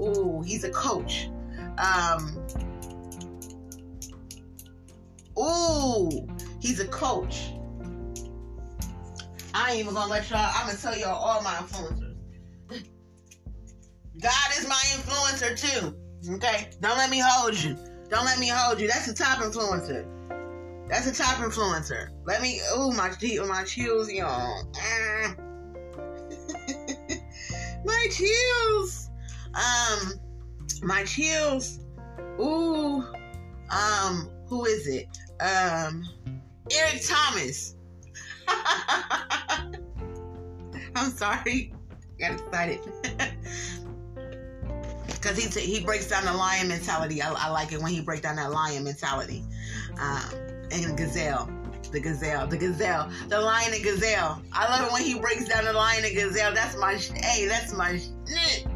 ooh. 0.00 0.42
He's 0.42 0.64
a 0.64 0.70
coach. 0.70 1.28
Um. 1.78 2.46
Ooh, 5.38 6.26
he's 6.60 6.80
a 6.80 6.88
coach. 6.88 7.52
I 9.54 9.70
ain't 9.70 9.80
even 9.80 9.94
gonna 9.94 10.10
let 10.10 10.28
y'all, 10.30 10.50
I'm 10.54 10.66
gonna 10.66 10.78
tell 10.78 10.96
y'all 10.96 11.14
all 11.14 11.42
my 11.42 11.50
influencers. 11.50 12.14
God 14.20 14.50
is 14.58 14.66
my 14.66 14.82
influencer 14.94 15.58
too. 15.58 15.94
Okay? 16.34 16.70
Don't 16.80 16.96
let 16.96 17.10
me 17.10 17.20
hold 17.22 17.54
you. 17.54 17.76
Don't 18.08 18.24
let 18.24 18.38
me 18.38 18.48
hold 18.48 18.80
you. 18.80 18.88
That's 18.88 19.06
the 19.06 19.14
top 19.14 19.38
influencer. 19.38 20.06
That's 20.88 21.06
a 21.06 21.14
top 21.14 21.36
influencer. 21.38 22.10
Let 22.24 22.42
me 22.42 22.60
oh 22.70 22.92
my 22.92 23.08
my 23.46 23.64
chills, 23.64 24.12
y'all. 24.12 24.64
Mm. 24.72 25.36
my 27.84 28.06
chills. 28.10 29.10
Um 29.54 30.14
my 30.82 31.04
chills. 31.04 31.80
Ooh. 32.40 33.04
Um, 33.68 34.30
who 34.46 34.64
is 34.66 34.86
it? 34.86 35.08
Um 35.40 36.04
Eric 36.72 37.02
Thomas. 37.04 37.74
I'm 40.94 41.10
sorry. 41.10 41.72
Got 42.18 42.32
excited. 42.40 42.80
Because 45.06 45.42
he, 45.42 45.48
t- 45.48 45.66
he 45.66 45.84
breaks 45.84 46.08
down 46.08 46.24
the 46.24 46.32
lion 46.32 46.68
mentality. 46.68 47.20
I, 47.20 47.32
I, 47.32 47.48
like 47.48 47.72
it 47.72 47.82
when 47.82 47.90
he 47.90 48.00
breaks 48.00 48.20
down 48.20 48.36
that 48.36 48.52
lion 48.52 48.84
mentality. 48.84 49.42
Um, 50.00 50.45
and 50.72 50.96
gazelle. 50.96 51.50
The 51.92 52.00
gazelle. 52.00 52.46
The 52.46 52.56
gazelle. 52.56 53.10
The 53.28 53.40
lion 53.40 53.72
and 53.72 53.82
gazelle. 53.82 54.42
I 54.52 54.68
love 54.68 54.88
it 54.88 54.92
when 54.92 55.02
he 55.02 55.18
breaks 55.18 55.48
down 55.48 55.64
the 55.64 55.72
lion 55.72 56.04
and 56.04 56.14
gazelle. 56.14 56.52
That's 56.52 56.76
my, 56.76 56.94
hey, 56.94 57.46
that's 57.46 57.72
my 57.72 57.98
shit. 57.98 58.66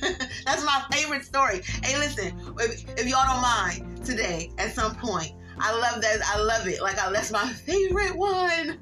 that's 0.44 0.64
my 0.64 0.84
favorite 0.92 1.24
story. 1.24 1.62
Hey, 1.82 1.98
listen, 1.98 2.32
if, 2.58 2.84
if 2.98 3.06
y'all 3.06 3.26
don't 3.26 3.42
mind 3.42 4.04
today, 4.04 4.50
at 4.58 4.72
some 4.72 4.94
point, 4.94 5.32
I 5.58 5.72
love 5.78 6.02
that. 6.02 6.20
I 6.24 6.40
love 6.40 6.66
it. 6.66 6.82
Like 6.82 6.98
I, 6.98 7.10
that's 7.12 7.30
my 7.32 7.46
favorite 7.46 8.16
one. 8.16 8.78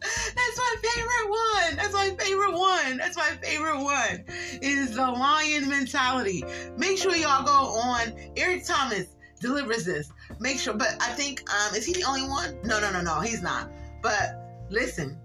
That's 0.00 0.58
my 0.58 0.76
favorite 0.82 1.30
one. 1.30 1.76
That's 1.76 1.94
my 1.94 2.16
favorite 2.18 2.52
one. 2.52 2.96
That's 2.96 3.16
my 3.16 3.30
favorite 3.42 3.82
one. 3.82 4.24
Is 4.62 4.94
the 4.94 5.06
lion 5.06 5.68
mentality. 5.68 6.44
Make 6.76 6.98
sure 6.98 7.14
y'all 7.16 7.44
go 7.44 7.52
on. 7.52 8.12
Eric 8.36 8.64
Thomas 8.64 9.06
delivers 9.40 9.84
this. 9.84 10.10
Make 10.38 10.58
sure, 10.58 10.74
but 10.74 10.96
I 11.00 11.12
think 11.12 11.42
um 11.50 11.74
is 11.74 11.84
he 11.84 11.92
the 11.92 12.04
only 12.04 12.22
one? 12.22 12.58
No, 12.64 12.80
no, 12.80 12.90
no, 12.92 13.00
no, 13.00 13.20
he's 13.20 13.42
not. 13.42 13.70
But 14.02 14.66
listen, 14.70 15.18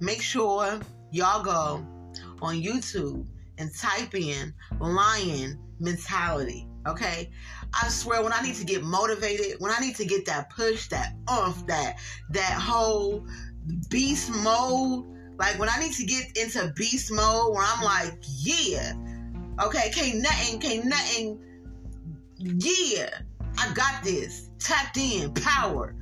make 0.00 0.22
sure 0.22 0.80
y'all 1.10 1.42
go 1.42 1.86
on 2.40 2.56
YouTube 2.56 3.26
and 3.58 3.74
type 3.74 4.14
in 4.14 4.52
lion 4.80 5.58
mentality. 5.80 6.68
Okay. 6.86 7.30
I 7.72 7.88
swear 7.88 8.22
when 8.22 8.32
I 8.32 8.40
need 8.42 8.54
to 8.56 8.64
get 8.64 8.82
motivated, 8.82 9.56
when 9.58 9.72
I 9.72 9.78
need 9.80 9.96
to 9.96 10.04
get 10.04 10.26
that 10.26 10.50
push, 10.50 10.88
that 10.88 11.14
umph, 11.28 11.66
that 11.66 11.98
that 12.30 12.52
whole 12.52 13.26
beast 13.88 14.30
mode, 14.42 15.06
like 15.38 15.58
when 15.58 15.68
I 15.68 15.78
need 15.80 15.92
to 15.94 16.04
get 16.04 16.36
into 16.36 16.72
beast 16.76 17.10
mode 17.10 17.54
where 17.54 17.64
I'm 17.66 17.82
like, 17.82 18.18
yeah, 18.26 18.92
okay, 19.62 19.90
can't 19.90 20.20
nothing, 20.20 20.60
can't 20.60 20.84
nothing, 20.84 21.40
yeah, 22.38 23.18
I 23.58 23.72
got 23.74 24.04
this. 24.04 24.50
Tapped 24.64 24.96
in, 24.96 25.30
power. 25.34 25.94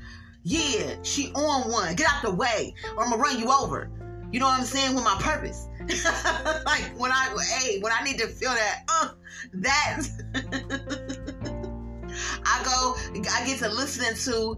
Yeah, 0.45 0.95
she 1.03 1.33
on 1.33 1.69
one. 1.71 1.97
Get 1.97 2.07
out 2.09 2.23
the 2.23 2.33
way, 2.33 2.75
or 2.97 3.03
I'm 3.03 3.11
gonna 3.11 3.21
run 3.21 3.41
you 3.41 3.51
over. 3.51 3.91
You 4.31 4.39
know 4.39 4.47
what 4.47 4.61
I'm 4.61 4.65
saying? 4.65 4.95
With 4.95 5.03
my 5.03 5.17
purpose. 5.21 5.67
like 6.65 6.93
when 6.97 7.11
I 7.11 7.37
hey, 7.59 7.81
when 7.81 7.93
I 7.93 8.05
need 8.05 8.19
to 8.19 8.29
feel 8.29 8.51
that, 8.51 8.85
uh, 8.89 9.09
that 9.55 10.03
I 12.45 12.63
go, 12.65 12.95
I 13.33 13.45
get 13.45 13.59
to 13.59 13.69
listening 13.69 14.15
to 14.15 14.57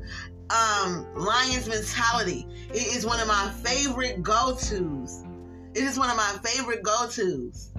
um 0.54 1.06
Lion's 1.16 1.66
Mentality. 1.66 2.46
It 2.74 2.94
is 2.94 3.06
one 3.06 3.20
of 3.20 3.26
my 3.26 3.50
favorite 3.62 4.22
go-tos. 4.22 5.24
It 5.72 5.82
is 5.82 5.98
one 5.98 6.10
of 6.10 6.16
my 6.16 6.36
favorite 6.44 6.82
go-tos. 6.82 7.72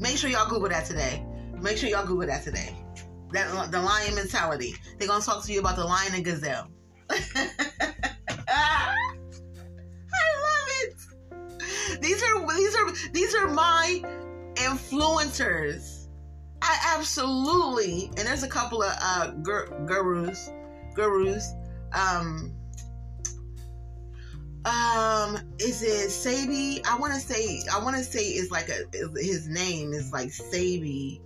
Make 0.00 0.16
sure 0.16 0.30
y'all 0.30 0.48
Google 0.48 0.70
that 0.70 0.86
today. 0.86 1.24
Make 1.60 1.76
sure 1.76 1.88
y'all 1.88 2.04
Google 2.06 2.26
that 2.26 2.42
today. 2.42 2.76
That 3.32 3.70
the 3.70 3.80
lion 3.80 4.14
mentality. 4.14 4.74
They're 4.98 5.08
gonna 5.08 5.24
talk 5.24 5.44
to 5.44 5.52
you 5.52 5.60
about 5.60 5.76
the 5.76 5.84
lion 5.84 6.14
and 6.14 6.24
gazelle. 6.24 6.68
I 7.10 8.94
love 10.42 10.68
it. 10.82 10.96
These 12.00 12.22
are 12.22 12.56
these 12.56 12.74
are 12.74 13.10
these 13.12 13.34
are 13.34 13.48
my 13.48 14.02
influencers. 14.54 16.08
I 16.62 16.94
absolutely 16.96 18.06
and 18.16 18.26
there's 18.26 18.42
a 18.42 18.48
couple 18.48 18.82
of 18.82 18.92
uh 19.00 19.30
gurus 19.42 20.50
gurus 20.94 21.52
um 21.94 22.52
um 24.64 25.38
is 25.58 25.82
it 25.82 26.10
Sabi? 26.10 26.82
I 26.84 26.98
want 26.98 27.14
to 27.14 27.20
say 27.20 27.62
I 27.72 27.82
want 27.82 27.96
to 27.96 28.02
say 28.04 28.20
it's 28.20 28.50
like 28.50 28.68
a 28.68 28.84
his 29.16 29.48
name 29.48 29.92
is 29.92 30.12
like 30.12 30.30
Sabi 30.30 31.22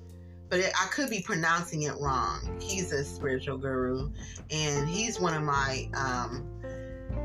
but 0.55 0.61
it, 0.61 0.73
I 0.81 0.87
could 0.87 1.11
be 1.11 1.21
pronouncing 1.21 1.83
it 1.83 1.95
wrong. 1.99 2.57
He's 2.61 2.93
a 2.93 3.03
spiritual 3.03 3.59
guru, 3.59 4.13
and 4.53 4.89
he's 4.89 5.19
one 5.19 5.35
of 5.35 5.43
my 5.43 5.89
um, 5.95 6.49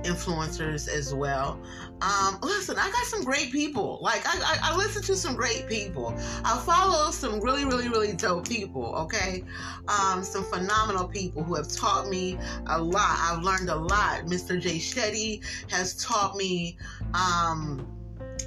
influencers 0.02 0.88
as 0.88 1.14
well. 1.14 1.62
Um, 2.02 2.40
listen, 2.42 2.80
I 2.80 2.90
got 2.90 3.06
some 3.06 3.24
great 3.24 3.52
people. 3.52 4.00
Like 4.02 4.26
I, 4.26 4.40
I, 4.40 4.72
I, 4.72 4.76
listen 4.76 5.04
to 5.04 5.16
some 5.16 5.36
great 5.36 5.68
people. 5.68 6.12
I 6.44 6.60
follow 6.66 7.12
some 7.12 7.40
really, 7.40 7.66
really, 7.66 7.88
really 7.88 8.14
dope 8.14 8.50
people. 8.50 8.96
Okay, 8.96 9.44
um, 9.88 10.24
some 10.24 10.44
phenomenal 10.44 11.08
people 11.08 11.44
who 11.44 11.54
have 11.54 11.68
taught 11.72 12.10
me 12.10 12.36
a 12.66 12.82
lot. 12.82 13.16
I've 13.20 13.44
learned 13.44 13.70
a 13.70 13.76
lot. 13.76 14.26
Mr. 14.26 14.60
Jay 14.60 14.78
Shetty 14.80 15.44
has 15.70 15.94
taught 16.04 16.36
me. 16.36 16.78
Um, 17.14 17.99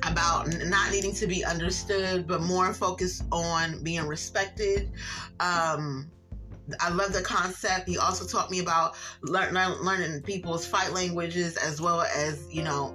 about 0.03 0.49
not 0.65 0.91
needing 0.91 1.15
to 1.15 1.27
be 1.27 1.45
understood, 1.45 2.27
but 2.27 2.43
more 2.43 2.73
focused 2.73 3.25
on 3.31 3.83
being 3.83 4.07
respected. 4.07 4.91
Um, 5.41 6.11
I 6.81 6.91
love 6.91 7.13
the 7.13 7.23
concept. 7.23 7.89
He 7.89 7.99
also 7.99 8.27
taught 8.27 8.51
me 8.51 8.61
about 8.61 8.95
learn, 9.23 9.55
learning 9.55 10.23
people's 10.23 10.67
fight 10.67 10.93
languages 10.93 11.57
as 11.57 11.81
well 11.81 12.03
as, 12.03 12.47
you 12.51 12.63
know, 12.63 12.95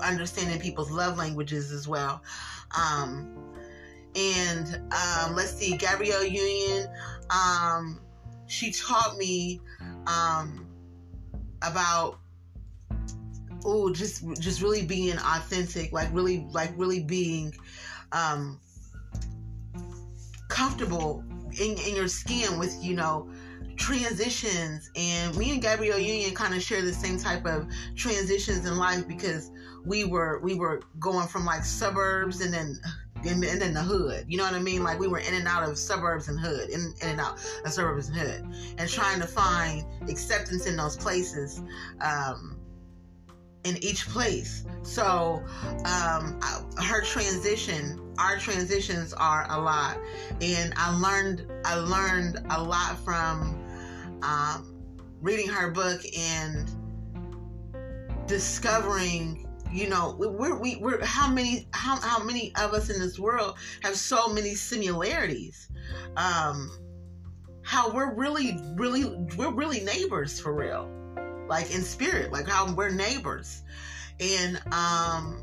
understanding 0.00 0.60
people's 0.60 0.90
love 0.90 1.18
languages 1.18 1.72
as 1.72 1.88
well. 1.88 2.22
Um, 2.76 3.34
and 4.14 4.80
um, 4.92 5.34
let's 5.34 5.54
see, 5.54 5.76
Gabrielle 5.76 6.24
Union, 6.24 6.88
um, 7.30 8.00
she 8.46 8.70
taught 8.70 9.16
me 9.16 9.60
um, 10.06 10.66
about 11.62 12.18
oh 13.64 13.92
just 13.92 14.24
just 14.40 14.62
really 14.62 14.84
being 14.84 15.16
authentic 15.16 15.92
like 15.92 16.08
really 16.12 16.46
like 16.50 16.72
really 16.76 17.00
being 17.00 17.54
um 18.12 18.60
comfortable 20.48 21.24
in, 21.60 21.76
in 21.78 21.96
your 21.96 22.08
skin 22.08 22.58
with 22.58 22.76
you 22.82 22.94
know 22.94 23.28
transitions. 23.76 24.90
And 24.96 25.36
me 25.36 25.52
and 25.52 25.62
Gabrielle 25.62 25.98
Union 25.98 26.34
kind 26.34 26.54
of 26.54 26.62
share 26.62 26.82
the 26.82 26.92
same 26.92 27.18
type 27.18 27.46
of 27.46 27.66
transitions 27.96 28.66
in 28.66 28.76
life 28.78 29.06
because 29.06 29.50
we 29.84 30.04
were 30.04 30.40
we 30.42 30.54
were 30.54 30.82
going 30.98 31.28
from 31.28 31.44
like 31.44 31.64
suburbs 31.64 32.40
and 32.40 32.52
then 32.52 32.78
and, 33.26 33.42
and 33.44 33.60
then 33.60 33.74
the 33.74 33.82
hood. 33.82 34.26
You 34.28 34.38
know 34.38 34.44
what 34.44 34.54
I 34.54 34.60
mean? 34.60 34.82
Like 34.82 34.98
we 34.98 35.08
were 35.08 35.18
in 35.18 35.34
and 35.34 35.48
out 35.48 35.68
of 35.68 35.78
suburbs 35.78 36.28
and 36.28 36.38
hood 36.38 36.70
in, 36.70 36.94
in 37.02 37.08
and 37.08 37.20
out 37.20 37.38
of 37.64 37.72
suburbs 37.72 38.08
and 38.08 38.18
hood 38.18 38.44
and 38.78 38.88
trying 38.88 39.20
to 39.20 39.26
find 39.26 39.84
acceptance 40.08 40.66
in 40.66 40.76
those 40.76 40.96
places. 40.96 41.62
Um 42.00 42.58
in 43.64 43.82
each 43.82 44.06
place. 44.08 44.64
So 44.82 45.42
um, 45.84 46.40
her 46.82 47.02
transition, 47.02 48.00
our 48.18 48.38
transitions 48.38 49.12
are 49.14 49.46
a 49.50 49.60
lot, 49.60 49.98
and 50.40 50.72
I 50.76 50.96
learned 50.98 51.50
I 51.64 51.76
learned 51.76 52.44
a 52.50 52.62
lot 52.62 52.98
from 52.98 53.58
um, 54.22 54.76
reading 55.20 55.48
her 55.48 55.70
book 55.70 56.02
and 56.16 56.70
discovering. 58.26 59.48
You 59.72 59.88
know, 59.88 60.14
we're 60.18 60.56
we, 60.56 60.76
we're 60.76 61.04
how 61.04 61.28
many 61.28 61.66
how 61.72 61.96
how 61.96 62.22
many 62.22 62.52
of 62.56 62.74
us 62.74 62.90
in 62.90 63.00
this 63.00 63.18
world 63.18 63.56
have 63.82 63.96
so 63.96 64.28
many 64.28 64.54
similarities. 64.54 65.68
Um, 66.16 66.70
how 67.62 67.90
we're 67.90 68.14
really 68.14 68.58
really 68.74 69.04
we're 69.36 69.52
really 69.52 69.80
neighbors 69.80 70.38
for 70.38 70.54
real 70.54 71.03
like 71.48 71.74
in 71.74 71.82
spirit, 71.82 72.32
like 72.32 72.48
how 72.48 72.72
we're 72.74 72.90
neighbors. 72.90 73.62
And 74.20 74.60
um 74.72 75.42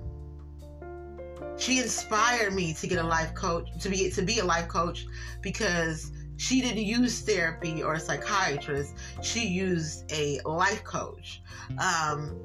she 1.57 1.79
inspired 1.79 2.53
me 2.53 2.73
to 2.73 2.87
get 2.87 2.97
a 2.97 3.03
life 3.03 3.33
coach, 3.35 3.67
to 3.79 3.89
be 3.89 4.09
to 4.11 4.21
be 4.21 4.39
a 4.39 4.45
life 4.45 4.67
coach 4.67 5.05
because 5.41 6.11
she 6.37 6.61
didn't 6.61 6.83
use 6.83 7.21
therapy 7.21 7.83
or 7.83 7.93
a 7.93 7.99
psychiatrist. 7.99 8.95
She 9.21 9.47
used 9.47 10.11
a 10.11 10.39
life 10.45 10.83
coach. 10.83 11.41
Um 11.79 12.39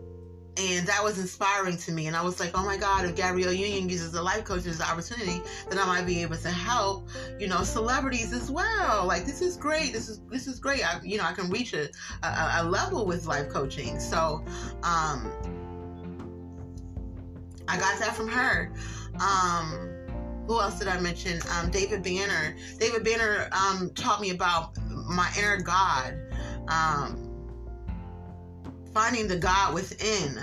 and 0.59 0.87
that 0.87 1.03
was 1.03 1.19
inspiring 1.19 1.77
to 1.77 1.93
me. 1.93 2.07
And 2.07 2.17
I 2.17 2.23
was 2.23 2.41
like, 2.41 2.53
oh 2.55 2.65
my 2.65 2.77
God, 2.77 3.05
if 3.05 3.15
Gabrielle 3.15 3.53
Union 3.53 3.89
uses 3.89 4.15
a 4.15 4.23
life 4.23 4.45
coach 4.45 4.67
as 4.67 4.81
an 4.81 4.87
opportunity, 4.87 5.41
then 5.69 5.79
I 5.79 5.87
might 5.87 6.07
be 6.07 6.23
able 6.23 6.37
to 6.37 6.51
help, 6.51 7.09
you 7.39 7.47
know, 7.47 7.63
celebrities 7.63 8.33
as 8.33 8.51
well. 8.51 9.07
Like 9.07 9.27
this 9.27 9.43
is 9.43 9.57
great. 9.57 9.93
This 9.93 10.09
is 10.09 10.21
this 10.31 10.47
is 10.47 10.59
great. 10.59 10.83
I, 10.87 11.01
you 11.03 11.19
know, 11.19 11.25
I 11.25 11.33
can 11.33 11.51
reach 11.51 11.75
a, 11.75 11.89
a, 12.23 12.51
a 12.61 12.65
level 12.65 13.07
with 13.07 13.27
life 13.27 13.49
coaching. 13.49 14.01
So, 14.01 14.43
um, 14.83 15.31
I 17.69 17.79
got 17.79 17.99
that 17.99 18.15
from 18.15 18.29
her. 18.29 18.73
Um, 19.21 19.91
who 20.47 20.61
else 20.61 20.79
did 20.79 20.89
I 20.89 21.01
mention? 21.01 21.41
Um, 21.57 21.71
David 21.71 22.03
Banner. 22.03 22.57
David 22.79 23.05
Banner 23.05 23.49
um, 23.53 23.91
taught 23.95 24.21
me 24.21 24.31
about 24.31 24.77
my 24.89 25.31
inner 25.37 25.61
God. 25.61 26.17
Um, 26.69 27.26
finding 28.97 29.29
the 29.29 29.37
God 29.37 29.75
within, 29.75 30.39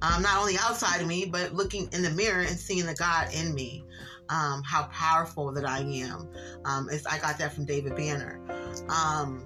um, 0.00 0.22
not 0.22 0.38
only 0.38 0.56
outside 0.60 1.00
of 1.00 1.08
me, 1.08 1.24
but 1.24 1.52
looking 1.54 1.88
in 1.92 2.02
the 2.02 2.10
mirror 2.10 2.42
and 2.42 2.56
seeing 2.56 2.86
the 2.86 2.94
God 2.94 3.34
in 3.34 3.52
me. 3.52 3.82
Um, 4.28 4.62
how 4.64 4.84
powerful 4.92 5.52
that 5.52 5.64
I 5.64 5.80
am. 5.80 6.28
Um, 6.64 6.88
I 7.08 7.18
got 7.18 7.38
that 7.38 7.52
from 7.52 7.64
David 7.64 7.94
Banner. 7.96 8.40
Um, 8.88 9.44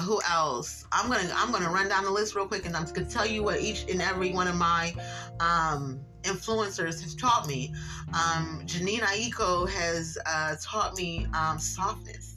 who 0.00 0.20
else? 0.30 0.86
I'm 0.90 1.10
gonna 1.10 1.30
I'm 1.34 1.52
gonna 1.52 1.70
run 1.70 1.88
down 1.88 2.04
the 2.04 2.10
list 2.10 2.34
real 2.34 2.46
quick, 2.46 2.66
and 2.66 2.76
I'm 2.76 2.84
gonna 2.86 3.08
tell 3.08 3.26
you 3.26 3.42
what 3.42 3.60
each 3.60 3.84
and 3.90 4.00
every 4.00 4.32
one 4.32 4.48
of 4.48 4.56
my 4.56 4.94
um, 5.40 6.00
influencers 6.22 7.00
has 7.02 7.14
taught 7.14 7.46
me. 7.46 7.74
Um, 8.08 8.62
Jhené 8.66 9.00
Aiko 9.00 9.68
has 9.68 10.18
uh, 10.26 10.56
taught 10.62 10.96
me 10.96 11.26
um, 11.34 11.58
softness. 11.58 12.31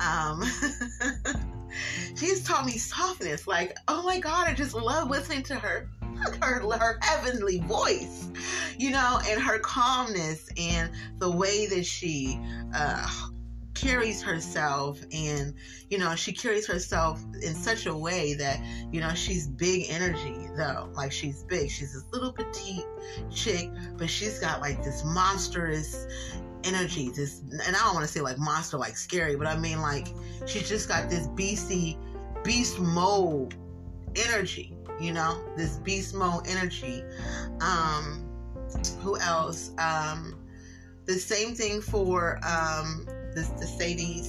Um, 0.00 0.44
she's 2.16 2.44
taught 2.44 2.66
me 2.66 2.72
softness. 2.72 3.46
Like, 3.46 3.76
oh 3.88 4.02
my 4.02 4.18
God, 4.18 4.48
I 4.48 4.54
just 4.54 4.74
love 4.74 5.10
listening 5.10 5.42
to 5.44 5.54
her. 5.54 5.88
Her, 6.42 6.60
her 6.76 6.98
heavenly 7.00 7.60
voice, 7.60 8.28
you 8.76 8.90
know, 8.90 9.20
and 9.24 9.40
her 9.40 9.60
calmness 9.60 10.48
and 10.58 10.90
the 11.18 11.30
way 11.30 11.66
that 11.66 11.86
she 11.86 12.40
uh, 12.74 13.08
carries 13.78 14.20
herself 14.20 15.00
and 15.12 15.54
you 15.88 15.98
know 15.98 16.16
she 16.16 16.32
carries 16.32 16.66
herself 16.66 17.22
in 17.42 17.54
such 17.54 17.86
a 17.86 17.94
way 17.94 18.34
that 18.34 18.60
you 18.90 19.00
know 19.00 19.14
she's 19.14 19.46
big 19.46 19.86
energy 19.88 20.48
though 20.56 20.90
like 20.94 21.12
she's 21.12 21.44
big 21.44 21.70
she's 21.70 21.92
this 21.92 22.04
little 22.12 22.32
petite 22.32 22.84
chick 23.30 23.70
but 23.96 24.10
she's 24.10 24.40
got 24.40 24.60
like 24.60 24.82
this 24.82 25.04
monstrous 25.04 26.06
energy 26.64 27.10
this 27.10 27.40
and 27.40 27.76
i 27.76 27.78
don't 27.84 27.94
want 27.94 28.06
to 28.06 28.12
say 28.12 28.20
like 28.20 28.38
monster 28.38 28.76
like 28.76 28.96
scary 28.96 29.36
but 29.36 29.46
i 29.46 29.56
mean 29.56 29.80
like 29.80 30.08
she's 30.46 30.68
just 30.68 30.88
got 30.88 31.08
this 31.08 31.26
beastie 31.28 31.96
beast 32.42 32.78
mode 32.78 33.54
energy 34.16 34.74
you 35.00 35.12
know? 35.12 35.40
This 35.56 35.76
beast 35.76 36.14
mode 36.14 36.46
energy. 36.46 37.02
Um 37.60 38.24
who 39.00 39.18
else? 39.18 39.72
Um 39.78 40.36
the 41.06 41.14
same 41.14 41.54
thing 41.54 41.80
for 41.80 42.38
um 42.44 43.06
the, 43.34 43.48
the 43.58 43.66
Sadie 43.66 44.22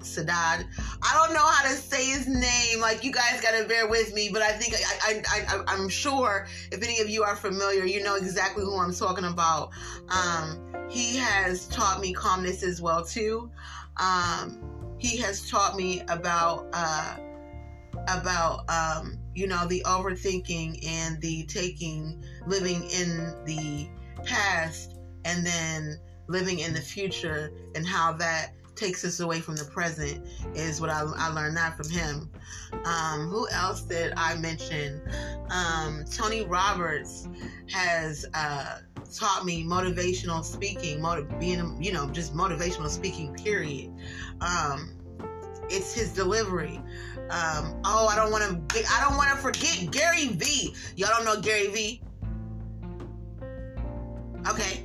Sadad. 0.00 0.66
I 1.02 1.14
don't 1.14 1.32
know 1.34 1.46
how 1.46 1.68
to 1.68 1.74
say 1.74 2.04
his 2.06 2.26
name. 2.28 2.80
Like 2.80 3.04
you 3.04 3.12
guys 3.12 3.40
got 3.40 3.58
to 3.58 3.66
bear 3.66 3.88
with 3.88 4.14
me, 4.14 4.30
but 4.32 4.42
I 4.42 4.52
think 4.52 4.74
I, 5.02 5.22
I, 5.28 5.64
I, 5.66 5.74
am 5.74 5.88
sure 5.88 6.46
if 6.70 6.82
any 6.82 7.00
of 7.00 7.08
you 7.08 7.22
are 7.22 7.36
familiar, 7.36 7.84
you 7.84 8.02
know 8.02 8.16
exactly 8.16 8.64
who 8.64 8.78
I'm 8.78 8.94
talking 8.94 9.24
about. 9.24 9.70
Um, 10.08 10.72
he 10.88 11.16
has 11.16 11.66
taught 11.68 12.00
me 12.00 12.12
calmness 12.12 12.62
as 12.62 12.82
well 12.82 13.04
too. 13.04 13.50
Um, 13.98 14.58
he 14.98 15.16
has 15.18 15.48
taught 15.48 15.76
me 15.76 16.02
about 16.08 16.68
uh, 16.72 17.16
about 18.08 18.68
um, 18.70 19.18
you 19.34 19.46
know 19.46 19.66
the 19.66 19.82
overthinking 19.86 20.86
and 20.86 21.20
the 21.20 21.44
taking, 21.44 22.22
living 22.46 22.84
in 22.90 23.34
the 23.44 23.88
past, 24.24 24.96
and 25.24 25.44
then 25.44 25.98
living 26.28 26.60
in 26.60 26.72
the 26.72 26.80
future 26.80 27.52
and 27.74 27.86
how 27.86 28.12
that 28.12 28.52
takes 28.74 29.04
us 29.04 29.20
away 29.20 29.40
from 29.40 29.56
the 29.56 29.64
present 29.64 30.26
is 30.54 30.80
what 30.80 30.90
I, 30.90 31.02
I 31.16 31.28
learned 31.28 31.56
that 31.56 31.76
from 31.76 31.88
him. 31.88 32.30
Um, 32.84 33.28
who 33.28 33.48
else 33.50 33.82
did 33.82 34.12
I 34.16 34.36
mention? 34.36 35.00
Um, 35.50 36.04
Tony 36.10 36.44
Roberts 36.44 37.28
has 37.70 38.26
uh, 38.34 38.80
taught 39.14 39.44
me 39.44 39.64
motivational 39.64 40.44
speaking, 40.44 41.00
motiv- 41.00 41.38
being 41.38 41.82
you 41.82 41.92
know 41.92 42.08
just 42.10 42.34
motivational 42.34 42.88
speaking. 42.88 43.34
Period. 43.34 43.92
Um, 44.40 44.94
it's 45.68 45.94
his 45.94 46.12
delivery. 46.12 46.80
Um, 47.30 47.80
oh, 47.84 48.08
I 48.08 48.16
don't 48.16 48.30
want 48.30 48.68
to. 48.68 48.84
I 48.90 49.00
don't 49.00 49.16
want 49.16 49.30
to 49.30 49.36
forget 49.36 49.90
Gary 49.90 50.28
V. 50.28 50.74
Y'all 50.96 51.10
don't 51.10 51.24
know 51.24 51.40
Gary 51.40 51.68
V. 51.68 52.02
Okay, 54.48 54.84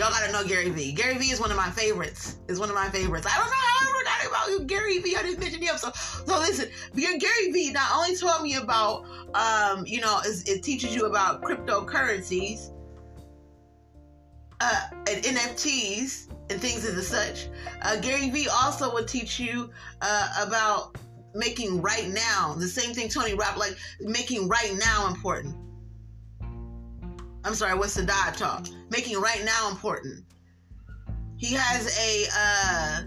Y'all 0.00 0.08
gotta 0.08 0.32
know 0.32 0.42
Gary 0.42 0.70
Vee. 0.70 0.92
Gary 0.92 1.18
Vee 1.18 1.26
is 1.26 1.40
one 1.40 1.50
of 1.50 1.58
my 1.58 1.68
favorites. 1.68 2.38
Is 2.48 2.58
one 2.58 2.70
of 2.70 2.74
my 2.74 2.88
favorites. 2.88 3.26
I 3.26 3.36
don't 3.36 3.48
know 3.48 3.52
how 3.52 3.86
I 3.86 4.22
forgot 4.22 4.30
about 4.30 4.48
you, 4.48 4.64
Gary 4.66 4.98
Vee. 5.00 5.14
I 5.14 5.22
didn't 5.22 5.40
mention 5.40 5.60
him. 5.60 5.76
So, 5.76 5.90
so 5.92 6.38
listen. 6.38 6.70
Gary 6.94 7.52
Vee 7.52 7.70
not 7.70 7.94
only 7.94 8.16
taught 8.16 8.40
me 8.40 8.54
about, 8.54 9.04
um, 9.34 9.84
you 9.86 10.00
know, 10.00 10.18
it 10.24 10.62
teaches 10.62 10.94
you 10.94 11.04
about 11.04 11.42
cryptocurrencies, 11.42 12.70
uh, 14.62 14.86
and 15.10 15.22
NFTs 15.22 16.28
and 16.48 16.58
things 16.58 16.88
of 16.88 16.96
the 16.96 17.02
such. 17.02 17.48
Uh, 17.82 18.00
Gary 18.00 18.30
Vee 18.30 18.48
also 18.48 18.90
will 18.94 19.04
teach 19.04 19.38
you 19.38 19.68
uh, 20.00 20.46
about 20.46 20.96
making 21.34 21.82
right 21.82 22.08
now 22.08 22.54
the 22.54 22.66
same 22.66 22.94
thing 22.94 23.10
Tony 23.10 23.34
Robb 23.34 23.58
like 23.58 23.76
making 24.00 24.48
right 24.48 24.72
now 24.78 25.08
important 25.08 25.54
I'm 27.44 27.54
sorry, 27.54 27.78
what's 27.78 27.94
the 27.94 28.02
dad 28.02 28.34
talk? 28.34 28.66
Making 28.90 29.20
right 29.20 29.42
now 29.44 29.70
important. 29.70 30.24
He 31.36 31.54
has 31.54 31.98
a 31.98 32.26
uh, 32.36 33.02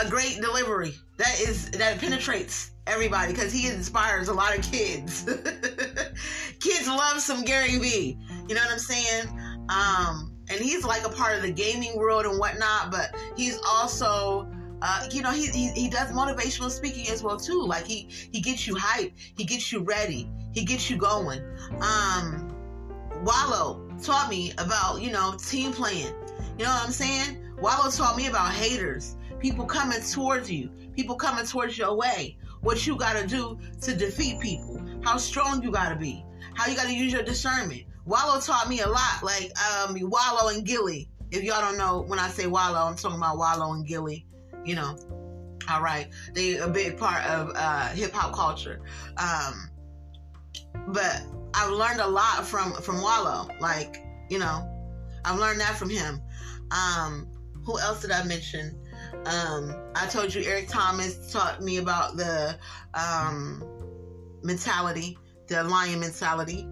a 0.00 0.10
great 0.10 0.40
delivery 0.40 0.94
that 1.16 1.40
is 1.40 1.70
that 1.72 1.98
penetrates 2.00 2.72
everybody 2.86 3.32
because 3.32 3.52
he 3.52 3.68
inspires 3.68 4.28
a 4.28 4.34
lot 4.34 4.56
of 4.56 4.64
kids. 4.70 5.24
kids 6.60 6.88
love 6.88 7.20
some 7.20 7.44
Gary 7.44 7.78
Vee. 7.78 8.18
You 8.48 8.54
know 8.54 8.60
what 8.62 8.72
I'm 8.72 8.78
saying? 8.78 9.28
Um, 9.68 10.34
and 10.50 10.60
he's 10.60 10.84
like 10.84 11.06
a 11.06 11.08
part 11.08 11.36
of 11.36 11.42
the 11.42 11.52
gaming 11.52 11.96
world 11.96 12.26
and 12.26 12.38
whatnot, 12.38 12.90
but 12.90 13.14
he's 13.36 13.58
also 13.66 14.48
uh, 14.82 15.08
you 15.10 15.22
know, 15.22 15.30
he, 15.30 15.46
he, 15.48 15.68
he 15.70 15.88
does 15.88 16.10
motivational 16.10 16.70
speaking 16.70 17.08
as 17.10 17.22
well 17.22 17.38
too. 17.38 17.62
Like 17.62 17.86
he 17.86 18.08
he 18.32 18.40
gets 18.40 18.66
you 18.66 18.74
hyped, 18.74 19.12
he 19.36 19.44
gets 19.44 19.72
you 19.72 19.80
ready, 19.80 20.28
he 20.52 20.64
gets 20.64 20.90
you 20.90 20.96
going. 20.96 21.40
Um, 21.80 22.54
Wallo 23.24 23.88
taught 24.02 24.28
me 24.28 24.52
about 24.58 25.00
you 25.00 25.10
know 25.10 25.34
team 25.38 25.72
playing. 25.72 26.14
You 26.58 26.64
know 26.64 26.70
what 26.70 26.84
I'm 26.84 26.92
saying? 26.92 27.38
Wallo 27.60 27.90
taught 27.90 28.16
me 28.16 28.26
about 28.26 28.52
haters, 28.52 29.16
people 29.38 29.64
coming 29.64 30.00
towards 30.00 30.50
you, 30.50 30.70
people 30.94 31.16
coming 31.16 31.46
towards 31.46 31.78
your 31.78 31.94
way. 31.94 32.36
What 32.60 32.86
you 32.86 32.96
got 32.96 33.16
to 33.16 33.26
do 33.26 33.58
to 33.82 33.94
defeat 33.94 34.40
people, 34.40 34.80
how 35.02 35.18
strong 35.18 35.62
you 35.62 35.70
got 35.70 35.90
to 35.90 35.96
be, 35.96 36.24
how 36.54 36.66
you 36.66 36.76
got 36.76 36.86
to 36.86 36.94
use 36.94 37.12
your 37.12 37.22
discernment. 37.22 37.82
Wallo 38.06 38.40
taught 38.40 38.68
me 38.68 38.80
a 38.80 38.88
lot, 38.88 39.22
like 39.22 39.52
um, 39.60 39.96
Wallo 40.00 40.48
and 40.48 40.64
Gillie. 40.64 41.08
If 41.30 41.42
y'all 41.42 41.60
don't 41.60 41.78
know, 41.78 42.02
when 42.02 42.18
I 42.18 42.28
say 42.28 42.46
Wallo, 42.46 42.78
I'm 42.78 42.96
talking 42.96 43.18
about 43.18 43.38
Wallo 43.38 43.72
and 43.72 43.86
Gillie 43.86 44.26
you 44.64 44.74
know. 44.74 44.96
All 45.70 45.80
right, 45.80 46.08
they 46.34 46.56
a 46.56 46.68
big 46.68 46.98
part 46.98 47.24
of 47.24 47.52
uh, 47.54 47.88
hip 47.88 48.12
hop 48.12 48.34
culture. 48.34 48.82
Um, 49.16 49.70
but 50.88 51.22
I've 51.54 51.70
learned 51.70 52.00
a 52.00 52.06
lot 52.06 52.46
from 52.46 52.74
from 52.74 53.00
Wallo. 53.00 53.48
Like 53.60 54.04
you 54.28 54.38
know, 54.38 54.68
I've 55.24 55.38
learned 55.38 55.60
that 55.60 55.76
from 55.76 55.88
him. 55.90 56.20
Um, 56.70 57.28
who 57.64 57.78
else 57.78 58.02
did 58.02 58.10
I 58.10 58.24
mention? 58.24 58.78
Um, 59.26 59.74
I 59.94 60.06
told 60.06 60.34
you 60.34 60.42
Eric 60.42 60.68
Thomas 60.68 61.32
taught 61.32 61.62
me 61.62 61.78
about 61.78 62.16
the 62.16 62.56
um, 62.92 63.64
mentality, 64.42 65.16
the 65.48 65.64
lion 65.64 66.00
mentality. 66.00 66.68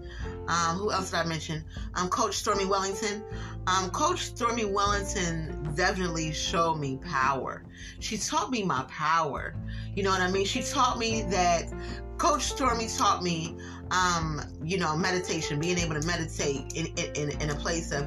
Um, 0.47 0.77
who 0.77 0.91
else 0.91 1.09
did 1.09 1.17
I 1.17 1.25
mention? 1.25 1.65
Um, 1.95 2.09
Coach 2.09 2.35
Stormy 2.35 2.65
Wellington. 2.65 3.23
Um, 3.65 3.89
Coach 3.89 4.19
Stormy 4.21 4.65
Wellington 4.65 5.62
definitely 5.75 6.31
showed 6.31 6.75
me 6.75 6.99
power. 7.03 7.63
She 7.99 8.17
taught 8.17 8.51
me 8.51 8.63
my 8.63 8.83
power. 8.89 9.55
You 9.95 10.03
know 10.03 10.09
what 10.09 10.21
I 10.21 10.31
mean? 10.31 10.45
She 10.45 10.61
taught 10.61 10.97
me 10.97 11.23
that 11.29 11.71
Coach 12.17 12.43
Stormy 12.43 12.87
taught 12.87 13.23
me, 13.23 13.57
um, 13.91 14.41
you 14.63 14.77
know, 14.77 14.95
meditation, 14.95 15.59
being 15.59 15.77
able 15.77 15.99
to 15.99 16.05
meditate 16.07 16.73
in, 16.73 16.87
in, 17.15 17.41
in 17.41 17.49
a 17.49 17.55
place 17.55 17.91
of, 17.91 18.03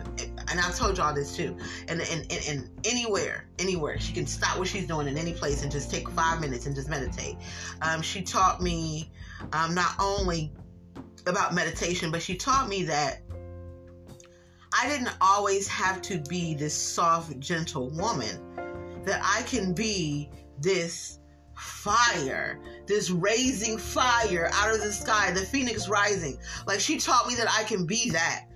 and 0.49 0.61
I 0.61 0.71
told 0.73 0.97
y'all 0.99 1.15
this 1.15 1.37
too, 1.37 1.57
and, 1.89 2.01
and, 2.01 2.27
and, 2.31 2.49
and 2.49 2.71
anywhere, 2.85 3.49
anywhere. 3.59 3.99
She 3.99 4.13
can 4.13 4.27
stop 4.27 4.59
what 4.59 4.69
she's 4.69 4.87
doing 4.87 5.09
in 5.09 5.19
any 5.19 5.33
place 5.33 5.63
and 5.63 5.71
just 5.71 5.91
take 5.91 6.09
five 6.11 6.41
minutes 6.41 6.67
and 6.67 6.75
just 6.75 6.89
meditate. 6.89 7.37
Um, 7.83 8.01
she 8.01 8.23
taught 8.23 8.63
me 8.63 9.11
um, 9.53 9.75
not 9.75 9.95
only 10.01 10.53
about 11.27 11.55
meditation, 11.55 12.11
but 12.11 12.23
she 12.23 12.37
taught 12.37 12.69
me 12.69 12.85
that 12.85 13.26
I 14.73 14.89
didn't 14.89 15.15
always 15.21 15.69
have 15.69 16.03
to 16.03 16.19
be 16.29 16.55
this 16.55 16.75
soft, 16.75 17.39
gentle 17.41 17.91
woman, 17.91 18.41
that 19.05 19.21
I 19.23 19.43
can 19.43 19.73
be 19.73 20.31
this 20.61 21.21
fire, 21.57 22.61
this 22.87 23.11
raising 23.11 23.79
fire 23.79 24.51
out 24.53 24.75
of 24.75 24.81
the 24.81 24.93
sky, 24.93 25.31
the 25.33 25.41
phoenix 25.41 25.89
rising. 25.89 26.39
Like 26.67 26.81
she 26.81 26.99
taught 26.99 27.27
me 27.27 27.35
that 27.37 27.49
I 27.51 27.65
can 27.65 27.87
be 27.87 28.11
that. 28.11 28.47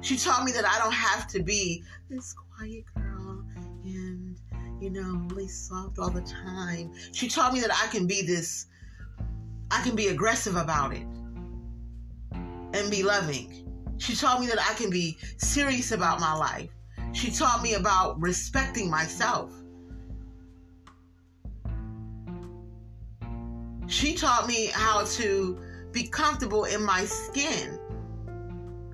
She 0.00 0.16
taught 0.16 0.44
me 0.44 0.52
that 0.52 0.66
I 0.66 0.78
don't 0.78 0.92
have 0.92 1.26
to 1.28 1.42
be 1.42 1.84
this 2.10 2.34
quiet 2.34 2.84
girl 2.94 3.44
and, 3.84 4.36
you 4.80 4.90
know, 4.90 5.26
really 5.28 5.48
soft 5.48 5.98
all 5.98 6.10
the 6.10 6.22
time. 6.22 6.92
She 7.12 7.28
taught 7.28 7.54
me 7.54 7.60
that 7.60 7.70
I 7.72 7.86
can 7.88 8.06
be 8.06 8.22
this, 8.22 8.66
I 9.70 9.80
can 9.82 9.94
be 9.94 10.08
aggressive 10.08 10.56
about 10.56 10.92
it 10.92 11.06
and 12.32 12.90
be 12.90 13.02
loving. 13.02 13.61
She 14.02 14.16
taught 14.16 14.40
me 14.40 14.48
that 14.48 14.58
I 14.58 14.74
can 14.74 14.90
be 14.90 15.16
serious 15.36 15.92
about 15.92 16.18
my 16.18 16.34
life. 16.34 16.68
She 17.12 17.30
taught 17.30 17.62
me 17.62 17.74
about 17.74 18.20
respecting 18.20 18.90
myself. 18.90 19.52
She 23.86 24.14
taught 24.14 24.48
me 24.48 24.66
how 24.72 25.04
to 25.04 25.56
be 25.92 26.08
comfortable 26.08 26.64
in 26.64 26.82
my 26.82 27.04
skin. 27.04 27.78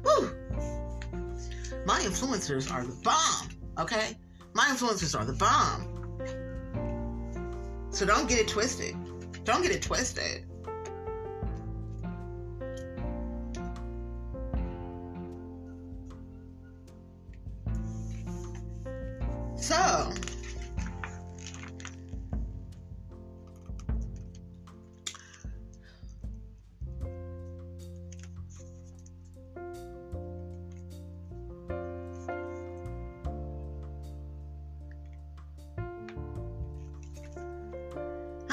Whew. 0.03 0.31
My 1.87 2.01
influencers 2.01 2.71
are 2.71 2.85
the 2.85 3.01
bomb, 3.03 3.49
okay? 3.79 4.15
My 4.53 4.67
influencers 4.67 5.19
are 5.19 5.25
the 5.25 5.33
bomb. 5.33 5.89
So 7.93 8.05
don't 8.05 8.29
get 8.29 8.41
it 8.41 8.49
twisted. 8.49 8.95
Don't 9.45 9.63
get 9.63 9.71
it 9.71 9.81
twisted. 9.81 10.45
So, 19.69 19.75
I'm 19.75 20.15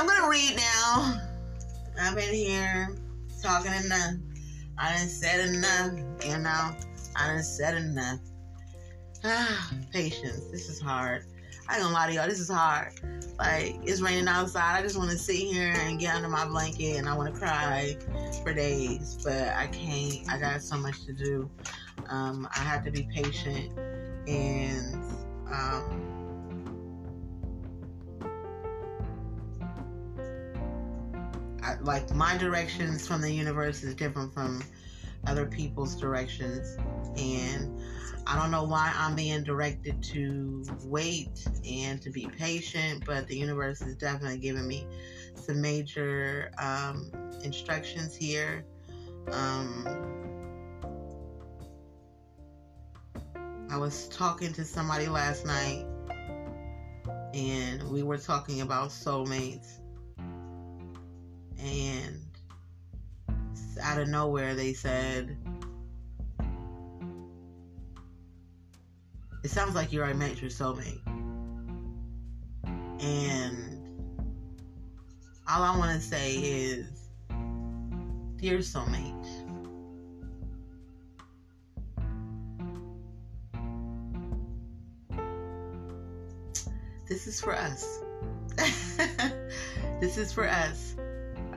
gonna 0.05 0.29
read 0.29 0.57
now. 0.57 1.21
I've 1.97 2.13
been 2.13 2.33
here 2.33 2.89
talking 3.41 3.71
enough. 3.71 4.15
I 4.77 4.97
didn't 4.97 5.11
said 5.11 5.47
enough, 5.47 5.93
you 6.25 6.37
know. 6.39 6.75
I 7.15 7.27
didn't 7.27 7.43
said 7.43 7.75
enough. 7.75 8.19
Ah, 9.27 9.71
patience. 9.91 10.43
This 10.51 10.69
is 10.69 10.79
hard. 10.79 11.25
I 11.67 11.75
ain't 11.75 11.83
gonna 11.83 11.95
lie 11.95 12.05
to 12.07 12.13
y'all. 12.13 12.27
This 12.27 12.39
is 12.39 12.47
hard. 12.47 12.93
Like 13.39 13.77
it's 13.81 13.99
raining 13.99 14.27
outside. 14.27 14.77
I 14.77 14.83
just 14.83 14.97
want 14.97 15.09
to 15.09 15.17
sit 15.17 15.37
here 15.37 15.73
and 15.75 15.99
get 15.99 16.13
under 16.13 16.27
my 16.29 16.45
blanket, 16.45 16.97
and 16.97 17.09
I 17.09 17.17
want 17.17 17.33
to 17.33 17.39
cry 17.39 17.97
for 18.43 18.53
days, 18.53 19.17
but 19.23 19.47
I 19.55 19.65
can't. 19.67 20.31
I 20.31 20.37
got 20.37 20.61
so 20.61 20.77
much 20.77 21.05
to 21.05 21.13
do. 21.13 21.49
Um, 22.07 22.47
I 22.55 22.59
have 22.59 22.85
to 22.85 22.91
be 22.91 23.07
patient, 23.11 23.75
and 24.27 24.93
um, 25.51 26.11
I, 31.63 31.79
like 31.81 32.13
my 32.13 32.37
directions 32.37 33.07
from 33.07 33.21
the 33.21 33.31
universe 33.31 33.81
is 33.81 33.95
different 33.95 34.35
from 34.35 34.61
other 35.25 35.47
people's 35.47 35.95
directions, 35.95 36.77
and 37.17 37.75
I 38.27 38.35
don't 38.39 38.49
know 38.49 38.63
why 38.63 38.91
I'm 38.95 39.15
being 39.15 39.43
directed 39.43 40.01
to 40.03 40.65
wait 40.83 41.47
and 41.69 42.01
to 42.01 42.09
be 42.09 42.27
patient, 42.27 43.03
but 43.05 43.27
the 43.27 43.37
universe 43.37 43.81
is 43.81 43.95
definitely 43.95 44.39
giving 44.39 44.67
me 44.67 44.87
some 45.35 45.61
major 45.61 46.51
um, 46.57 47.11
instructions 47.43 48.15
here. 48.15 48.65
Um, 49.31 49.87
I 53.69 53.77
was 53.77 54.07
talking 54.09 54.53
to 54.53 54.63
somebody 54.63 55.07
last 55.07 55.45
night, 55.45 55.85
and 57.33 57.83
we 57.91 58.01
were 58.01 58.17
talking 58.17 58.61
about 58.61 58.89
soulmates. 58.89 59.79
And 61.59 62.21
out 63.81 63.99
of 63.99 64.07
nowhere, 64.07 64.55
they 64.55 64.73
said, 64.73 65.37
it 69.45 69.51
sounds 69.51 69.75
like 69.75 69.91
you're 69.91 70.03
already 70.03 70.17
met 70.17 70.41
your 70.41 70.49
soulmate. 70.49 71.05
And 72.99 73.79
all 75.47 75.61
I 75.61 75.77
want 75.77 76.01
to 76.01 76.01
say 76.01 76.33
is, 76.33 76.87
dear 78.37 78.57
soulmate, 78.57 79.13
this 87.07 87.27
is 87.27 87.39
for 87.39 87.55
us. 87.55 87.99
this 90.01 90.17
is 90.17 90.33
for 90.33 90.49
us. 90.49 90.95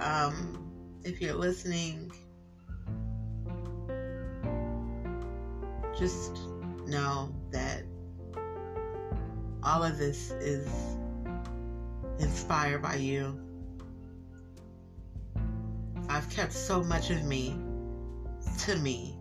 Um, 0.00 0.62
if 1.04 1.22
you're 1.22 1.32
listening, 1.32 2.12
just 5.98 6.36
know 6.86 7.32
that 7.50 7.77
all 9.68 9.84
of 9.84 9.98
this 9.98 10.30
is 10.30 10.66
inspired 12.20 12.80
by 12.80 12.94
you. 12.94 13.38
I've 16.08 16.30
kept 16.30 16.54
so 16.54 16.82
much 16.82 17.10
of 17.10 17.22
me 17.24 17.54
to 18.60 18.76
me 18.76 19.14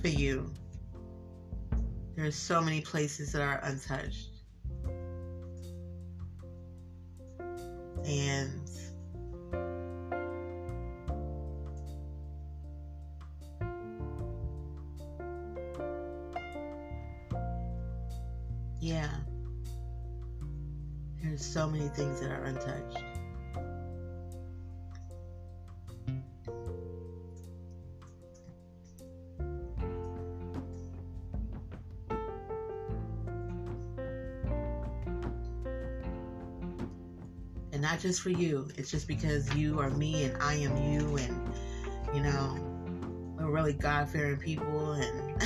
for 0.00 0.06
you. 0.06 0.48
There 2.14 2.24
are 2.24 2.30
so 2.30 2.60
many 2.60 2.80
places 2.80 3.32
that 3.32 3.42
are 3.42 3.58
untouched. 3.64 4.28
And 8.04 8.61
so 21.52 21.68
many 21.68 21.86
things 21.88 22.18
that 22.18 22.30
are 22.30 22.44
untouched. 22.44 23.04
And 37.70 37.82
not 37.82 38.00
just 38.00 38.22
for 38.22 38.30
you, 38.30 38.70
it's 38.78 38.90
just 38.90 39.06
because 39.06 39.54
you 39.54 39.78
are 39.78 39.90
me 39.90 40.24
and 40.24 40.42
I 40.42 40.54
am 40.54 40.74
you, 40.90 41.18
and 41.18 41.54
you 42.14 42.22
know, 42.22 42.56
we're 43.38 43.50
really 43.50 43.74
God 43.74 44.08
fearing 44.08 44.38
people, 44.38 44.92
and 44.92 45.42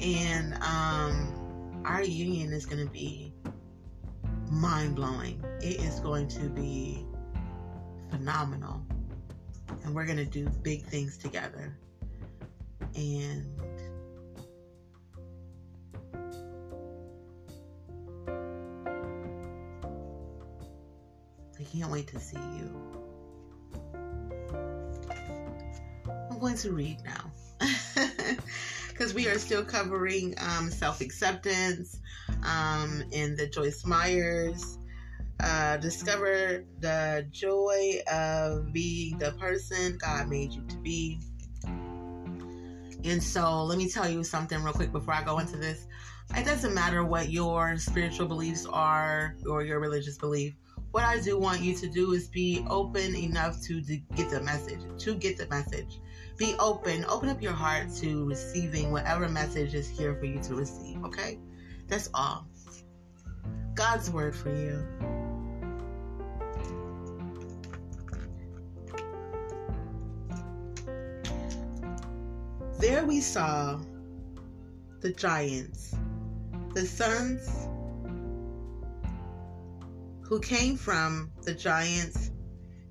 and 0.00 0.54
um, 0.62 1.82
our 1.84 2.02
union 2.02 2.54
is 2.54 2.64
going 2.64 2.82
to 2.82 2.90
be 2.90 3.34
mind 4.50 4.96
blowing. 4.96 5.42
It 5.60 5.80
is 5.80 6.00
going 6.00 6.28
to 6.28 6.48
be 6.48 7.04
phenomenal. 8.10 8.82
And 9.84 9.94
we're 9.94 10.06
going 10.06 10.18
to 10.18 10.24
do 10.24 10.48
big 10.62 10.84
things 10.84 11.18
together. 11.18 11.76
And 12.94 13.46
I 21.58 21.62
can't 21.72 21.90
wait 21.90 22.08
to 22.08 22.20
see 22.20 22.36
you. 22.36 22.70
I'm 26.30 26.38
going 26.38 26.56
to 26.58 26.72
read 26.72 26.98
now. 27.04 27.30
Because 28.96 29.12
we 29.12 29.28
are 29.28 29.38
still 29.38 29.62
covering 29.62 30.34
um, 30.38 30.70
self 30.70 31.02
acceptance, 31.02 32.00
um, 32.46 33.02
in 33.10 33.36
the 33.36 33.46
Joyce 33.46 33.84
Meyers. 33.84 34.78
Uh, 35.38 35.76
discover 35.76 36.64
the 36.80 37.26
joy 37.30 37.98
of 38.10 38.72
being 38.72 39.18
the 39.18 39.32
person 39.32 39.98
God 40.00 40.28
made 40.28 40.52
you 40.52 40.62
to 40.66 40.76
be. 40.78 41.20
And 43.04 43.22
so, 43.22 43.62
let 43.64 43.76
me 43.76 43.88
tell 43.88 44.08
you 44.08 44.24
something 44.24 44.62
real 44.62 44.72
quick 44.72 44.92
before 44.92 45.12
I 45.12 45.22
go 45.22 45.38
into 45.38 45.58
this. 45.58 45.86
It 46.34 46.44
doesn't 46.44 46.74
matter 46.74 47.04
what 47.04 47.30
your 47.30 47.76
spiritual 47.76 48.26
beliefs 48.26 48.66
are 48.66 49.36
or 49.48 49.62
your 49.62 49.78
religious 49.78 50.16
belief. 50.18 50.54
What 50.90 51.04
I 51.04 51.20
do 51.20 51.38
want 51.38 51.60
you 51.60 51.74
to 51.76 51.88
do 51.88 52.12
is 52.12 52.28
be 52.28 52.64
open 52.70 53.14
enough 53.14 53.60
to 53.64 53.82
get 53.82 54.30
the 54.30 54.40
message, 54.40 54.80
to 54.98 55.14
get 55.14 55.36
the 55.36 55.46
message. 55.48 56.00
Be 56.38 56.54
open, 56.58 57.04
open 57.04 57.28
up 57.28 57.42
your 57.42 57.52
heart 57.52 57.94
to 57.96 58.24
receiving 58.24 58.90
whatever 58.90 59.28
message 59.28 59.74
is 59.74 59.88
here 59.88 60.14
for 60.14 60.24
you 60.24 60.40
to 60.44 60.54
receive, 60.54 61.04
okay? 61.04 61.38
That's 61.88 62.08
all. 62.12 62.46
God's 63.74 64.10
word 64.10 64.34
for 64.34 64.50
you. 64.50 64.84
There 72.78 73.04
we 73.04 73.20
saw 73.20 73.80
the 75.00 75.12
giants, 75.12 75.94
the 76.74 76.84
sons 76.84 77.68
who 80.22 80.40
came 80.40 80.76
from 80.76 81.30
the 81.42 81.54
giants, 81.54 82.30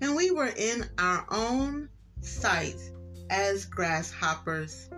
and 0.02 0.16
we 0.16 0.32
were 0.32 0.54
in 0.56 0.86
our 0.98 1.26
own 1.30 1.90
sight 2.22 2.80
as 3.30 3.66
grasshoppers, 3.66 4.90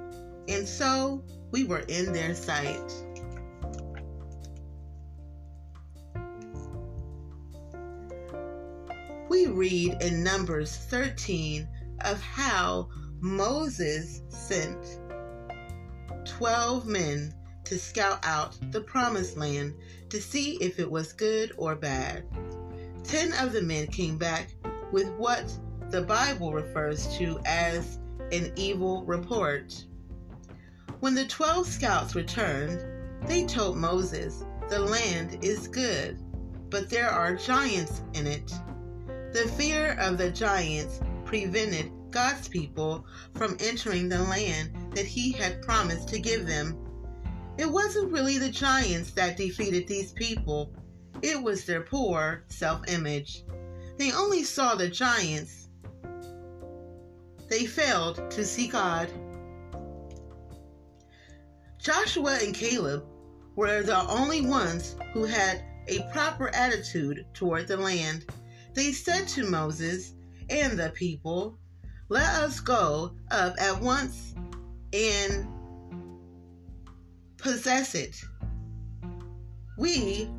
and 0.47 0.67
so 0.67 1.23
we 1.51 1.63
were 1.63 1.83
in 1.87 2.13
their 2.13 2.35
sight. 2.35 3.06
We 9.29 9.47
read 9.47 10.01
in 10.01 10.23
Numbers 10.23 10.77
13 10.77 11.67
of 12.01 12.21
how 12.21 12.89
Moses 13.19 14.21
sent 14.29 15.01
12 16.25 16.85
men 16.85 17.33
to 17.65 17.77
scout 17.77 18.19
out 18.23 18.57
the 18.71 18.79
promised 18.79 19.35
land 19.35 19.73
to 20.09 20.21
see 20.21 20.55
if 20.61 20.79
it 20.79 20.89
was 20.89 21.11
good 21.11 21.51
or 21.57 21.75
bad. 21.75 22.25
Ten 23.03 23.33
of 23.33 23.51
the 23.51 23.61
men 23.61 23.87
came 23.87 24.17
back 24.17 24.55
with 24.93 25.09
what 25.15 25.51
the 25.89 26.01
Bible 26.03 26.53
refers 26.53 27.07
to 27.17 27.37
as 27.45 27.99
an 28.31 28.53
evil 28.55 29.03
report. 29.03 29.83
When 31.01 31.15
the 31.15 31.25
12 31.25 31.67
scouts 31.67 32.15
returned, 32.15 32.81
they 33.27 33.45
told 33.45 33.77
Moses, 33.77 34.45
The 34.69 34.79
land 34.79 35.39
is 35.41 35.67
good, 35.67 36.17
but 36.69 36.89
there 36.89 37.09
are 37.09 37.35
giants 37.35 38.01
in 38.13 38.25
it. 38.25 38.53
The 39.37 39.47
fear 39.49 39.95
of 39.99 40.17
the 40.17 40.31
giants 40.31 40.99
prevented 41.23 41.91
God's 42.09 42.47
people 42.47 43.05
from 43.35 43.55
entering 43.59 44.09
the 44.09 44.23
land 44.23 44.95
that 44.95 45.05
He 45.05 45.31
had 45.31 45.61
promised 45.61 46.07
to 46.07 46.17
give 46.17 46.47
them. 46.47 46.75
It 47.59 47.69
wasn't 47.69 48.11
really 48.11 48.39
the 48.39 48.49
giants 48.49 49.11
that 49.11 49.37
defeated 49.37 49.87
these 49.87 50.11
people, 50.11 50.73
it 51.21 51.39
was 51.39 51.65
their 51.65 51.81
poor 51.81 52.45
self 52.47 52.81
image. 52.87 53.43
They 53.97 54.11
only 54.11 54.43
saw 54.43 54.73
the 54.73 54.89
giants, 54.89 55.67
they 57.47 57.67
failed 57.67 58.31
to 58.31 58.43
see 58.43 58.65
God. 58.65 59.07
Joshua 61.77 62.39
and 62.41 62.55
Caleb 62.55 63.05
were 63.55 63.83
the 63.83 64.01
only 64.09 64.41
ones 64.41 64.95
who 65.13 65.25
had 65.25 65.63
a 65.87 66.01
proper 66.11 66.49
attitude 66.55 67.23
toward 67.35 67.67
the 67.67 67.77
land. 67.77 68.25
They 68.77 68.91
said 68.91 69.27
to 69.29 69.43
Moses 69.43 70.13
and 70.51 70.77
the 70.77 70.91
people, 70.91 71.57
Let 72.09 72.29
us 72.43 72.59
go 72.59 73.15
up 73.31 73.55
at 73.59 73.81
once 73.81 74.35
and 74.93 75.47
possess 77.37 77.95
it. 77.95 78.21
We 79.79 80.29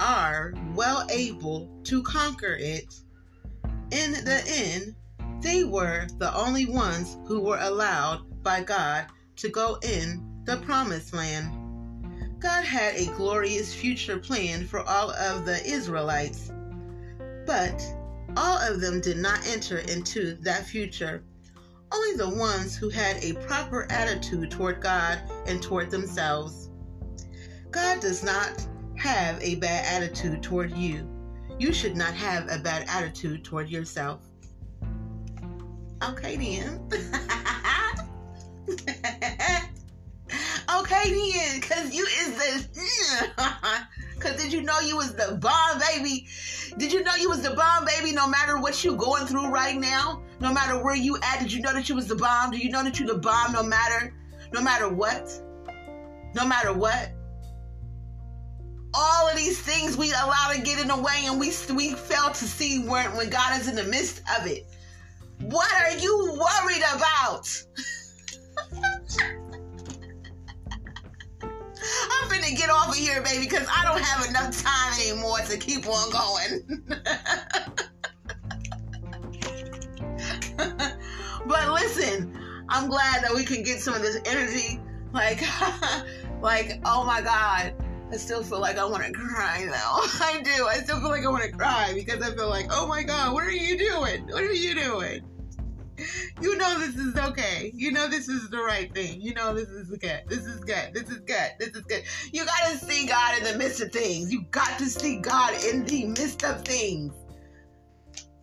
are 0.00 0.54
well 0.74 1.06
able 1.10 1.68
to 1.84 2.02
conquer 2.02 2.56
it. 2.58 2.94
In 3.90 4.12
the 4.24 4.42
end, 4.46 4.94
they 5.42 5.62
were 5.62 6.06
the 6.16 6.34
only 6.34 6.64
ones 6.64 7.18
who 7.26 7.40
were 7.40 7.60
allowed 7.60 8.42
by 8.42 8.62
God 8.62 9.08
to 9.36 9.50
go 9.50 9.78
in 9.82 10.42
the 10.46 10.56
promised 10.62 11.12
land. 11.12 12.40
God 12.40 12.64
had 12.64 12.94
a 12.94 13.12
glorious 13.16 13.74
future 13.74 14.16
plan 14.16 14.66
for 14.66 14.80
all 14.80 15.10
of 15.10 15.44
the 15.44 15.62
Israelites, 15.66 16.50
but 17.46 17.80
all 18.36 18.58
of 18.58 18.80
them 18.80 19.00
did 19.00 19.16
not 19.16 19.46
enter 19.46 19.78
into 19.78 20.34
that 20.42 20.66
future. 20.66 21.22
Only 21.92 22.16
the 22.16 22.28
ones 22.28 22.76
who 22.76 22.88
had 22.88 23.22
a 23.22 23.34
proper 23.46 23.86
attitude 23.90 24.50
toward 24.50 24.80
God 24.80 25.20
and 25.46 25.62
toward 25.62 25.90
themselves. 25.90 26.68
God 27.70 28.00
does 28.00 28.24
not 28.24 28.66
have 28.96 29.40
a 29.40 29.54
bad 29.56 29.84
attitude 29.86 30.42
toward 30.42 30.76
you. 30.76 31.08
You 31.58 31.72
should 31.72 31.96
not 31.96 32.12
have 32.14 32.50
a 32.50 32.58
bad 32.58 32.86
attitude 32.88 33.44
toward 33.44 33.70
yourself. 33.70 34.20
Okay, 36.02 36.36
then. 36.36 36.80
okay, 40.78 41.10
then, 41.32 41.60
because 41.60 41.94
you 41.94 42.04
is 42.04 42.36
the. 42.36 42.66
Because 44.16 44.42
did 44.42 44.52
you 44.52 44.62
know 44.62 44.80
you 44.80 44.96
was 44.96 45.14
the 45.14 45.36
bomb, 45.40 45.78
baby? 45.78 46.26
Did 46.78 46.92
you 46.92 47.02
know 47.02 47.14
you 47.14 47.28
was 47.30 47.42
the 47.42 47.54
bomb, 47.54 47.86
baby, 47.86 48.12
no 48.12 48.28
matter 48.28 48.58
what 48.58 48.84
you 48.84 48.96
going 48.96 49.26
through 49.26 49.48
right 49.48 49.76
now? 49.76 50.22
No 50.40 50.52
matter 50.52 50.82
where 50.82 50.94
you 50.94 51.16
at, 51.22 51.40
did 51.40 51.52
you 51.52 51.60
know 51.62 51.72
that 51.72 51.88
you 51.88 51.94
was 51.94 52.06
the 52.06 52.16
bomb? 52.16 52.50
Do 52.50 52.58
you 52.58 52.70
know 52.70 52.84
that 52.84 53.00
you 53.00 53.06
the 53.06 53.14
bomb 53.14 53.52
no 53.52 53.62
matter, 53.62 54.14
no 54.52 54.60
matter 54.60 54.88
what? 54.88 55.30
No 56.34 56.46
matter 56.46 56.72
what? 56.72 57.12
all 58.96 59.28
of 59.28 59.36
these 59.36 59.60
things 59.60 59.96
we 59.96 60.10
allow 60.12 60.50
to 60.52 60.60
get 60.60 60.80
in 60.80 60.88
the 60.88 60.96
way 60.96 61.24
and 61.24 61.38
we 61.38 61.52
we 61.74 61.92
fail 61.92 62.30
to 62.30 62.44
see 62.44 62.78
when, 62.78 63.14
when 63.14 63.28
God 63.28 63.60
is 63.60 63.68
in 63.68 63.74
the 63.76 63.84
midst 63.84 64.22
of 64.40 64.46
it. 64.46 64.66
What 65.40 65.70
are 65.82 65.98
you 65.98 66.32
worried 66.32 66.82
about? 66.94 67.46
I'm 72.22 72.28
finna 72.28 72.56
get 72.56 72.70
off 72.70 72.88
of 72.88 72.94
here, 72.94 73.22
baby, 73.22 73.44
because 73.44 73.66
I 73.70 73.84
don't 73.84 74.00
have 74.02 74.26
enough 74.28 74.62
time 74.62 75.00
anymore 75.00 75.38
to 75.40 75.56
keep 75.56 75.86
on 75.86 76.10
going. 76.10 76.84
but 81.46 81.72
listen, 81.72 82.38
I'm 82.68 82.88
glad 82.88 83.22
that 83.24 83.34
we 83.34 83.44
can 83.44 83.62
get 83.62 83.80
some 83.80 83.94
of 83.94 84.02
this 84.02 84.20
energy. 84.24 84.80
Like, 85.12 85.42
like, 86.40 86.80
oh 86.84 87.04
my 87.04 87.20
God. 87.22 87.74
I 88.12 88.16
still 88.18 88.44
feel 88.44 88.60
like 88.60 88.78
I 88.78 88.84
want 88.84 89.04
to 89.04 89.12
cry 89.12 89.64
though. 89.64 89.70
I 90.24 90.40
do. 90.42 90.66
I 90.66 90.76
still 90.76 91.00
feel 91.00 91.10
like 91.10 91.24
I 91.24 91.28
want 91.28 91.42
to 91.42 91.50
cry 91.50 91.92
because 91.92 92.22
I 92.22 92.32
feel 92.34 92.48
like, 92.48 92.66
oh 92.70 92.86
my 92.86 93.02
God, 93.02 93.34
what 93.34 93.44
are 93.44 93.50
you 93.50 93.76
doing? 93.76 94.28
What 94.28 94.44
are 94.44 94.52
you 94.52 94.74
doing? 94.74 95.22
You 96.40 96.56
know 96.56 96.78
this 96.78 96.96
is 96.96 97.16
okay. 97.16 97.70
You 97.74 97.92
know 97.92 98.08
this 98.08 98.28
is 98.28 98.48
the 98.50 98.58
right 98.58 98.92
thing. 98.94 99.20
You 99.20 99.34
know 99.34 99.54
this 99.54 99.68
is 99.68 99.88
good. 99.88 100.22
This 100.28 100.44
is 100.44 100.60
good. 100.60 100.94
This 100.94 101.10
is 101.10 101.18
good. 101.20 101.50
This 101.58 101.68
is 101.70 101.82
good. 101.82 102.02
You 102.32 102.44
gotta 102.44 102.76
see 102.78 103.06
God 103.06 103.38
in 103.38 103.44
the 103.44 103.58
midst 103.58 103.80
of 103.80 103.92
things. 103.92 104.32
You 104.32 104.42
got 104.50 104.78
to 104.78 104.86
see 104.86 105.18
God 105.18 105.54
in 105.64 105.84
the 105.84 106.06
midst 106.06 106.42
of 106.44 106.64
things. 106.64 107.14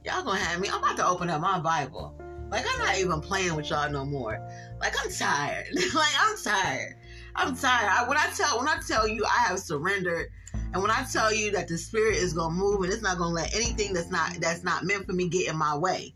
Y'all 0.05 0.23
gonna 0.23 0.39
have 0.39 0.59
me. 0.59 0.69
I'm 0.69 0.83
about 0.83 0.97
to 0.97 1.07
open 1.07 1.29
up 1.29 1.41
my 1.41 1.59
Bible. 1.59 2.19
Like 2.49 2.65
I'm 2.69 2.79
not 2.79 2.99
even 2.99 3.21
playing 3.21 3.55
with 3.55 3.69
y'all 3.69 3.89
no 3.89 4.05
more. 4.05 4.37
Like 4.79 4.93
I'm 5.03 5.11
tired. 5.11 5.67
like 5.95 6.13
I'm 6.19 6.37
tired. 6.37 6.95
I'm 7.35 7.55
tired. 7.55 7.89
I, 7.89 8.07
when 8.07 8.17
I 8.17 8.31
tell 8.35 8.59
when 8.59 8.67
I 8.67 8.79
tell 8.87 9.07
you 9.07 9.25
I 9.25 9.45
have 9.45 9.59
surrendered, 9.59 10.27
and 10.53 10.81
when 10.81 10.91
I 10.91 11.03
tell 11.11 11.33
you 11.33 11.51
that 11.51 11.67
the 11.67 11.77
spirit 11.77 12.17
is 12.17 12.33
gonna 12.33 12.53
move 12.53 12.83
and 12.83 12.91
it's 12.91 13.01
not 13.01 13.17
gonna 13.17 13.33
let 13.33 13.55
anything 13.55 13.93
that's 13.93 14.11
not 14.11 14.33
that's 14.39 14.63
not 14.63 14.83
meant 14.83 15.05
for 15.05 15.13
me 15.13 15.29
get 15.29 15.49
in 15.49 15.57
my 15.57 15.75
way. 15.75 16.13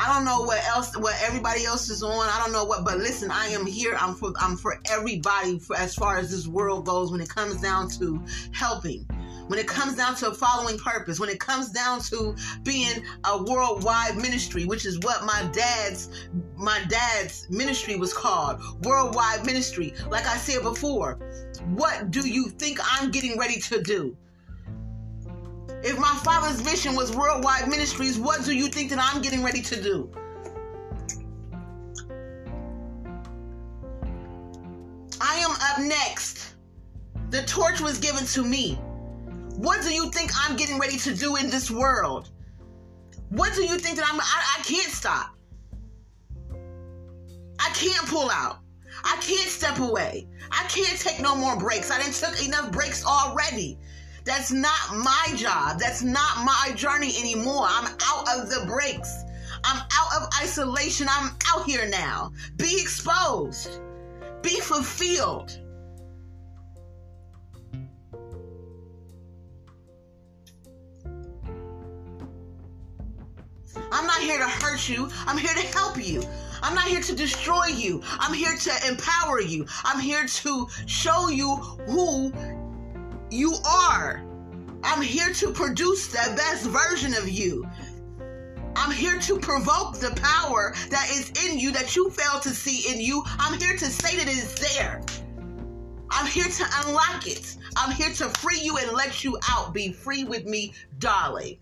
I 0.00 0.14
don't 0.14 0.24
know 0.24 0.40
what 0.40 0.66
else, 0.66 0.96
what 0.96 1.14
everybody 1.22 1.66
else 1.66 1.90
is 1.90 2.02
on. 2.02 2.26
I 2.26 2.38
don't 2.38 2.52
know 2.52 2.64
what, 2.64 2.86
but 2.86 2.96
listen, 2.96 3.30
I 3.30 3.48
am 3.48 3.66
here. 3.66 3.94
I'm 4.00 4.14
for, 4.14 4.32
I'm 4.40 4.56
for 4.56 4.80
everybody 4.90 5.58
for, 5.58 5.76
as 5.76 5.94
far 5.94 6.16
as 6.16 6.30
this 6.30 6.46
world 6.46 6.86
goes 6.86 7.12
when 7.12 7.20
it 7.20 7.28
comes 7.28 7.60
down 7.60 7.90
to 7.98 8.24
helping 8.52 9.06
when 9.48 9.58
it 9.58 9.66
comes 9.66 9.96
down 9.96 10.14
to 10.14 10.32
following 10.32 10.78
purpose, 10.78 11.18
when 11.18 11.28
it 11.28 11.40
comes 11.40 11.70
down 11.70 12.00
to 12.00 12.36
being 12.62 13.02
a 13.24 13.42
worldwide 13.42 14.16
ministry, 14.16 14.64
which 14.64 14.86
is 14.86 15.00
what 15.00 15.24
my 15.24 15.42
dad's 15.52 16.08
my 16.56 16.80
dad's 16.88 17.50
ministry 17.50 17.96
was 17.96 18.14
called, 18.14 18.60
worldwide 18.84 19.44
ministry. 19.44 19.92
Like 20.08 20.24
I 20.24 20.36
said 20.36 20.62
before, 20.62 21.18
what 21.74 22.12
do 22.12 22.28
you 22.28 22.48
think 22.48 22.78
I'm 22.80 23.10
getting 23.10 23.36
ready 23.36 23.60
to 23.62 23.82
do? 23.82 24.16
If 25.82 25.98
my 25.98 26.14
father's 26.22 26.62
mission 26.62 26.94
was 26.94 27.14
worldwide 27.16 27.68
ministries, 27.68 28.18
what 28.18 28.44
do 28.44 28.54
you 28.54 28.68
think 28.68 28.90
that 28.90 28.98
I'm 29.00 29.22
getting 29.22 29.42
ready 29.42 29.62
to 29.62 29.82
do? 29.82 30.10
I 35.20 35.36
am 35.36 35.50
up 35.50 35.78
next. 35.78 36.54
The 37.30 37.42
torch 37.42 37.80
was 37.80 37.98
given 37.98 38.26
to 38.26 38.44
me. 38.44 38.74
What 39.56 39.82
do 39.82 39.92
you 39.92 40.10
think 40.10 40.32
I'm 40.34 40.56
getting 40.56 40.78
ready 40.78 40.98
to 40.98 41.14
do 41.14 41.36
in 41.36 41.48
this 41.48 41.70
world? 41.70 42.30
What 43.30 43.54
do 43.54 43.62
you 43.62 43.78
think 43.78 43.96
that 43.96 44.06
I'm 44.10 44.20
I, 44.20 44.58
I 44.58 44.62
can't 44.62 44.92
stop? 44.92 45.36
I 47.58 47.70
can't 47.74 48.06
pull 48.06 48.30
out. 48.30 48.58
I 49.04 49.16
can't 49.20 49.48
step 49.48 49.78
away. 49.78 50.26
I 50.50 50.64
can't 50.64 50.98
take 50.98 51.20
no 51.20 51.34
more 51.34 51.56
breaks. 51.56 51.90
I 51.90 52.02
didn't 52.02 52.14
took 52.14 52.44
enough 52.44 52.70
breaks 52.72 53.04
already. 53.04 53.78
That's 54.24 54.52
not 54.52 54.96
my 54.96 55.26
job. 55.36 55.78
That's 55.78 56.02
not 56.02 56.44
my 56.44 56.72
journey 56.74 57.12
anymore. 57.18 57.66
I'm 57.68 57.86
out 58.02 58.28
of 58.38 58.50
the 58.50 58.64
breaks. 58.66 59.24
I'm 59.64 59.82
out 59.92 60.22
of 60.22 60.28
isolation. 60.42 61.06
I'm 61.10 61.36
out 61.54 61.64
here 61.64 61.88
now. 61.88 62.32
Be 62.56 62.80
exposed. 62.80 63.80
Be 64.42 64.60
fulfilled. 64.60 65.58
I'm 73.92 74.06
not 74.06 74.20
here 74.20 74.38
to 74.38 74.48
hurt 74.48 74.88
you. 74.88 75.10
I'm 75.26 75.36
here 75.36 75.54
to 75.54 75.66
help 75.76 75.96
you. 76.04 76.22
I'm 76.62 76.74
not 76.74 76.84
here 76.84 77.00
to 77.00 77.14
destroy 77.14 77.66
you. 77.66 78.02
I'm 78.18 78.34
here 78.34 78.54
to 78.56 78.88
empower 78.88 79.40
you. 79.40 79.66
I'm 79.84 80.00
here 80.00 80.26
to 80.26 80.68
show 80.86 81.28
you 81.28 81.56
who 81.56 82.32
you 83.30 83.54
are. 83.64 84.22
I'm 84.82 85.02
here 85.02 85.32
to 85.34 85.52
produce 85.52 86.08
the 86.08 86.34
best 86.36 86.66
version 86.66 87.14
of 87.14 87.28
you. 87.28 87.64
I'm 88.76 88.90
here 88.90 89.18
to 89.20 89.38
provoke 89.38 89.98
the 89.98 90.10
power 90.20 90.74
that 90.90 91.08
is 91.10 91.30
in 91.44 91.58
you 91.58 91.70
that 91.72 91.96
you 91.96 92.10
fail 92.10 92.40
to 92.40 92.50
see 92.50 92.92
in 92.92 93.00
you. 93.00 93.22
I'm 93.38 93.58
here 93.60 93.76
to 93.76 93.84
say 93.84 94.16
that 94.16 94.26
it 94.26 94.36
is 94.36 94.54
there. 94.74 95.02
I'm 96.10 96.26
here 96.26 96.48
to 96.48 96.64
unlock 96.84 97.26
it. 97.26 97.56
I'm 97.76 97.92
here 97.92 98.12
to 98.14 98.28
free 98.40 98.60
you 98.60 98.78
and 98.78 98.92
let 98.92 99.22
you 99.22 99.38
out. 99.48 99.74
Be 99.74 99.92
free 99.92 100.24
with 100.24 100.46
me, 100.46 100.72
darling. 100.98 101.58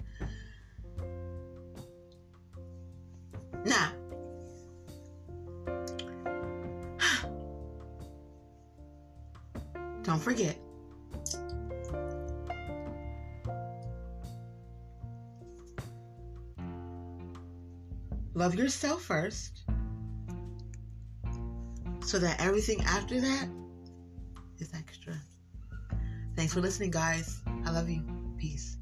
Now, 3.64 3.90
don't 10.02 10.22
forget. 10.22 10.56
Love 18.38 18.54
yourself 18.54 19.02
first 19.02 19.62
so 22.06 22.20
that 22.20 22.40
everything 22.40 22.80
after 22.84 23.20
that 23.20 23.48
is 24.60 24.72
extra. 24.74 25.12
Thanks 26.36 26.54
for 26.54 26.60
listening, 26.60 26.92
guys. 26.92 27.40
I 27.66 27.72
love 27.72 27.90
you. 27.90 28.00
Peace. 28.38 28.77